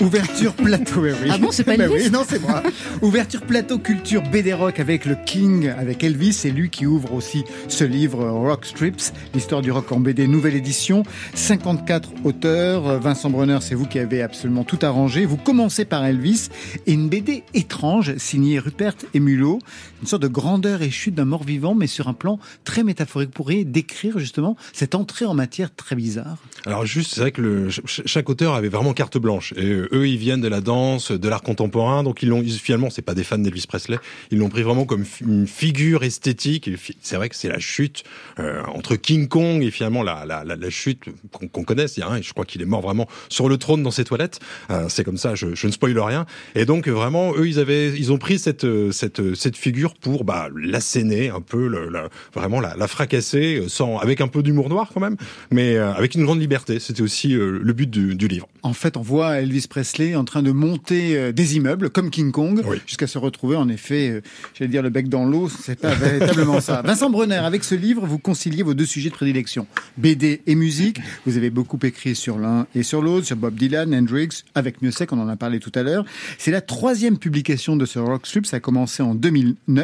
Ouverture 0.00 0.52
plateau, 0.54 1.00
oui, 1.02 1.10
oui. 1.22 1.28
Ah 1.30 1.38
bon, 1.38 1.50
c'est 1.50 1.64
pas 1.64 1.76
Bah 1.76 1.84
Elvis 1.84 2.04
oui, 2.06 2.10
non, 2.10 2.22
c'est 2.28 2.40
moi. 2.40 2.62
Ouverture 3.02 3.42
plateau 3.42 3.78
culture 3.78 4.22
BD 4.22 4.52
Rock 4.52 4.80
avec 4.80 5.04
le 5.04 5.16
King, 5.24 5.68
avec 5.68 6.02
Elvis. 6.02 6.32
C'est 6.32 6.50
lui 6.50 6.68
qui 6.68 6.86
ouvre 6.86 7.14
aussi 7.14 7.44
ce 7.68 7.84
livre 7.84 8.28
Rock 8.28 8.66
Strips, 8.66 9.12
l'histoire 9.34 9.62
du 9.62 9.70
rock 9.70 9.92
en 9.92 10.00
BD, 10.00 10.26
nouvelle 10.26 10.56
édition. 10.56 11.04
54 11.34 12.10
auteurs. 12.24 12.98
Vincent 12.98 13.30
Brunner, 13.30 13.58
c'est 13.60 13.74
vous 13.74 13.86
qui 13.86 13.98
avez 13.98 14.22
absolument 14.22 14.64
tout 14.64 14.78
arrangé. 14.82 15.24
Vous 15.26 15.36
commencez 15.36 15.84
par 15.84 16.04
Elvis 16.04 16.48
et 16.86 16.92
une 16.92 17.08
BD 17.08 17.44
étrange 17.54 18.16
signée 18.16 18.58
Rupert 18.58 18.94
et 19.14 19.20
Mulot. 19.20 19.60
Une 20.04 20.08
sorte 20.08 20.22
de 20.22 20.28
grandeur 20.28 20.82
et 20.82 20.90
chute 20.90 21.14
d'un 21.14 21.24
mort-vivant, 21.24 21.74
mais 21.74 21.86
sur 21.86 22.08
un 22.08 22.12
plan 22.12 22.38
très 22.64 22.84
métaphorique. 22.84 23.30
Vous 23.30 23.32
pourriez 23.32 23.64
décrire 23.64 24.18
justement 24.18 24.54
cette 24.74 24.94
entrée 24.94 25.24
en 25.24 25.32
matière 25.32 25.74
très 25.74 25.96
bizarre? 25.96 26.36
Alors 26.66 26.84
juste, 26.84 27.14
c'est 27.14 27.22
vrai 27.22 27.32
que 27.32 27.70
chaque 27.86 28.28
auteur 28.28 28.52
avait 28.52 28.68
vraiment 28.68 28.92
carte 28.92 29.16
blanche. 29.16 29.54
Et 29.56 29.64
euh, 29.64 29.88
eux, 29.92 30.06
ils 30.06 30.18
viennent 30.18 30.42
de 30.42 30.48
la 30.48 30.60
danse, 30.60 31.10
de 31.10 31.26
l'art 31.26 31.40
contemporain, 31.40 32.02
donc 32.02 32.22
ils 32.22 32.28
l'ont 32.28 32.42
finalement, 32.42 32.90
c'est 32.90 33.00
pas 33.00 33.14
des 33.14 33.24
fans 33.24 33.38
d'Elvis 33.38 33.64
Presley, 33.66 33.98
ils 34.30 34.36
l'ont 34.36 34.50
pris 34.50 34.62
vraiment 34.62 34.84
comme 34.84 35.06
une 35.22 35.46
figure 35.46 36.02
esthétique. 36.02 36.68
C'est 37.00 37.16
vrai 37.16 37.30
que 37.30 37.34
c'est 37.34 37.48
la 37.48 37.58
chute 37.58 38.04
euh, 38.38 38.62
entre 38.74 38.96
King 38.96 39.26
Kong 39.26 39.62
et 39.62 39.70
finalement 39.70 40.02
la, 40.02 40.26
la, 40.26 40.44
la, 40.44 40.70
chute 40.70 41.04
qu'on 41.32 41.48
qu'on 41.48 41.64
connaît. 41.64 41.86
Hein, 42.02 42.20
je 42.20 42.32
crois 42.34 42.44
qu'il 42.44 42.60
est 42.60 42.66
mort 42.66 42.82
vraiment 42.82 43.08
sur 43.30 43.48
le 43.48 43.56
trône 43.56 43.82
dans 43.82 43.90
ses 43.90 44.04
toilettes. 44.04 44.38
Euh, 44.68 44.90
c'est 44.90 45.02
comme 45.02 45.16
ça, 45.16 45.34
je, 45.34 45.46
ne 45.46 45.72
spoile 45.72 45.98
rien. 45.98 46.26
Et 46.54 46.66
donc 46.66 46.88
vraiment, 46.88 47.32
eux, 47.34 47.48
ils 47.48 47.58
avaient, 47.58 47.98
ils 47.98 48.12
ont 48.12 48.18
pris 48.18 48.38
cette 48.38 48.66
cette 48.92 49.34
cette 49.34 49.56
figure 49.56 49.93
pour 50.00 50.24
bah 50.24 50.48
l'asséner 50.54 51.28
un 51.30 51.40
peu, 51.40 51.68
le, 51.68 51.88
la- 51.88 52.08
vraiment 52.34 52.60
la, 52.60 52.74
la 52.76 52.88
fracasser, 52.88 53.60
euh, 53.62 53.68
sans 53.68 53.98
avec 53.98 54.20
un 54.20 54.28
peu 54.28 54.42
d'humour 54.42 54.68
noir 54.68 54.90
quand 54.92 55.00
même, 55.00 55.16
mais 55.50 55.76
euh, 55.76 55.92
avec 55.92 56.14
une 56.14 56.24
grande 56.24 56.40
liberté. 56.40 56.78
C'était 56.80 57.02
aussi 57.02 57.34
euh, 57.34 57.58
le 57.62 57.72
but 57.72 57.88
du, 57.90 58.14
du 58.14 58.28
livre. 58.28 58.48
En 58.62 58.72
fait, 58.72 58.96
on 58.96 59.02
voit 59.02 59.38
Elvis 59.40 59.66
Presley 59.68 60.14
en 60.14 60.24
train 60.24 60.42
de 60.42 60.50
monter 60.52 61.32
des 61.32 61.56
immeubles 61.56 61.90
comme 61.90 62.10
King 62.10 62.32
Kong, 62.32 62.62
jusqu'à 62.86 63.06
se 63.06 63.18
retrouver 63.18 63.56
en 63.56 63.68
effet, 63.68 64.22
j'allais 64.54 64.70
dire 64.70 64.82
le 64.82 64.90
bec 64.90 65.08
dans 65.08 65.24
l'eau, 65.26 65.48
c'est 65.48 65.78
pas 65.78 65.94
véritablement 65.94 66.60
ça. 66.60 66.80
Vincent 66.84 67.10
Brunner, 67.10 67.36
avec 67.36 67.62
ce 67.64 67.74
livre, 67.74 68.06
vous 68.06 68.18
conciliez 68.18 68.62
vos 68.62 68.74
deux 68.74 68.86
sujets 68.86 69.10
de 69.10 69.14
prédilection, 69.14 69.66
BD 69.98 70.40
et 70.46 70.54
musique. 70.54 71.00
Vous 71.26 71.36
avez 71.36 71.50
beaucoup 71.50 71.78
écrit 71.82 72.14
sur 72.14 72.38
l'un 72.38 72.66
et 72.74 72.82
sur 72.82 73.02
l'autre, 73.02 73.26
sur 73.26 73.36
Bob 73.36 73.54
Dylan, 73.54 73.94
Hendrix, 73.94 74.44
avec 74.54 74.80
Miossec, 74.82 75.12
on 75.12 75.20
en 75.20 75.28
a 75.28 75.36
parlé 75.36 75.60
tout 75.60 75.72
à 75.74 75.82
l'heure. 75.82 76.04
C'est 76.38 76.50
la 76.50 76.60
troisième 76.60 77.18
publication 77.18 77.76
de 77.76 77.84
ce 77.86 77.98
rock 77.98 78.26
strip, 78.26 78.46
ça 78.46 78.56
a 78.56 78.60
commencé 78.60 79.02
en 79.02 79.14
2009. 79.14 79.83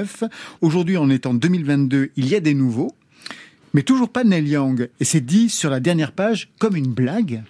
Aujourd'hui, 0.60 0.96
on 0.96 1.10
est 1.10 1.26
en 1.26 1.34
2022, 1.34 2.10
il 2.16 2.28
y 2.28 2.34
a 2.34 2.40
des 2.40 2.54
nouveaux. 2.54 2.92
Mais 3.74 3.82
toujours 3.82 4.08
pas 4.08 4.24
Neil 4.24 4.48
Young. 4.48 4.88
Et 4.98 5.04
c'est 5.04 5.20
dit 5.20 5.48
sur 5.48 5.70
la 5.70 5.78
dernière 5.80 6.10
page 6.12 6.48
comme 6.58 6.74
une 6.76 6.92
blague. 6.92 7.42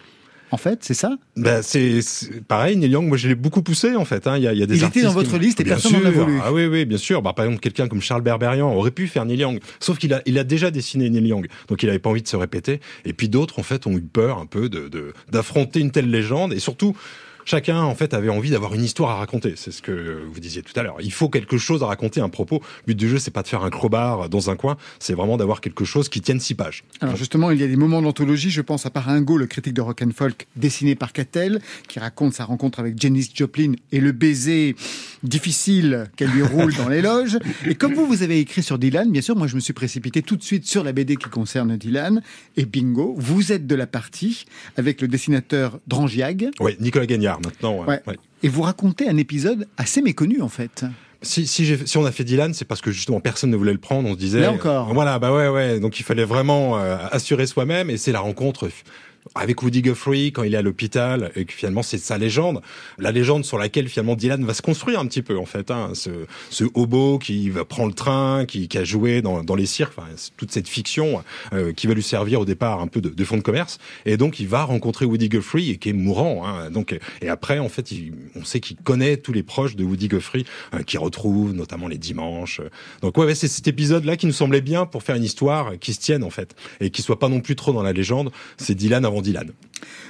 En 0.52 0.56
fait, 0.56 0.80
c'est 0.82 0.94
ça? 0.94 1.16
Ben, 1.36 1.62
c'est 1.62 2.00
pareil, 2.48 2.76
Neil 2.76 2.90
Young, 2.90 3.06
moi 3.06 3.16
je 3.16 3.28
l'ai 3.28 3.36
beaucoup 3.36 3.62
poussé 3.62 3.94
en 3.94 4.04
fait. 4.04 4.26
hein. 4.26 4.36
Il 4.36 4.42
y 4.42 4.48
a, 4.48 4.52
il 4.52 4.58
y 4.58 4.62
a 4.64 4.66
des 4.66 4.76
Il 4.78 4.84
était 4.84 5.00
dans 5.02 5.10
qui- 5.10 5.14
votre 5.14 5.38
liste 5.38 5.60
et 5.60 5.64
Bien 5.64 5.74
personne 5.74 5.92
n'en 6.02 6.04
a 6.06 6.10
voulu. 6.10 6.38
Ah 6.44 6.52
oui, 6.52 6.66
oui, 6.66 6.84
bien 6.84 6.98
sûr. 6.98 7.22
Bah, 7.22 7.32
par 7.34 7.44
exemple, 7.44 7.60
quelqu'un 7.62 7.86
comme 7.86 8.02
Charles 8.02 8.22
Berberian 8.22 8.70
aurait 8.74 8.90
pu 8.90 9.06
faire 9.06 9.24
Neil 9.24 9.38
Young, 9.38 9.60
sauf 9.78 9.96
qu'il 9.96 10.12
a, 10.12 10.20
il 10.26 10.38
a 10.40 10.44
déjà 10.44 10.72
dessiné 10.72 11.08
Neil 11.08 11.28
Young, 11.28 11.46
donc 11.68 11.82
il 11.84 11.88
avait 11.88 12.00
pas 12.00 12.10
envie 12.10 12.22
de 12.22 12.28
se 12.28 12.36
répéter. 12.36 12.80
Et 13.04 13.12
puis 13.12 13.28
d'autres 13.28 13.60
en 13.60 13.62
fait 13.62 13.86
ont 13.86 13.96
eu 13.96 14.02
peur 14.02 14.38
un 14.38 14.46
peu 14.46 14.68
de 14.68 14.88
de- 14.88 15.14
d'affronter 15.30 15.78
une 15.80 15.92
telle 15.92 16.10
légende 16.10 16.52
et 16.52 16.58
surtout. 16.58 16.96
Chacun, 17.44 17.82
en 17.82 17.94
fait, 17.94 18.14
avait 18.14 18.28
envie 18.28 18.50
d'avoir 18.50 18.74
une 18.74 18.84
histoire 18.84 19.10
à 19.10 19.14
raconter. 19.16 19.54
C'est 19.56 19.70
ce 19.70 19.82
que 19.82 20.22
vous 20.30 20.40
disiez 20.40 20.62
tout 20.62 20.78
à 20.78 20.82
l'heure. 20.82 20.96
Il 21.00 21.12
faut 21.12 21.28
quelque 21.28 21.58
chose 21.58 21.82
à 21.82 21.86
raconter, 21.86 22.20
un 22.20 22.28
propos. 22.28 22.60
Le 22.86 22.92
but 22.92 22.98
du 22.98 23.08
jeu, 23.08 23.18
c'est 23.18 23.30
pas 23.30 23.42
de 23.42 23.48
faire 23.48 23.64
un 23.64 23.70
crowbar 23.70 24.28
dans 24.28 24.50
un 24.50 24.56
coin. 24.56 24.76
C'est 24.98 25.14
vraiment 25.14 25.36
d'avoir 25.36 25.60
quelque 25.60 25.84
chose 25.84 26.08
qui 26.08 26.20
tienne 26.20 26.40
six 26.40 26.54
pages. 26.54 26.84
Alors 27.00 27.16
justement, 27.16 27.50
il 27.50 27.60
y 27.60 27.64
a 27.64 27.66
des 27.66 27.76
moments 27.76 28.02
d'anthologie. 28.02 28.50
Je 28.50 28.60
pense 28.60 28.86
à 28.86 28.90
Paringo, 28.90 29.36
le 29.36 29.46
critique 29.46 29.74
de 29.74 29.80
rock 29.80 30.02
and 30.02 30.10
folk, 30.14 30.46
dessiné 30.56 30.94
par 30.94 31.12
Cattell, 31.12 31.60
qui 31.88 31.98
raconte 31.98 32.34
sa 32.34 32.44
rencontre 32.44 32.80
avec 32.80 33.00
Janis 33.00 33.30
Joplin 33.34 33.72
et 33.92 34.00
le 34.00 34.12
baiser 34.12 34.76
difficile 35.22 36.06
qu'elle 36.16 36.30
lui 36.30 36.42
roule 36.42 36.74
dans 36.74 36.88
les 36.88 37.02
loges. 37.02 37.38
Et 37.66 37.74
comme 37.74 37.94
vous, 37.94 38.06
vous 38.06 38.22
avez 38.22 38.38
écrit 38.40 38.62
sur 38.62 38.78
Dylan, 38.78 39.10
bien 39.10 39.22
sûr, 39.22 39.36
moi 39.36 39.46
je 39.46 39.54
me 39.54 39.60
suis 39.60 39.72
précipité 39.72 40.22
tout 40.22 40.36
de 40.36 40.42
suite 40.42 40.66
sur 40.66 40.84
la 40.84 40.92
BD 40.92 41.16
qui 41.16 41.28
concerne 41.28 41.76
Dylan. 41.76 42.22
Et 42.56 42.64
bingo, 42.64 43.14
vous 43.16 43.52
êtes 43.52 43.66
de 43.66 43.74
la 43.74 43.86
partie 43.86 44.44
avec 44.76 45.00
le 45.00 45.08
dessinateur 45.08 45.78
Drangiag. 45.86 46.50
Oui, 46.60 46.76
Nicolas 46.80 47.06
Gagnard 47.06 47.29
maintenant. 47.42 47.78
ouais, 47.80 47.86
Ouais. 47.86 48.02
ouais. 48.06 48.16
Et 48.42 48.48
vous 48.48 48.62
racontez 48.62 49.08
un 49.08 49.16
épisode 49.16 49.68
assez 49.76 50.02
méconnu 50.02 50.40
en 50.42 50.48
fait. 50.48 50.84
Si, 51.22 51.46
si, 51.46 51.66
j'ai- 51.66 51.86
si 51.86 51.98
on 51.98 52.06
a 52.06 52.12
fait 52.12 52.24
Dylan, 52.24 52.54
c'est 52.54 52.64
parce 52.64 52.80
que 52.80 52.90
justement 52.90 53.20
personne 53.20 53.50
ne 53.50 53.56
voulait 53.56 53.74
le 53.74 53.78
prendre. 53.78 54.08
On 54.08 54.14
se 54.14 54.18
disait. 54.18 54.40
Là 54.40 54.52
encore. 54.52 54.88
euh, 54.88 54.92
voilà, 54.94 55.18
bah 55.18 55.32
ouais, 55.34 55.48
ouais. 55.48 55.78
Donc 55.78 56.00
il 56.00 56.02
fallait 56.02 56.24
vraiment 56.24 56.78
euh, 56.78 56.96
assurer 57.12 57.46
soi-même. 57.46 57.90
Et 57.90 57.98
c'est 57.98 58.12
la 58.12 58.20
rencontre 58.20 58.70
avec 59.34 59.62
Woody 59.62 59.82
Guthrie 59.82 60.32
quand 60.32 60.42
il 60.42 60.54
est 60.54 60.56
à 60.56 60.62
l'hôpital 60.62 61.30
et 61.36 61.44
que 61.44 61.52
finalement 61.52 61.82
c'est 61.82 61.98
sa 61.98 62.18
légende, 62.18 62.62
la 62.98 63.12
légende 63.12 63.44
sur 63.44 63.58
laquelle 63.58 63.88
finalement 63.88 64.16
Dylan 64.16 64.44
va 64.44 64.54
se 64.54 64.62
construire 64.62 64.98
un 64.98 65.06
petit 65.06 65.22
peu 65.22 65.38
en 65.38 65.46
fait. 65.46 65.70
Hein, 65.70 65.90
ce, 65.94 66.10
ce 66.48 66.64
hobo 66.74 67.18
qui 67.18 67.50
va 67.50 67.64
prendre 67.64 67.88
le 67.88 67.94
train, 67.94 68.44
qui, 68.46 68.66
qui 68.68 68.78
a 68.78 68.84
joué 68.84 69.22
dans, 69.22 69.44
dans 69.44 69.54
les 69.54 69.66
cirques, 69.66 69.92
enfin 69.96 70.08
toute 70.36 70.50
cette 70.52 70.68
fiction 70.68 71.22
euh, 71.52 71.72
qui 71.72 71.86
va 71.86 71.94
lui 71.94 72.02
servir 72.02 72.40
au 72.40 72.44
départ 72.44 72.80
un 72.80 72.86
peu 72.86 73.00
de, 73.00 73.08
de 73.10 73.24
fonds 73.24 73.36
de 73.36 73.42
commerce. 73.42 73.78
Et 74.06 74.16
donc 74.16 74.40
il 74.40 74.48
va 74.48 74.64
rencontrer 74.64 75.04
Woody 75.04 75.28
Guthrie 75.28 75.70
et 75.70 75.76
qui 75.76 75.90
est 75.90 75.94
mourant. 75.94 76.46
Hein, 76.46 76.70
donc 76.70 76.98
et 77.20 77.28
après 77.28 77.58
en 77.58 77.68
fait 77.68 77.92
il- 77.92 78.12
on 78.36 78.44
sait 78.44 78.60
qu'il 78.60 78.76
connaît 78.78 79.16
tous 79.18 79.32
les 79.32 79.42
proches 79.42 79.76
de 79.76 79.84
Woody 79.84 80.08
Guthrie 80.08 80.46
euh, 80.74 80.82
qui 80.82 80.96
retrouve 80.98 81.52
notamment 81.52 81.88
les 81.88 81.98
dimanches. 81.98 82.60
Donc 83.02 83.18
ouais, 83.18 83.26
ouais 83.26 83.34
c'est 83.34 83.48
cet 83.48 83.68
épisode 83.68 84.04
là 84.04 84.16
qui 84.16 84.26
nous 84.26 84.32
semblait 84.32 84.60
bien 84.62 84.86
pour 84.86 85.02
faire 85.02 85.16
une 85.16 85.24
histoire 85.24 85.78
qui 85.78 85.92
se 85.92 86.00
tienne 86.00 86.24
en 86.24 86.30
fait 86.30 86.54
et 86.80 86.90
qui 86.90 87.02
soit 87.02 87.18
pas 87.18 87.28
non 87.28 87.40
plus 87.40 87.54
trop 87.54 87.72
dans 87.72 87.82
la 87.82 87.92
légende. 87.92 88.30
C'est 88.56 88.74
Dylan 88.74 89.04
avant 89.10 89.20
Dylan. 89.22 89.50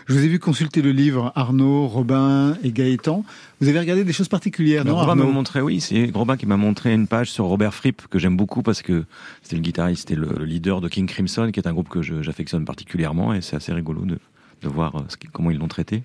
Je 0.08 0.14
vous 0.14 0.24
ai 0.24 0.28
vu 0.28 0.38
consulter 0.38 0.82
le 0.82 0.90
livre 0.92 1.32
Arnaud, 1.36 1.86
Robin 1.86 2.56
et 2.64 2.72
Gaëtan. 2.72 3.24
Vous 3.60 3.68
avez 3.68 3.78
regardé 3.78 4.02
des 4.04 4.12
choses 4.12 4.28
particulières, 4.28 4.84
non 4.84 4.96
Robin 4.96 5.14
m'a 5.14 5.24
montré, 5.32 5.60
oui, 5.60 5.80
c'est 5.80 6.10
Robin 6.12 6.36
qui 6.36 6.46
m'a 6.46 6.56
montré 6.56 6.92
une 6.92 7.06
page 7.06 7.30
sur 7.30 7.44
Robert 7.44 7.72
Fripp 7.74 8.02
que 8.10 8.18
j'aime 8.18 8.36
beaucoup 8.36 8.62
parce 8.62 8.82
que 8.82 9.04
c'était 9.42 9.56
le 9.56 9.62
guitariste 9.62 10.10
et 10.10 10.16
le, 10.16 10.28
le 10.38 10.44
leader 10.44 10.80
de 10.80 10.88
King 10.88 11.06
Crimson, 11.06 11.50
qui 11.52 11.60
est 11.60 11.66
un 11.68 11.72
groupe 11.72 11.88
que 11.88 12.02
j'affectionne 12.02 12.64
particulièrement 12.64 13.32
et 13.34 13.40
c'est 13.42 13.56
assez 13.56 13.72
rigolo 13.72 14.02
de, 14.04 14.18
de 14.62 14.68
voir 14.68 14.96
euh, 14.96 15.00
ce 15.08 15.16
qui- 15.16 15.28
comment 15.28 15.50
ils 15.50 15.58
l'ont 15.58 15.68
traité. 15.68 16.02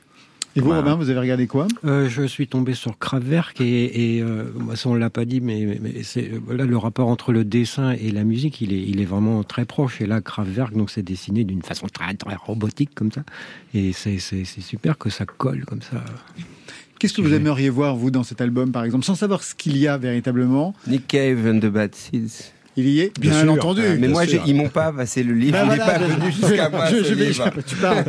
Et 0.58 0.62
vous, 0.62 0.70
Bah, 0.70 0.78
Robin, 0.78 0.96
vous 0.96 1.10
avez 1.10 1.20
regardé 1.20 1.48
quoi? 1.48 1.68
Euh, 1.84 2.08
je 2.08 2.24
suis 2.24 2.48
tombé 2.48 2.74
sur 2.74 2.98
Kraftwerk 2.98 3.60
et, 3.60 4.16
et 4.18 4.22
euh, 4.22 4.46
moi, 4.58 4.76
ça 4.78 4.88
on 4.90 4.94
l'a 4.96 5.10
pas 5.10 5.26
dit, 5.26 5.42
mais, 5.42 5.78
mais 5.82 6.02
c'est 6.04 6.32
là 6.50 6.64
le 6.66 6.78
rapport 6.78 7.10
entre 7.10 7.34
le 7.34 7.44
dessin 7.44 7.92
et 7.92 8.10
la 8.12 8.24
musique, 8.24 8.62
il 8.62 8.72
est, 8.72 8.82
il 8.82 9.02
est 9.02 9.06
vraiment 9.06 9.44
très 9.44 9.66
proche. 9.66 10.00
Et 10.02 10.06
là, 10.08 10.22
Kraftwerk, 10.22 10.74
donc 10.74 10.90
c'est 10.92 11.04
dessiné 11.04 11.44
d'une 11.44 11.62
façon 11.62 11.88
très, 11.88 12.14
très 12.14 12.36
robotique 12.36 12.92
comme 12.96 13.12
ça, 13.12 13.24
et 13.74 13.92
c'est 13.92 14.18
c'est- 14.20 14.46
c'est 14.46 14.62
super 14.62 14.98
que 14.98 15.10
ça 15.10 15.26
colle 15.26 15.66
comme 15.66 15.82
ça. 15.82 16.04
Qu'est-ce 17.00 17.14
que 17.14 17.22
vous 17.22 17.34
aimeriez 17.34 17.70
voir, 17.70 17.98
vous, 17.98 18.10
dans 18.10 18.24
cet 18.24 18.40
album, 18.40 18.72
par 18.72 18.86
exemple, 18.86 19.04
sans 19.04 19.16
savoir 19.16 19.44
ce 19.44 19.54
qu'il 19.56 19.76
y 19.78 19.86
a 19.90 19.98
véritablement 19.98 20.74
Nick 20.88 21.08
Cave 21.08 21.46
and 21.46 21.60
the 21.60 21.66
Bad 21.66 21.94
Seeds. 21.94 22.54
Il 22.78 22.90
y 22.90 23.00
est, 23.02 23.18
bien, 23.20 23.48
entendu. 23.48 23.82
Mais 23.82 23.96
Bien 23.98 24.10
moi, 24.10 24.26
ils 24.26 24.54
m'ont 24.56 24.68
pas 24.70 24.92
passé 24.92 25.24
le 25.24 25.34
livre. 25.34 25.54
Bah 25.54 25.62
il 25.64 25.70
n'est 25.70 25.76
voilà, 25.78 25.94
pas 25.94 26.00
je- 26.00 26.12
venu 26.14 26.26
je- 26.32 26.48
jusqu'à 26.48 26.70
moi. 26.70 26.86
je- 26.92 26.96
ce 26.98 27.04
je 27.10 27.14
vais- 27.14 27.26
livre. 27.28 27.50
je- 27.56 27.62
tu 27.62 27.76
parles. 27.78 28.04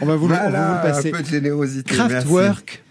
On 0.00 0.06
va 0.06 0.14
vous 0.16 0.28
le- 0.28 0.34
on 0.34 0.50
va 0.50 0.66
vous 0.68 0.74
le 0.74 0.82
passer. 0.92 1.08
Un 1.08 1.16
peu 1.16 1.22
de 1.24 1.28
générosité. 1.28 1.94
Kraftwerk, 1.94 2.84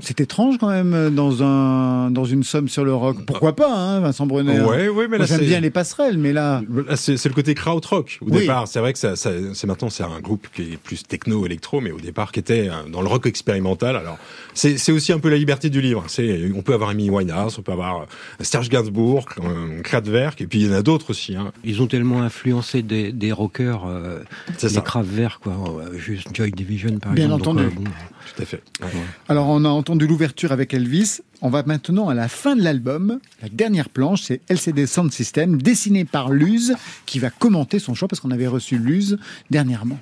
c'est 0.00 0.20
étrange 0.20 0.58
quand 0.58 0.68
même 0.70 1.14
dans 1.14 1.42
un 1.42 2.10
dans 2.10 2.24
une 2.24 2.42
somme 2.44 2.68
sur 2.68 2.84
le 2.84 2.94
rock. 2.94 3.24
Pourquoi 3.26 3.56
pas, 3.56 3.72
hein, 3.74 4.00
Vincent 4.00 4.26
Brunner 4.26 4.60
Ouais, 4.60 4.88
ouais, 4.88 5.08
mais 5.08 5.16
Moi, 5.16 5.18
là, 5.18 5.24
j'aime 5.26 5.40
bien 5.46 5.60
les 5.60 5.70
passerelles, 5.70 6.18
mais 6.18 6.32
là, 6.32 6.62
Là, 6.86 6.96
C'est 6.96 7.16
c'est 7.16 7.28
le 7.28 7.34
côté 7.34 7.54
krautrock 7.54 8.18
au 8.20 8.26
Oui. 8.26 8.40
départ. 8.40 8.68
C'est 8.68 8.80
vrai 8.80 8.92
que 8.92 8.98
ça, 8.98 9.16
ça- 9.16 9.30
c'est 9.54 9.66
maintenant 9.66 9.90
c'est 9.90 10.02
un 10.04 10.20
groupe 10.20 10.46
qui 10.54 10.62
est 10.74 10.76
plus 10.76 11.02
techno 11.04 11.46
électro, 11.46 11.80
mais 11.80 11.90
au 11.92 12.00
départ 12.00 12.32
qui 12.32 12.40
était 12.40 12.68
euh, 12.68 12.88
dans 12.90 13.00
le 13.02 13.08
rock 13.08 13.26
expérimental. 13.26 13.96
Alors 13.96 14.18
c'est 14.54 14.76
c'est 14.78 14.92
aussi 14.92 15.12
un 15.12 15.18
peu 15.18 15.28
la 15.30 15.36
liberté 15.36 15.70
du 15.70 15.80
livre. 15.80 16.04
C'est 16.08 16.50
on 16.54 16.62
peut 16.62 16.74
avoir 16.74 16.90
Amy 16.90 17.08
Winehouse, 17.10 17.56
on 17.58 17.62
peut 17.62 17.72
avoir 17.72 18.02
euh, 18.02 18.04
Serge 18.40 18.68
Gainsbourg, 18.68 19.26
euh, 19.42 19.80
Kraftwerk, 19.82 20.40
et 20.40 20.46
puis 20.46 20.60
il 20.60 20.66
y 20.66 20.70
en 20.70 20.74
a 20.74 20.82
d'autres 20.82 21.10
aussi. 21.10 21.36
Hein. 21.36 21.52
Ils 21.64 21.80
ont 21.80 21.86
tellement 21.86 22.22
influencé 22.22 22.82
des, 22.82 23.12
des 23.12 23.32
rockers, 23.32 23.84
euh, 23.86 24.20
C'est 24.58 24.68
les 24.68 24.74
ça. 24.74 24.80
Kraftwerk, 24.80 25.42
quoi. 25.42 25.54
Euh, 25.54 25.96
Juste 25.98 26.28
Joy 26.34 26.50
Division, 26.50 26.98
par 26.98 27.12
Bien 27.12 27.24
exemple. 27.26 27.42
entendu. 27.42 27.64
Donc, 27.64 27.72
euh, 27.72 27.80
bon, 27.80 27.90
Tout 28.36 28.42
à 28.42 28.46
fait. 28.46 28.62
Ouais. 28.82 28.88
alors 29.28 29.48
on 29.48 29.64
a 29.64 29.68
entendu 29.68 30.06
l'ouverture 30.06 30.52
avec 30.52 30.74
Elvis. 30.74 31.20
On 31.40 31.50
va 31.50 31.62
maintenant 31.64 32.08
à 32.08 32.14
la 32.14 32.28
fin 32.28 32.56
de 32.56 32.62
l'album. 32.62 33.20
La 33.42 33.48
dernière 33.48 33.88
planche, 33.88 34.22
c'est 34.22 34.40
LCD 34.48 34.86
Sound 34.86 35.12
System, 35.12 35.60
dessiné 35.60 36.04
par 36.04 36.30
Luz, 36.30 36.74
qui 37.06 37.18
va 37.18 37.30
commenter 37.30 37.78
son 37.78 37.94
choix 37.94 38.08
parce 38.08 38.20
qu'on 38.20 38.30
avait 38.30 38.46
reçu 38.46 38.78
Luz 38.78 39.18
dernièrement. 39.50 39.98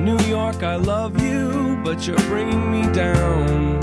New 0.00 0.20
York, 0.28 0.62
I 0.62 0.76
love 0.76 1.12
you, 1.18 1.78
but 1.82 2.06
you're 2.06 2.16
bringing 2.28 2.70
me 2.70 2.86
down. 2.92 3.80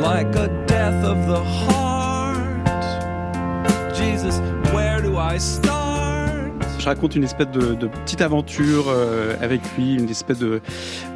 Like 0.00 0.36
a 0.36 0.48
death 0.66 1.04
of 1.04 1.26
the 1.26 1.42
heart. 1.42 2.38
Jesus, 3.94 4.40
where 4.72 5.02
do 5.02 5.16
I 5.18 5.38
start? 5.38 5.77
Je 6.78 6.84
raconte 6.84 7.16
une 7.16 7.24
espèce 7.24 7.48
de, 7.48 7.74
de 7.74 7.86
petite 7.88 8.20
aventure 8.20 8.86
euh, 8.88 9.34
avec 9.40 9.60
lui, 9.76 9.94
une 9.94 10.08
espèce 10.08 10.38
de, 10.38 10.60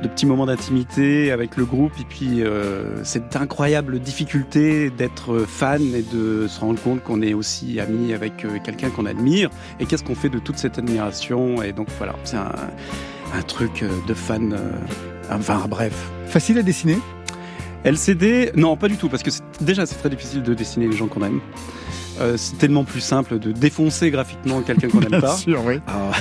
de 0.03 0.09
petit 0.09 0.27
moment 0.27 0.45
d'intimité 0.45 1.31
avec 1.31 1.57
le 1.57 1.65
groupe, 1.65 1.93
et 2.01 2.05
puis 2.05 2.43
euh, 2.43 3.03
cette 3.05 3.37
incroyable 3.37 4.01
difficulté 4.01 4.91
d'être 4.91 5.45
fan 5.47 5.81
et 5.95 6.03
de 6.03 6.47
se 6.49 6.61
rendre 6.61 6.81
compte 6.81 7.03
qu'on 7.05 7.23
est 7.23 7.33
aussi 7.33 7.79
ami 7.79 8.13
avec 8.13 8.45
euh, 8.45 8.59
quelqu'un 8.63 8.91
qu'on 8.91 9.07
admire, 9.07 9.51
et 9.79 9.87
qu'est-ce 9.87 10.03
qu'on 10.03 10.17
fait 10.17 10.29
de 10.29 10.41
toute 10.41 10.59
cette 10.59 10.79
admiration, 10.79 11.63
et 11.63 11.73
donc 11.73 11.87
voilà, 11.97 12.17
c'est 12.25 12.37
un, 12.37 12.53
un 13.35 13.43
truc 13.43 13.85
de 14.07 14.15
fan, 14.15 14.59
enfin 15.31 15.65
bref. 15.69 16.11
Facile 16.27 16.59
à 16.59 16.63
dessiner? 16.63 16.99
LCD, 17.85 18.53
non, 18.57 18.77
pas 18.77 18.89
du 18.89 18.97
tout, 18.97 19.09
parce 19.09 19.23
que 19.23 19.31
déjà 19.61 19.87
c'est 19.87 19.97
très 19.97 20.11
difficile 20.11 20.43
de 20.43 20.55
dessiner 20.55 20.89
les 20.89 20.97
gens 20.97 21.07
qu'on 21.07 21.23
aime. 21.23 21.41
Euh, 22.21 22.37
c'est 22.37 22.59
tellement 22.59 22.85
plus 22.85 23.01
simple 23.01 23.39
de 23.39 23.53
défoncer 23.53 24.11
graphiquement 24.11 24.61
quelqu'un 24.63 24.89
qu'on 24.89 25.01
n'aime 25.01 25.11
Bien 25.11 25.21
pas. 25.21 25.37
sûr, 25.37 25.63
oui. 25.65 25.77
Ah. 25.87 26.13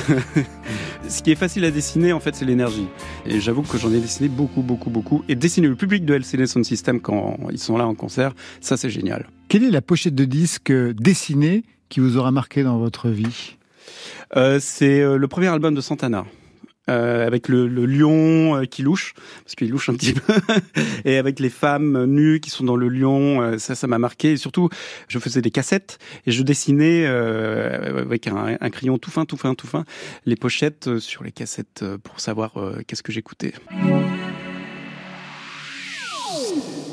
Ce 1.10 1.22
qui 1.22 1.32
est 1.32 1.36
facile 1.36 1.66
à 1.66 1.72
dessiner, 1.72 2.14
en 2.14 2.20
fait, 2.20 2.34
c'est 2.36 2.46
l'énergie. 2.46 2.88
Et 3.26 3.42
j'avoue 3.42 3.62
que 3.64 3.78
j'en 3.78 3.92
ai 3.92 4.00
dessiné 4.00 4.30
beaucoup, 4.30 4.62
beaucoup, 4.62 4.90
beaucoup. 4.90 5.24
Et 5.28 5.36
dessiner 5.36 5.68
le 5.68 5.76
public 5.76 6.06
de 6.06 6.14
LCD 6.14 6.48
Sound 6.48 6.66
System 6.66 7.02
quand 7.02 7.38
ils 7.52 7.60
sont 7.60 7.78
là 7.78 7.86
en 7.86 7.94
concert, 7.96 8.34
ça 8.62 8.78
c'est 8.78 8.90
génial. 8.90 9.28
Quelle 9.50 9.64
est 9.64 9.72
la 9.72 9.82
pochette 9.82 10.16
de 10.16 10.26
disque 10.26 10.72
dessinée 10.72 11.64
qui 11.90 12.00
vous 12.00 12.16
aura 12.18 12.32
marqué 12.32 12.64
dans 12.64 12.78
votre 12.78 13.10
vie? 13.10 13.58
Euh, 14.38 14.60
c'est 14.62 15.02
euh, 15.02 15.18
le 15.18 15.28
premier 15.28 15.48
album 15.48 15.76
de 15.76 15.82
Santana. 15.82 16.26
Euh, 16.90 17.26
avec 17.26 17.48
le, 17.48 17.68
le 17.68 17.86
lion 17.86 18.56
euh, 18.56 18.66
qui 18.66 18.82
louche, 18.82 19.14
parce 19.44 19.56
qu'il 19.56 19.70
louche 19.70 19.90
un 19.90 19.94
petit 19.94 20.14
peu, 20.14 20.34
et 21.06 21.18
avec 21.18 21.40
les 21.40 21.50
femmes 21.50 22.06
nues 22.06 22.40
qui 22.40 22.50
sont 22.50 22.64
dans 22.64 22.76
le 22.76 22.90
lion, 22.90 23.42
euh, 23.42 23.58
ça, 23.58 23.76
ça 23.76 23.88
m'a 23.88 24.00
marqué. 24.00 24.32
Et 24.32 24.38
surtout, 24.38 24.70
je 25.08 25.20
faisais 25.20 25.42
des 25.42 25.52
cassettes 25.52 26.00
et 26.26 26.32
je 26.32 26.44
dessinais 26.44 27.06
euh, 27.06 28.02
avec 28.02 28.28
un, 28.28 28.58
un 28.60 28.70
crayon 28.70 28.98
tout 28.98 29.12
fin, 29.12 29.26
tout 29.26 29.38
fin, 29.38 29.56
tout 29.56 29.68
fin, 29.68 29.86
les 30.26 30.36
pochettes 30.36 31.00
sur 31.00 31.24
les 31.24 31.32
cassettes 31.32 31.84
pour 32.04 32.20
savoir 32.20 32.58
euh, 32.58 32.82
qu'est-ce 32.86 33.04
que 33.04 33.12
j'écoutais. 33.12 33.54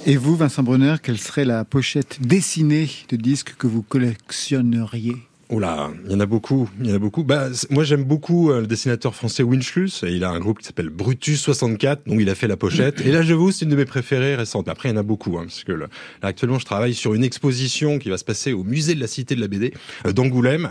Et 0.07 0.17
vous, 0.17 0.37
Vincent 0.37 0.63
Brunner, 0.63 0.97
quelle 1.03 1.19
serait 1.19 1.45
la 1.45 1.65
pochette 1.65 2.19
dessinée 2.21 2.89
de 3.11 3.17
disques 3.17 3.55
que 3.59 3.67
vous 3.67 3.83
collectionneriez? 3.83 5.28
Là, 5.51 5.91
il 6.05 6.13
y 6.13 6.15
en 6.15 6.21
a 6.21 6.27
beaucoup, 6.27 6.69
il 6.79 6.89
y 6.89 6.93
en 6.93 6.95
a 6.95 6.99
beaucoup. 6.99 7.25
Bah, 7.25 7.49
moi 7.71 7.83
j'aime 7.83 8.05
beaucoup 8.05 8.51
euh, 8.51 8.61
le 8.61 8.67
dessinateur 8.67 9.15
français 9.15 9.43
Winchlus, 9.43 10.03
il 10.03 10.23
a 10.23 10.31
un 10.31 10.39
groupe 10.39 10.59
qui 10.59 10.67
s'appelle 10.67 10.91
Brutus 10.91 11.41
64, 11.41 12.03
dont 12.07 12.19
il 12.19 12.29
a 12.29 12.35
fait 12.35 12.49
la 12.49 12.57
pochette. 12.57 13.01
Et 13.01 13.11
là, 13.11 13.23
j'avoue, 13.23 13.51
c'est 13.51 13.65
une 13.65 13.71
de 13.71 13.77
mes 13.77 13.87
préférées 13.87 14.37
récentes. 14.37 14.69
Après, 14.69 14.91
il 14.91 14.93
y 14.93 14.95
en 14.95 15.01
a 15.01 15.03
beaucoup, 15.03 15.39
hein, 15.39 15.45
parce 15.45 15.65
que 15.65 15.73
là, 15.73 15.87
actuellement, 16.23 16.59
je 16.59 16.67
travaille 16.67 16.95
sur 16.95 17.15
une 17.15 17.25
exposition 17.25 17.99
qui 17.99 18.11
va 18.11 18.19
se 18.19 18.25
passer 18.25 18.53
au 18.53 18.63
musée 18.63 18.95
de 18.95 19.01
la 19.01 19.07
Cité 19.07 19.35
de 19.35 19.41
la 19.41 19.49
BD 19.49 19.73
euh, 20.07 20.13
d'Angoulême 20.13 20.71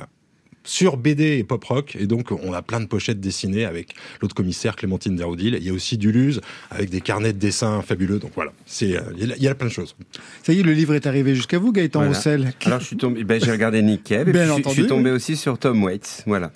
sur 0.68 0.97
BD 0.97 1.38
et 1.38 1.43
pop 1.43 1.63
rock 1.63 1.95
et 1.99 2.05
donc 2.07 2.32
on 2.32 2.51
a 2.53 2.61
plein 2.61 2.80
de 2.82 2.86
pochettes 2.86 3.20
dessinées 3.20 3.65
avec 3.65 3.95
l'autre 4.22 4.36
commissaire 4.36 4.76
Clémentine 4.76 5.15
Deroudil 5.15 5.55
il 5.59 5.63
y 5.65 5.70
a 5.70 5.74
aussi 5.74 5.97
Duluze 5.97 6.41
avec 6.70 6.89
des 6.89 6.99
carnets 7.01 7.32
de 7.34 7.39
dessins 7.39 7.82
fabuleux 7.82 8.20
donc 8.20 8.32
voilà 8.36 8.51
c'est 8.65 8.97
euh, 8.97 9.01
il 9.18 9.28
y 9.30 9.32
a- 9.32 9.36
il 9.38 9.43
y, 9.43 9.47
a 9.47 9.55
plein 9.55 9.68
de 9.68 9.72
choses 9.72 9.95
Ça 10.43 10.51
y 10.53 10.59
est, 10.59 10.63
le 10.63 10.74
livre 10.74 10.93
est 10.93 11.07
arrivé 11.07 11.34
jusqu'à 11.36 11.57
vous, 11.57 11.72
Gaëtan 11.72 11.99
Voilà. 11.99 12.13
Roussel. 12.15 12.53
Alors 12.65 12.80
je 12.82 12.86
suis 12.86 12.97
tombé, 12.97 13.24
ben, 13.24 13.41
j'ai 13.43 13.51
regardé 13.51 13.82
Nick 13.82 14.03
Cave 14.03 14.28
et 14.30 14.32
puis 14.32 14.41
je 14.41 14.45
suis- 14.45 14.47
je 14.57 14.70
suis 14.70 14.82
entendu, 14.82 14.88
tombé 14.88 15.11
aussi 15.11 15.38
sur 15.38 15.57
Tom 15.57 15.82
Waits, 15.84 16.24
voilà. 16.26 16.51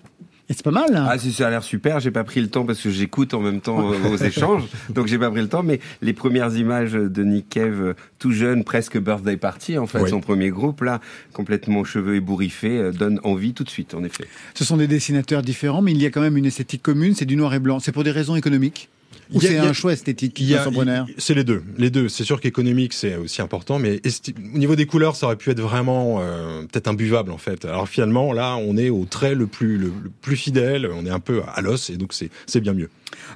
Et 0.51 0.53
c'est 0.53 0.63
pas 0.63 0.71
mal. 0.71 0.93
hein 0.93 1.07
Ah, 1.09 1.17
ça 1.17 1.47
a 1.47 1.49
l'air 1.49 1.63
super. 1.63 2.01
J'ai 2.01 2.11
pas 2.11 2.25
pris 2.25 2.41
le 2.41 2.49
temps 2.49 2.65
parce 2.65 2.81
que 2.81 2.89
j'écoute 2.89 3.33
en 3.33 3.39
même 3.39 3.61
temps 3.61 3.89
euh, 3.93 4.09
aux 4.11 4.17
échanges, 4.17 4.63
donc 4.89 5.07
j'ai 5.07 5.17
pas 5.17 5.31
pris 5.31 5.39
le 5.39 5.47
temps. 5.47 5.63
Mais 5.63 5.79
les 6.01 6.11
premières 6.11 6.53
images 6.57 6.91
de 6.91 7.23
Nick 7.23 7.47
Cave, 7.47 7.81
euh, 7.81 7.93
tout 8.19 8.33
jeune, 8.33 8.65
presque 8.65 8.99
birthday 8.99 9.37
party, 9.37 9.77
en 9.77 9.87
fait, 9.87 10.01
Oui. 10.01 10.09
son 10.09 10.19
premier 10.19 10.49
groupe 10.49 10.81
là, 10.81 10.99
complètement 11.31 11.85
cheveux 11.85 12.15
ébouriffés, 12.15 12.77
euh, 12.79 12.91
donne 12.91 13.21
envie 13.23 13.53
tout 13.53 13.63
de 13.63 13.69
suite, 13.69 13.93
en 13.93 14.03
effet. 14.03 14.25
Ce 14.53 14.65
sont 14.65 14.75
des 14.75 14.87
dessinateurs 14.87 15.41
différents, 15.41 15.81
mais 15.81 15.93
il 15.93 16.01
y 16.01 16.05
a 16.05 16.09
quand 16.09 16.21
même 16.21 16.35
une 16.35 16.45
esthétique 16.45 16.83
commune, 16.83 17.15
c'est 17.15 17.23
du 17.25 17.37
noir 17.37 17.53
et 17.53 17.59
blanc. 17.59 17.79
C'est 17.79 17.93
pour 17.93 18.03
des 18.03 18.11
raisons 18.11 18.35
économiques 18.35 18.89
Ou 19.33 19.39
c'est 19.41 19.57
un 19.57 19.73
choix 19.73 19.93
esthétique, 19.93 20.39
il- 20.39 20.47
C'est 21.17 21.33
les 21.33 21.43
deux. 21.43 21.63
Les 21.77 21.89
deux. 21.89 22.09
C'est 22.09 22.23
sûr 22.23 22.41
qu'économique, 22.41 22.93
c'est 22.93 23.15
aussi 23.15 23.41
important, 23.41 23.79
mais 23.79 24.01
au 24.05 24.57
niveau 24.57 24.75
des 24.75 24.85
couleurs, 24.85 25.15
ça 25.15 25.25
aurait 25.27 25.37
pu 25.37 25.49
être 25.51 25.61
vraiment 25.61 26.17
euh, 26.19 26.63
peut-être 26.63 26.87
imbuvable 26.87 27.31
en 27.31 27.37
fait. 27.37 27.63
Alors 27.65 27.87
finalement, 27.87 28.33
là, 28.33 28.55
on 28.57 28.75
est 28.77 28.89
au 28.89 29.05
trait 29.05 29.35
le 29.35 29.47
plus 29.47 29.77
le, 29.77 29.87
le 30.03 30.09
plus 30.21 30.35
fidèle. 30.35 30.89
On 30.93 31.05
est 31.05 31.09
un 31.11 31.19
peu 31.19 31.41
à 31.53 31.61
l'os, 31.61 31.89
et 31.89 31.97
donc 31.97 32.13
c'est 32.13 32.59
bien 32.59 32.73
mieux. 32.73 32.89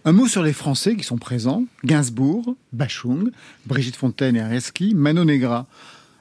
Un 0.03 0.11
mot 0.11 0.27
sur 0.27 0.43
les 0.43 0.53
Français 0.53 0.95
qui 0.95 1.03
sont 1.03 1.17
présents. 1.17 1.63
Gainsbourg, 1.85 2.55
Bachung, 2.73 3.31
Brigitte 3.65 3.95
Fontaine 3.95 4.35
et 4.35 4.41
Areski, 4.41 4.93
Mano 4.95 5.23
Negra. 5.23 5.65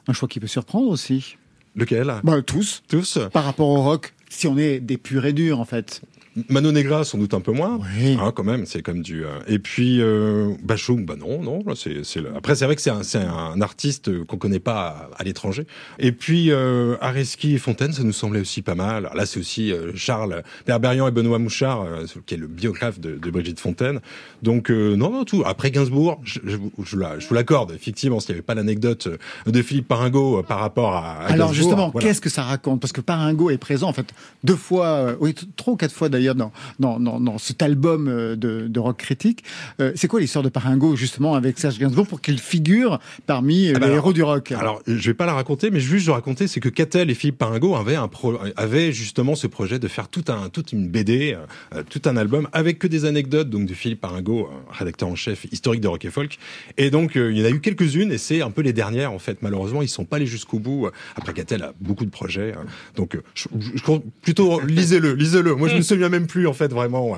Un 0.07 0.13
choix 0.13 0.27
qui 0.27 0.39
peut 0.39 0.47
surprendre 0.47 0.87
aussi. 0.89 1.35
Lequel? 1.75 2.13
Bah, 2.23 2.41
tous. 2.41 2.83
Tous. 2.87 3.19
Par 3.33 3.43
rapport 3.43 3.67
au 3.67 3.81
rock, 3.81 4.13
si 4.29 4.47
on 4.47 4.57
est 4.57 4.79
des 4.79 4.97
purs 4.97 5.25
et 5.25 5.33
durs, 5.33 5.59
en 5.59 5.65
fait. 5.65 6.01
Mano 6.49 6.71
Negra, 6.71 7.03
sans 7.05 7.17
doute 7.17 7.33
un 7.33 7.39
peu 7.39 7.53
moins. 7.53 7.79
Oui. 7.97 8.17
Hein, 8.19 8.33
quand 8.35 8.43
même, 8.43 8.65
c'est 8.65 8.81
comme 8.81 9.01
du. 9.01 9.23
euh, 9.23 9.39
Et 9.47 9.57
puis 9.59 10.01
euh, 10.01 10.53
Bachung, 10.63 11.05
bah 11.05 11.15
non, 11.17 11.41
non. 11.41 11.63
là, 11.65 11.73
C'est, 11.75 12.03
c'est 12.03 12.19
le- 12.19 12.35
Après, 12.35 12.55
c'est 12.55 12.65
vrai 12.65 12.75
que 12.75 12.81
c'est 12.81 12.89
un, 12.89 13.03
c'est 13.03 13.19
un 13.19 13.61
artiste 13.61 14.25
qu'on 14.25 14.37
connaît 14.37 14.59
pas 14.59 15.09
à, 15.17 15.21
à 15.21 15.23
l'étranger. 15.23 15.65
Et 15.97 16.11
puis 16.11 16.51
euh, 16.51 16.97
Areski 16.99 17.53
et 17.53 17.57
Fontaine, 17.57 17.93
ça 17.93 18.03
nous 18.03 18.11
semblait 18.11 18.41
aussi 18.41 18.61
pas 18.61 18.75
mal. 18.75 19.05
Alors 19.05 19.15
là, 19.15 19.25
c'est 19.25 19.39
aussi 19.39 19.71
euh, 19.71 19.91
Charles 19.95 20.43
Berberian 20.67 21.07
et 21.07 21.11
Benoît 21.11 21.39
Mouchard, 21.39 21.83
euh, 21.83 22.05
qui 22.25 22.33
est 22.33 22.37
le 22.37 22.47
biographe 22.47 22.99
de, 22.99 23.15
de 23.15 23.29
Brigitte 23.31 23.59
Fontaine. 23.61 24.01
Donc 24.43 24.71
euh, 24.71 24.95
non, 24.97 25.11
non, 25.11 25.23
tout. 25.23 25.43
Après 25.45 25.71
Gainsbourg, 25.71 26.19
je, 26.25 26.39
je, 26.43 26.57
vous- 26.57 26.71
je, 26.83 26.97
la- 26.97 27.17
je 27.17 27.27
vous 27.29 27.33
l'accorde. 27.33 27.71
Effectivement, 27.71 28.19
s'il 28.19 28.31
n'y 28.31 28.39
avait 28.39 28.45
pas 28.45 28.55
l'anecdote 28.55 29.07
de 29.47 29.61
Philippe 29.61 29.87
Paringo 29.87 30.39
euh, 30.39 30.43
par 30.43 30.59
rapport 30.59 30.95
à, 30.95 31.13
à 31.13 31.25
Alors 31.27 31.47
Gainsbourg, 31.47 31.53
justement, 31.53 31.89
voilà. 31.91 32.07
qu'est-ce 32.07 32.19
que 32.19 32.29
ça 32.29 32.43
raconte? 32.43 32.81
Parce 32.81 32.91
que 32.91 32.99
Paringo 33.01 33.49
est 33.49 33.57
présent 33.57 33.87
en 33.87 33.93
fait 33.93 34.07
deux 34.43 34.55
fois, 34.57 34.85
euh, 34.87 35.15
oui 35.21 35.33
trois 35.55 35.73
ou 35.73 35.77
quatre 35.77 35.93
fois 35.93 36.09
d'ailleurs 36.09 36.24
dans, 36.33 36.51
dans, 36.79 36.99
dans, 36.99 37.19
dans 37.19 37.37
cet 37.37 37.61
album 37.61 38.07
euh, 38.07 38.35
de, 38.35 38.67
de 38.67 38.79
rock 38.79 38.97
critique. 38.97 39.43
Euh, 39.79 39.91
c'est 39.95 40.07
quoi 40.07 40.19
l'histoire 40.19 40.43
de 40.43 40.49
Paringo 40.49 40.95
justement 40.95 41.35
avec 41.35 41.59
Serge 41.59 41.77
Gainsbourg 41.77 42.07
pour 42.07 42.21
qu'il 42.21 42.39
figure 42.39 42.99
parmi 43.27 43.67
euh, 43.67 43.73
Ah 43.75 43.79
bah 43.79 43.85
les 43.87 43.91
alors- 43.93 43.97
héros 44.05 44.13
du 44.13 44.23
rock? 44.23 44.51
Alors, 44.53 44.81
je 44.87 44.93
vais 45.09 45.13
pas 45.13 45.25
la 45.25 45.33
raconter, 45.33 45.69
mais 45.71 45.79
juste 45.79 46.07
de 46.07 46.11
raconter, 46.11 46.47
c'est 46.47 46.59
que 46.59 46.69
Catel 46.69 47.09
et 47.09 47.13
Philippe 47.15 47.37
Paringo 47.37 47.75
avaient, 47.75 47.95
un 47.95 48.07
pro- 48.07 48.39
avaient 48.55 48.91
justement 48.91 49.35
ce 49.35 49.47
projet 49.47 49.79
de 49.79 49.87
faire 49.87 50.07
tout 50.07 50.25
un, 50.29 50.49
toute 50.49 50.71
une 50.71 50.87
BD, 50.89 51.37
euh, 51.73 51.83
tout 51.89 52.01
un 52.05 52.17
album 52.17 52.47
avec 52.53 52.79
que 52.79 52.87
des 52.87 53.05
anecdotes 53.05 53.49
donc 53.49 53.65
de 53.67 53.73
Philippe 53.73 54.01
Paringo, 54.01 54.49
rédacteur 54.71 55.09
en 55.09 55.15
chef 55.15 55.45
historique 55.51 55.81
de 55.81 55.87
rock 55.87 56.05
et 56.05 56.09
folk. 56.09 56.37
Et 56.77 56.89
donc, 56.89 57.15
euh, 57.17 57.31
il 57.31 57.39
y 57.39 57.41
en 57.41 57.45
a 57.45 57.49
eu 57.49 57.59
quelques-unes, 57.59 58.11
et 58.11 58.17
c'est 58.17 58.41
un 58.41 58.51
peu 58.51 58.61
les 58.61 58.73
dernières 58.73 59.11
en 59.11 59.19
fait. 59.19 59.37
Malheureusement, 59.41 59.81
ils 59.81 59.87
sont 59.89 60.05
pas 60.05 60.15
allés 60.17 60.25
jusqu'au 60.25 60.59
bout. 60.59 60.89
Après, 61.15 61.33
Catel 61.33 61.61
a 61.63 61.73
beaucoup 61.81 62.05
de 62.05 62.09
projets, 62.09 62.53
euh, 62.53 62.63
donc 62.95 63.17
je, 63.33 63.47
je- 63.59 63.71
je 63.75 63.83
plutôt 64.21 64.59
lisez-le, 64.61 65.13
lisez-le. 65.13 65.55
Moi, 65.55 65.67
je 65.69 65.75
me 65.75 65.81
souviens 65.81 66.09
même 66.15 66.27
plus 66.27 66.47
en 66.47 66.53
fait 66.53 66.71
vraiment. 66.71 67.17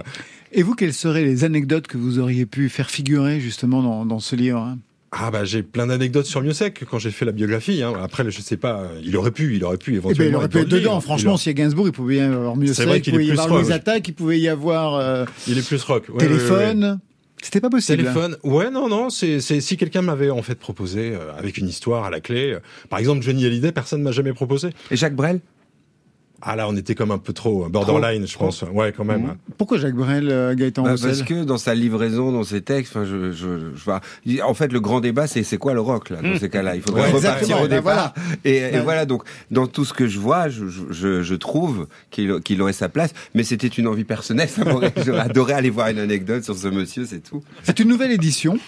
Et 0.51 0.63
vous, 0.63 0.75
quelles 0.75 0.93
seraient 0.93 1.23
les 1.23 1.43
anecdotes 1.43 1.87
que 1.87 1.97
vous 1.97 2.19
auriez 2.19 2.45
pu 2.45 2.69
faire 2.69 2.89
figurer 2.89 3.39
justement 3.39 3.81
dans, 3.81 4.05
dans 4.05 4.19
ce 4.19 4.35
livre 4.35 4.59
hein? 4.59 4.77
Ah 5.13 5.31
bah 5.31 5.45
j'ai 5.45 5.63
plein 5.63 5.87
d'anecdotes 5.87 6.25
sur 6.25 6.41
Miossec 6.41 6.83
quand 6.89 6.99
j'ai 6.99 7.11
fait 7.11 7.23
la 7.23 7.31
biographie. 7.31 7.81
Hein. 7.81 7.93
Après, 8.03 8.29
je 8.29 8.41
sais 8.41 8.57
pas, 8.57 8.89
il 9.01 9.15
aurait 9.15 9.31
pu, 9.31 9.55
il 9.55 9.63
aurait 9.63 9.77
pu 9.77 9.93
Eh 9.93 9.95
éventuellement. 9.97 10.23
ben, 10.25 10.29
il 10.31 10.35
aurait 10.35 10.49
pu 10.49 10.57
être 10.59 10.67
livre. 10.67 10.79
dedans. 10.81 10.99
Franchement, 11.01 11.35
Il 11.35 11.39
s'il 11.39 11.49
y 11.49 11.51
a 11.51 11.53
Gainsbourg, 11.63 11.87
il 11.87 11.93
pouvait 11.93 12.17
y 12.17 12.19
avoir 12.19 12.55
vrai 12.89 12.97
il 12.97 13.01
qu'il 13.01 13.13
pouvait 13.13 13.25
y 13.25 13.29
plus 13.29 13.39
avoir 13.39 13.49
rock. 13.49 13.59
Louise 13.61 13.71
Attaque, 13.71 14.07
il 14.09 14.13
pouvait 14.13 14.39
y 14.39 14.49
avoir 14.49 14.95
euh, 14.95 15.25
Il 15.47 15.57
est 15.57 15.65
plus 15.65 15.81
rock. 15.83 16.09
Ouais, 16.09 16.15
ouais, 16.15 16.23
ouais, 16.23 16.27
ouais. 16.27 16.37
téléphone. 16.37 16.99
C'était 17.41 17.61
pas 17.61 17.69
possible. 17.69 17.99
Téléphone, 17.99 18.35
ouais, 18.43 18.69
non, 18.69 18.89
non, 18.89 19.09
c'est, 19.09 19.39
c'est 19.39 19.61
si 19.61 19.77
quelqu'un 19.77 20.01
m'avait 20.01 20.29
en 20.31 20.41
fait 20.41 20.55
proposé 20.55 21.11
euh, 21.13 21.31
avec 21.37 21.57
une 21.57 21.69
histoire 21.69 22.03
à 22.03 22.09
la 22.09 22.19
clé. 22.19 22.51
euh, 22.53 22.59
par 22.89 22.99
exemple, 22.99 23.21
Johnny 23.23 23.45
Hallyday, 23.45 23.71
personne 23.71 24.01
m'a 24.01 24.11
jamais 24.11 24.33
proposé. 24.33 24.71
Et 24.91 24.97
Jacques 24.97 25.15
Brel? 25.15 25.39
Ah 26.41 26.55
là, 26.55 26.67
on 26.69 26.75
était 26.75 26.93
comme 26.93 27.09
un 27.11 27.17
peu 27.17 27.33
trop 27.33 27.65
euh, 27.65 27.69
borderline, 27.69 28.27
je 28.27 28.33
Trop. 28.33 28.45
pense. 28.45 28.61
Ouais, 28.71 28.93
quand 28.95 29.03
même. 29.05 29.23
Mhm. 29.23 29.35
Pourquoi 29.57 29.79
Jacques 29.79 29.95
Brel, 29.95 30.29
euh, 30.29 30.53
Gaëtan 30.53 30.83
Bah, 30.83 30.91
Roussel 30.91 31.09
parce 31.09 31.23
que 31.23 31.43
dans 31.43 31.57
sa 31.57 31.73
livraison, 31.73 32.31
dans 32.31 32.43
ses 32.43 32.61
textes, 32.61 32.93
je, 33.05 33.31
je. 33.31 34.41
En 34.43 34.53
fait, 34.53 34.71
le 34.71 34.79
grand 34.79 34.99
débat, 34.99 35.25
c'est 35.25 35.41
c'est 35.43 35.57
quoi 35.57 35.73
le 35.73 35.81
rock 35.81 36.11
là 36.11 36.21
dans 36.21 36.37
ces 36.37 36.49
cas-là? 36.49 36.75
Il 36.75 36.81
faudrait 36.83 37.01
Ouais, 37.01 37.07
repartir 37.07 37.31
exactement, 37.33 37.61
au 37.61 37.67
bah, 37.67 37.75
départ. 37.75 38.13
Et, 38.45 38.57
et 38.57 38.61
Ouais. 38.71 38.79
voilà. 38.81 39.05
Donc, 39.05 39.23
dans 39.49 39.65
tout 39.65 39.83
ce 39.83 39.93
que 39.93 40.07
je 40.07 40.19
vois, 40.19 40.47
je, 40.49 40.67
je- 40.67 40.91
je, 40.91 41.23
je 41.23 41.35
trouve 41.35 41.87
qu'il 42.11 42.39
qu'il 42.41 42.61
aurait 42.61 42.73
sa 42.73 42.87
place. 42.89 43.13
Mais 43.33 43.43
c'était 43.43 43.67
une 43.67 43.87
envie 43.87 44.03
personnelle. 44.03 44.49
J'aurais 45.05 45.19
adoré 45.21 45.53
aller 45.53 45.69
voir 45.71 45.87
une 45.87 45.99
anecdote 45.99 46.43
sur 46.43 46.55
ce 46.55 46.67
monsieur, 46.67 47.05
c'est 47.05 47.19
tout. 47.23 47.41
C'est 47.63 47.79
une 47.79 47.87
nouvelle 47.89 48.11
édition. 48.11 48.59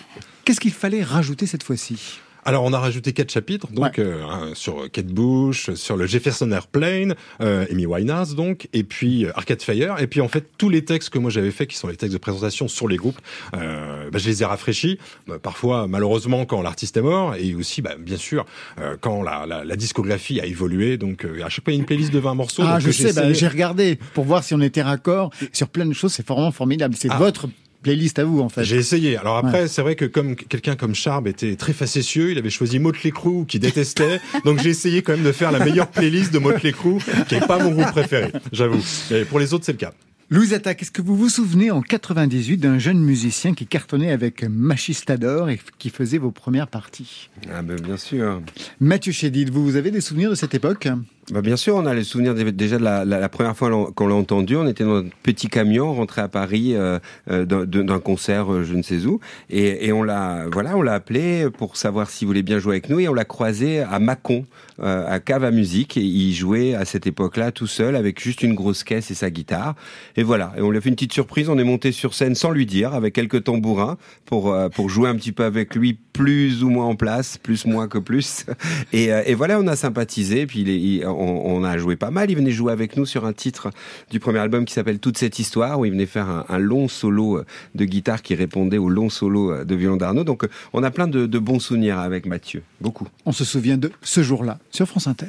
Qu'est-ce 0.44 0.60
qu'il 0.60 0.72
fallait 0.74 1.04
rajouter 1.04 1.46
cette 1.46 1.62
fois-ci? 1.64 2.20
Alors, 2.50 2.64
on 2.64 2.74
a 2.74 2.80
rajouté 2.80 3.14
quatre 3.14 3.32
chapitres, 3.32 3.68
donc 3.72 4.00
euh, 4.00 4.24
sur 4.56 4.90
Kate 4.90 5.06
Bush, 5.06 5.72
sur 5.76 5.96
le 5.96 6.08
Jefferson 6.08 6.52
Airplane, 6.52 7.14
euh, 7.42 7.68
Amy 7.70 7.86
Winehouse, 7.86 8.34
donc, 8.34 8.68
et 8.74 8.84
puis 8.84 9.26
euh, 9.26 9.32
Arcade 9.36 9.62
Fire, 9.62 9.98
et 10.00 10.08
puis 10.08 10.20
en 10.20 10.28
fait 10.28 10.46
tous 10.58 10.68
les 10.70 10.84
textes 10.84 11.12
que 11.12 11.20
moi 11.20 11.30
j'avais 11.30 11.52
faits, 11.52 11.70
qui 11.70 11.76
sont 11.78 11.88
les 11.90 11.96
textes 11.96 12.14
de 12.14 12.18
présentation 12.18 12.68
sur 12.68 12.88
les 12.88 12.98
groupes, 12.98 13.20
euh, 13.56 14.10
bah, 14.10 14.18
je 14.18 14.28
les 14.28 14.42
ai 14.42 14.46
rafraîchis. 14.46 14.98
Bah, 15.28 15.38
parfois, 15.38 15.86
malheureusement, 15.88 16.46
quand 16.48 16.64
l'artiste 16.64 16.98
est 16.98 17.04
mort, 17.04 17.36
et 17.36 17.54
aussi, 17.54 17.84
bah, 17.84 17.94
bien 18.00 18.18
sûr, 18.18 18.48
euh, 18.80 18.98
quand 19.00 19.22
la, 19.22 19.46
la, 19.46 19.64
la 19.64 19.76
discographie 19.76 20.42
a 20.42 20.48
évolué. 20.48 20.98
Donc, 20.98 21.26
euh, 21.26 21.44
à 21.46 21.50
chaque 21.50 21.66
fois, 21.66 21.72
il 21.74 21.76
y 21.76 21.80
a 21.80 21.82
une 21.82 21.86
playlist 21.86 22.12
de 22.12 22.18
20 22.18 22.34
morceaux. 22.34 22.64
Ah, 22.66 22.80
je 22.80 22.90
sais, 22.90 23.14
bah, 23.14 23.22
essayé- 23.30 23.36
j'ai 23.36 23.48
regardé 23.48 24.00
pour 24.16 24.24
voir 24.26 24.44
si 24.44 24.56
on 24.56 24.62
était 24.62 24.82
raccord 24.82 25.30
sur 25.54 25.68
plein 25.70 25.86
de 25.86 25.94
choses. 25.94 26.14
C'est 26.14 26.28
vraiment 26.28 26.52
formidable. 26.52 26.96
C'est 26.98 27.10
Ah. 27.12 27.18
votre 27.20 27.48
playlist 27.82 28.20
à 28.20 28.26
vous, 28.26 28.42
en 28.42 28.50
fait. 28.50 28.64
J'ai 28.64 28.78
essayé. 28.78 29.18
Alors 29.18 29.38
après, 29.38 29.68
c'est 29.68 29.82
vrai 29.82 29.96
que 29.96 30.06
comme 30.06 30.36
quelqu'un 30.36 30.76
comme 30.76 30.96
Charb 30.96 31.28
était 31.28 31.56
très 31.56 31.74
facétieux, 31.74 32.32
il 32.32 32.38
avait 32.38 32.50
choisi 32.50 32.80
Motley 32.80 33.12
Crue 33.12 33.46
qui 33.46 33.60
détestait. 33.60 34.20
donc 34.46 34.62
j'ai 34.62 34.70
essayé 34.70 35.02
quand 35.02 35.14
même 35.14 35.26
de 35.26 35.32
faire 35.32 35.52
la 35.52 35.60
meilleure 35.60 35.88
playlist 35.88 36.34
de 36.34 36.40
Motley 36.40 36.72
Crue, 36.72 37.00
qui 37.28 37.36
est 37.36 37.48
pas 37.48 37.62
mon 37.62 37.72
groupe 37.72 37.92
préféré, 37.92 38.32
j'avoue. 38.52 38.84
Mais 39.12 39.26
pour 39.26 39.40
les 39.40 39.54
autres, 39.54 39.66
c'est 39.66 39.74
le 39.74 39.78
cas. 39.78 39.94
Louise 40.32 40.54
Attaque, 40.54 40.84
est-ce 40.84 40.92
que 40.92 41.02
vous 41.02 41.16
vous 41.16 41.28
souvenez 41.28 41.72
en 41.72 41.82
98 41.82 42.58
d'un 42.58 42.78
jeune 42.78 43.00
musicien 43.00 43.56
qui 43.56 43.66
cartonnait 43.66 44.12
avec 44.12 44.44
Machistador 44.44 45.50
et 45.50 45.60
qui 45.80 45.90
faisait 45.90 46.20
vos 46.20 46.30
premières 46.30 46.68
parties? 46.68 47.32
Ah 47.52 47.64
ben 47.64 47.82
bien 47.82 47.98
sûr. 47.98 48.40
Mathieu 48.80 49.12
Chédid, 49.12 49.50
vous, 49.50 49.64
vous 49.64 49.76
avez 49.76 49.90
des 49.90 50.02
souvenirs 50.02 50.30
de 50.30 50.36
cette 50.36 50.54
époque? 50.54 50.88
Bah 51.32 51.42
bien 51.44 51.58
sûr, 51.58 51.76
on 51.76 51.86
a 51.86 51.94
les 51.94 52.04
souvenirs 52.04 52.34
des- 52.34 52.52
déjà 52.52 52.80
de 52.80 52.84
la, 52.84 53.06
la- 53.06 53.20
la 53.20 53.30
première 53.30 53.56
fois 53.56 53.70
qu'on 53.94 54.08
l'a 54.08 54.16
entendu. 54.16 54.56
On 54.56 54.68
était 54.68 54.84
dans 54.84 54.98
un 54.98 55.06
petit 55.22 55.48
camion 55.48 55.94
rentré 55.94 56.22
à 56.22 56.28
Paris 56.28 56.74
euh, 56.76 56.98
euh, 57.30 57.46
d'un- 57.46 58.00
concert, 58.00 58.52
euh, 58.52 58.64
je 58.64 58.74
ne 58.74 58.82
sais 58.82 59.06
où, 59.06 59.20
et, 59.52 59.86
et 59.88 59.92
on 59.92 60.02
l'a, 60.02 60.46
voilà, 60.52 60.76
on 60.76 60.82
l'a 60.82 60.94
appelé 60.96 61.48
pour 61.56 61.78
savoir 61.78 62.10
s'il 62.10 62.28
voulait 62.28 62.42
bien 62.42 62.58
jouer 62.58 62.76
avec 62.76 62.90
nous, 62.90 63.00
et 63.00 63.08
on 63.08 63.14
l'a 63.14 63.26
croisé 63.26 63.82
à 63.82 64.00
Mâcon, 64.00 64.46
euh, 64.82 65.06
à 65.08 65.20
Cave 65.20 65.44
à 65.44 65.52
musique, 65.52 65.98
et 65.98 66.02
il 66.02 66.34
jouait 66.34 66.74
à 66.74 66.84
cette 66.86 67.06
époque-là 67.06 67.52
tout 67.52 67.68
seul 67.68 67.96
avec 67.96 68.20
juste 68.20 68.42
une 68.42 68.56
grosse 68.56 68.84
caisse 68.84 69.12
et 69.12 69.16
sa 69.16 69.30
guitare. 69.30 69.76
Et 70.16 70.24
voilà, 70.24 70.54
et 70.58 70.62
on 70.62 70.72
lui 70.72 70.80
a 70.80 70.82
fait 70.82 70.90
une 70.90 70.96
petite 70.96 71.14
surprise. 71.14 71.48
On 71.50 71.60
est 71.60 71.64
monté 71.64 71.92
sur 71.92 72.16
scène 72.16 72.34
sans 72.34 72.50
lui 72.50 72.66
dire, 72.66 72.96
avec 72.96 73.14
quelques 73.14 73.44
tambourins 73.44 73.98
pour 74.26 74.52
euh, 74.52 74.70
pour 74.70 74.90
jouer 74.90 75.10
un 75.10 75.16
petit 75.16 75.32
peu 75.34 75.44
avec 75.44 75.76
lui, 75.76 75.96
plus 76.14 76.64
ou 76.64 76.70
moins 76.70 76.86
en 76.86 76.96
place, 76.96 77.38
plus 77.38 77.66
moins 77.68 77.88
que 77.88 78.00
plus. 78.00 78.46
Et, 78.94 79.06
et 79.26 79.36
voilà, 79.36 79.60
on 79.60 79.68
a 79.68 79.76
sympathisé. 79.76 80.46
Puis 80.48 80.62
il 80.62 80.70
est- 80.70 80.80
il- 80.80 81.06
on 81.20 81.64
a 81.64 81.78
joué 81.78 81.96
pas 81.96 82.12
mal. 82.12 82.32
Il 82.32 82.36
venait 82.36 82.52
jouer 82.52 82.72
avec 82.72 82.98
nous 82.98 83.06
sur 83.06 83.26
un 83.26 83.34
titre 83.34 83.70
du 84.10 84.20
premier 84.20 84.40
album 84.40 84.66
qui 84.66 84.74
s'appelle 84.74 85.00
Toute 85.00 85.18
cette 85.18 85.40
histoire, 85.40 85.80
où 85.80 85.86
il 85.86 85.92
venait 85.92 86.06
faire 86.06 86.30
un, 86.30 86.46
un 86.50 86.58
long 86.60 86.88
solo 86.88 87.38
euh, 87.38 87.46
de 87.76 87.86
guitare 87.86 88.22
qui 88.22 88.36
répondait 88.36 88.78
au 88.78 88.90
long 88.90 89.10
solo 89.10 89.52
euh, 89.52 89.64
de 89.66 89.76
violon 89.76 89.98
d'Arnaud. 89.98 90.24
Donc, 90.24 90.44
euh, 90.44 90.50
on 90.74 90.84
a 90.84 90.92
plein 90.92 91.08
de, 91.08 91.26
de 91.26 91.40
bons 91.40 91.60
souvenirs 91.60 92.00
avec 92.00 92.26
Mathieu. 92.26 92.64
Beaucoup. 92.82 93.08
On 93.26 93.32
se 93.32 93.46
souvient 93.46 93.78
de 93.78 93.92
ce 94.02 94.24
jour-là 94.24 94.60
sur 94.72 94.88
France 94.88 95.08
Inter. 95.08 95.26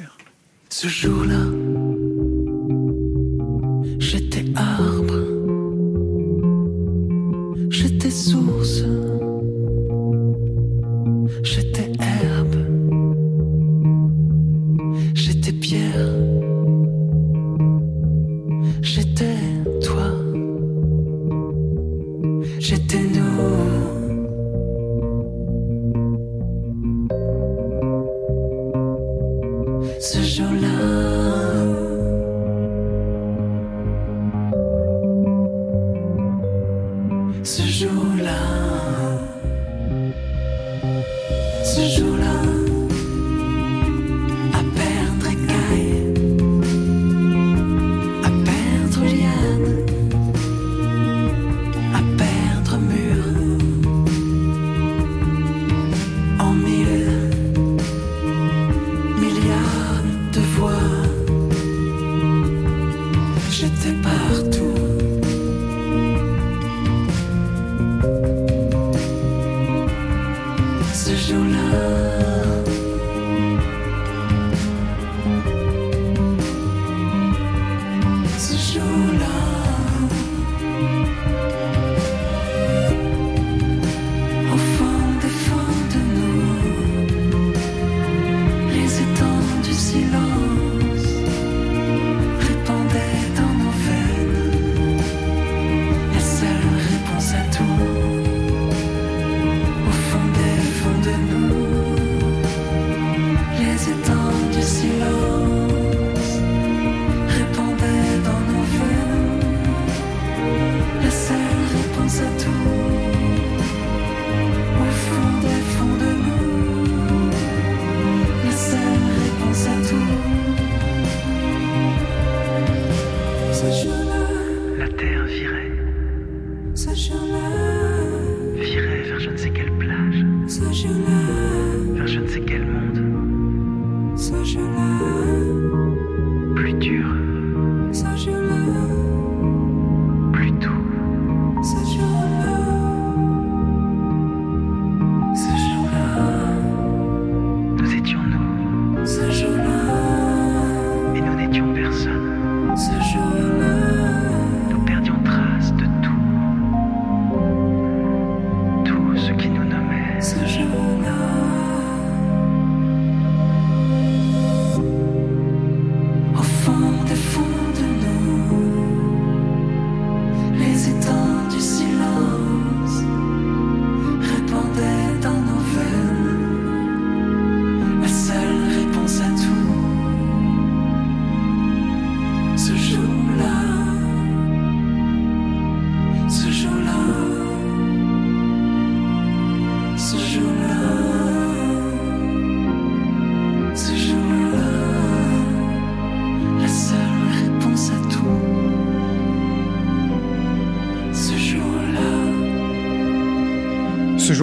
Ce 0.69 0.87
jour-là, 0.87 1.45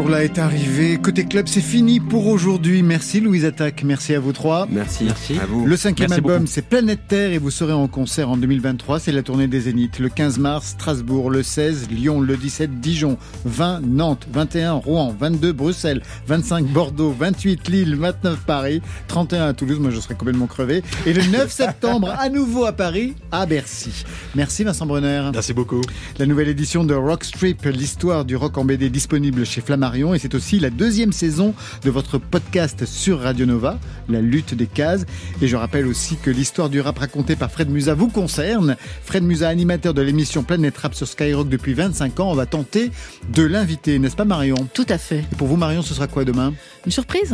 jour-là 0.08 0.24
est 0.24 0.38
arrivé. 0.38 0.96
Côté 0.96 1.26
club, 1.26 1.48
c'est 1.48 1.60
fini 1.60 2.00
pour 2.00 2.28
aujourd'hui. 2.28 2.82
Merci 2.82 3.20
Louise 3.20 3.44
Attaque. 3.44 3.82
Merci 3.84 4.14
à 4.14 4.20
vous 4.20 4.32
trois. 4.32 4.66
Merci. 4.70 5.08
À 5.38 5.44
vous. 5.44 5.66
Le 5.66 5.76
cinquième 5.76 6.08
Merci 6.08 6.24
album, 6.24 6.46
c'est 6.46 6.62
Planète 6.62 7.00
Terre 7.08 7.32
et 7.32 7.36
vous 7.36 7.50
serez 7.50 7.74
en 7.74 7.88
concert 7.88 8.30
en 8.30 8.38
2023. 8.38 9.00
C'est 9.00 9.12
la 9.12 9.22
tournée 9.22 9.48
des 9.48 9.60
Zéniths. 9.62 9.98
Le 9.98 10.08
15 10.08 10.38
mars, 10.38 10.68
Strasbourg. 10.68 11.30
Le 11.30 11.42
16, 11.42 11.90
Lyon. 11.90 12.22
Le 12.22 12.38
17, 12.38 12.80
Dijon. 12.80 13.18
20, 13.44 13.80
Nantes. 13.82 14.26
21, 14.32 14.72
Rouen. 14.74 15.14
22, 15.18 15.52
Bruxelles. 15.52 16.00
25, 16.26 16.66
Bordeaux. 16.68 17.14
28, 17.18 17.68
Lille. 17.68 17.96
29, 17.96 18.38
Paris. 18.46 18.80
31 19.08 19.48
à 19.48 19.52
Toulouse. 19.52 19.78
Moi, 19.78 19.90
je 19.90 20.00
serai 20.00 20.14
complètement 20.14 20.46
crevé. 20.46 20.82
Et 21.04 21.12
le 21.12 21.22
9 21.22 21.52
septembre, 21.52 22.14
à 22.18 22.30
nouveau 22.30 22.64
à 22.64 22.72
Paris, 22.72 23.14
à 23.30 23.44
Bercy. 23.44 24.04
Merci 24.34 24.64
Vincent 24.64 24.86
Brunner. 24.86 25.30
Merci 25.34 25.52
beaucoup. 25.52 25.82
La 26.18 26.24
nouvelle 26.24 26.48
édition 26.48 26.84
de 26.84 26.94
Rock 26.94 27.24
Strip, 27.24 27.64
l'histoire 27.66 28.24
du 28.24 28.36
rock 28.36 28.56
en 28.56 28.64
BD 28.64 28.88
disponible 28.88 29.44
chez 29.44 29.60
Flammarion 29.60 29.97
et 29.98 30.18
c'est 30.18 30.34
aussi 30.34 30.60
la 30.60 30.70
deuxième 30.70 31.12
saison 31.12 31.54
de 31.82 31.90
votre 31.90 32.18
podcast 32.18 32.84
sur 32.86 33.20
Radio 33.20 33.46
Nova, 33.46 33.78
La 34.08 34.20
lutte 34.20 34.54
des 34.54 34.68
cases. 34.68 35.04
Et 35.42 35.48
je 35.48 35.56
rappelle 35.56 35.86
aussi 35.86 36.16
que 36.16 36.30
l'histoire 36.30 36.70
du 36.70 36.80
rap 36.80 36.98
racontée 36.98 37.34
par 37.34 37.50
Fred 37.50 37.68
Musa 37.68 37.94
vous 37.94 38.08
concerne. 38.08 38.76
Fred 39.02 39.24
Musa, 39.24 39.48
animateur 39.48 39.94
de 39.94 40.02
l'émission 40.02 40.44
Planète 40.44 40.78
Rap 40.78 40.94
sur 40.94 41.08
Skyrock 41.08 41.48
depuis 41.48 41.74
25 41.74 42.20
ans, 42.20 42.30
on 42.30 42.34
va 42.34 42.46
tenter 42.46 42.92
de 43.32 43.42
l'inviter, 43.42 43.98
n'est-ce 43.98 44.16
pas 44.16 44.24
Marion? 44.24 44.56
Tout 44.72 44.86
à 44.88 44.98
fait. 44.98 45.24
Et 45.32 45.36
pour 45.36 45.48
vous 45.48 45.56
Marion, 45.56 45.82
ce 45.82 45.94
sera 45.94 46.06
quoi 46.06 46.24
demain? 46.24 46.54
Une 46.86 46.92
surprise? 46.92 47.32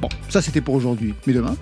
Bon, 0.00 0.08
ça 0.28 0.42
c'était 0.42 0.60
pour 0.60 0.74
aujourd'hui, 0.74 1.14
mais 1.26 1.32
demain? 1.32 1.56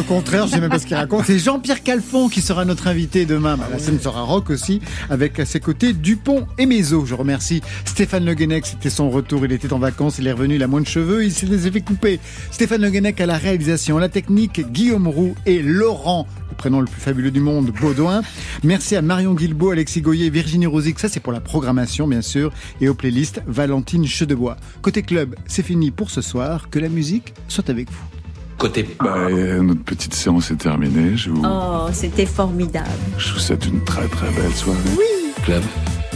Le 0.00 0.06
contraire, 0.06 0.46
je 0.46 0.52
sais 0.52 0.60
même 0.60 0.70
pas 0.70 0.78
ce 0.78 0.86
qu'il 0.86 0.96
raconte. 0.96 1.26
C'est 1.26 1.38
Jean-Pierre 1.38 1.82
Calfon 1.82 2.30
qui 2.30 2.40
sera 2.40 2.64
notre 2.64 2.86
invité 2.86 3.26
demain. 3.26 3.58
Bah, 3.58 3.68
la 3.70 3.78
scène 3.78 4.00
sera 4.00 4.22
rock 4.22 4.48
aussi, 4.48 4.80
avec 5.10 5.38
à 5.38 5.44
ses 5.44 5.60
côtés 5.60 5.92
Dupont 5.92 6.46
et 6.56 6.64
Mézo. 6.64 7.04
Je 7.04 7.14
remercie 7.14 7.60
Stéphane 7.84 8.24
Le 8.24 8.34
c'était 8.64 8.88
son 8.88 9.10
retour. 9.10 9.44
Il 9.44 9.52
était 9.52 9.72
en 9.74 9.78
vacances, 9.78 10.16
il 10.18 10.26
est 10.26 10.32
revenu, 10.32 10.54
il 10.54 10.62
a 10.62 10.68
moins 10.68 10.80
de 10.80 10.86
cheveux, 10.86 11.22
il 11.22 11.32
s'est 11.32 11.70
fait 11.70 11.82
couper. 11.82 12.18
Stéphane 12.50 12.80
Le 12.80 13.22
à 13.22 13.26
la 13.26 13.36
réalisation, 13.36 13.98
la 13.98 14.08
technique, 14.08 14.72
Guillaume 14.72 15.06
Roux 15.06 15.34
et 15.44 15.60
Laurent, 15.60 16.26
le 16.48 16.56
prénom 16.56 16.80
le 16.80 16.86
plus 16.86 17.00
fabuleux 17.00 17.30
du 17.30 17.40
monde, 17.40 17.70
Baudouin. 17.78 18.22
Merci 18.62 18.96
à 18.96 19.02
Marion 19.02 19.34
Guilbault, 19.34 19.72
Alexis 19.72 20.00
Goyer, 20.00 20.30
Virginie 20.30 20.66
Rosic, 20.66 20.98
ça 20.98 21.10
c'est 21.10 21.20
pour 21.20 21.34
la 21.34 21.40
programmation 21.40 22.08
bien 22.08 22.22
sûr, 22.22 22.52
et 22.80 22.88
aux 22.88 22.94
playlists 22.94 23.42
Valentine 23.46 24.06
Chedebois. 24.06 24.56
Côté 24.80 25.02
club, 25.02 25.36
c'est 25.46 25.62
fini 25.62 25.90
pour 25.90 26.10
ce 26.10 26.22
soir, 26.22 26.70
que 26.70 26.78
la 26.78 26.88
musique 26.88 27.34
soit 27.48 27.68
avec 27.68 27.90
vous. 27.90 28.19
Côté. 28.60 28.86
Bah, 29.00 29.14
euh, 29.16 29.62
notre 29.62 29.82
petite 29.82 30.12
séance 30.14 30.50
est 30.50 30.56
terminée. 30.56 31.16
Je 31.16 31.30
vous, 31.30 31.42
Oh, 31.44 31.88
c'était 31.92 32.26
formidable. 32.26 32.86
je 33.16 33.32
vous 33.32 33.38
souhaite 33.38 33.66
une 33.66 33.82
très 33.84 34.06
très 34.06 34.28
belle 34.32 34.52
soirée. 34.54 34.78
Oui. 34.98 35.32
Club. 35.44 35.62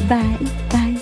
Bye, 0.08 0.18
bye. 0.70 0.93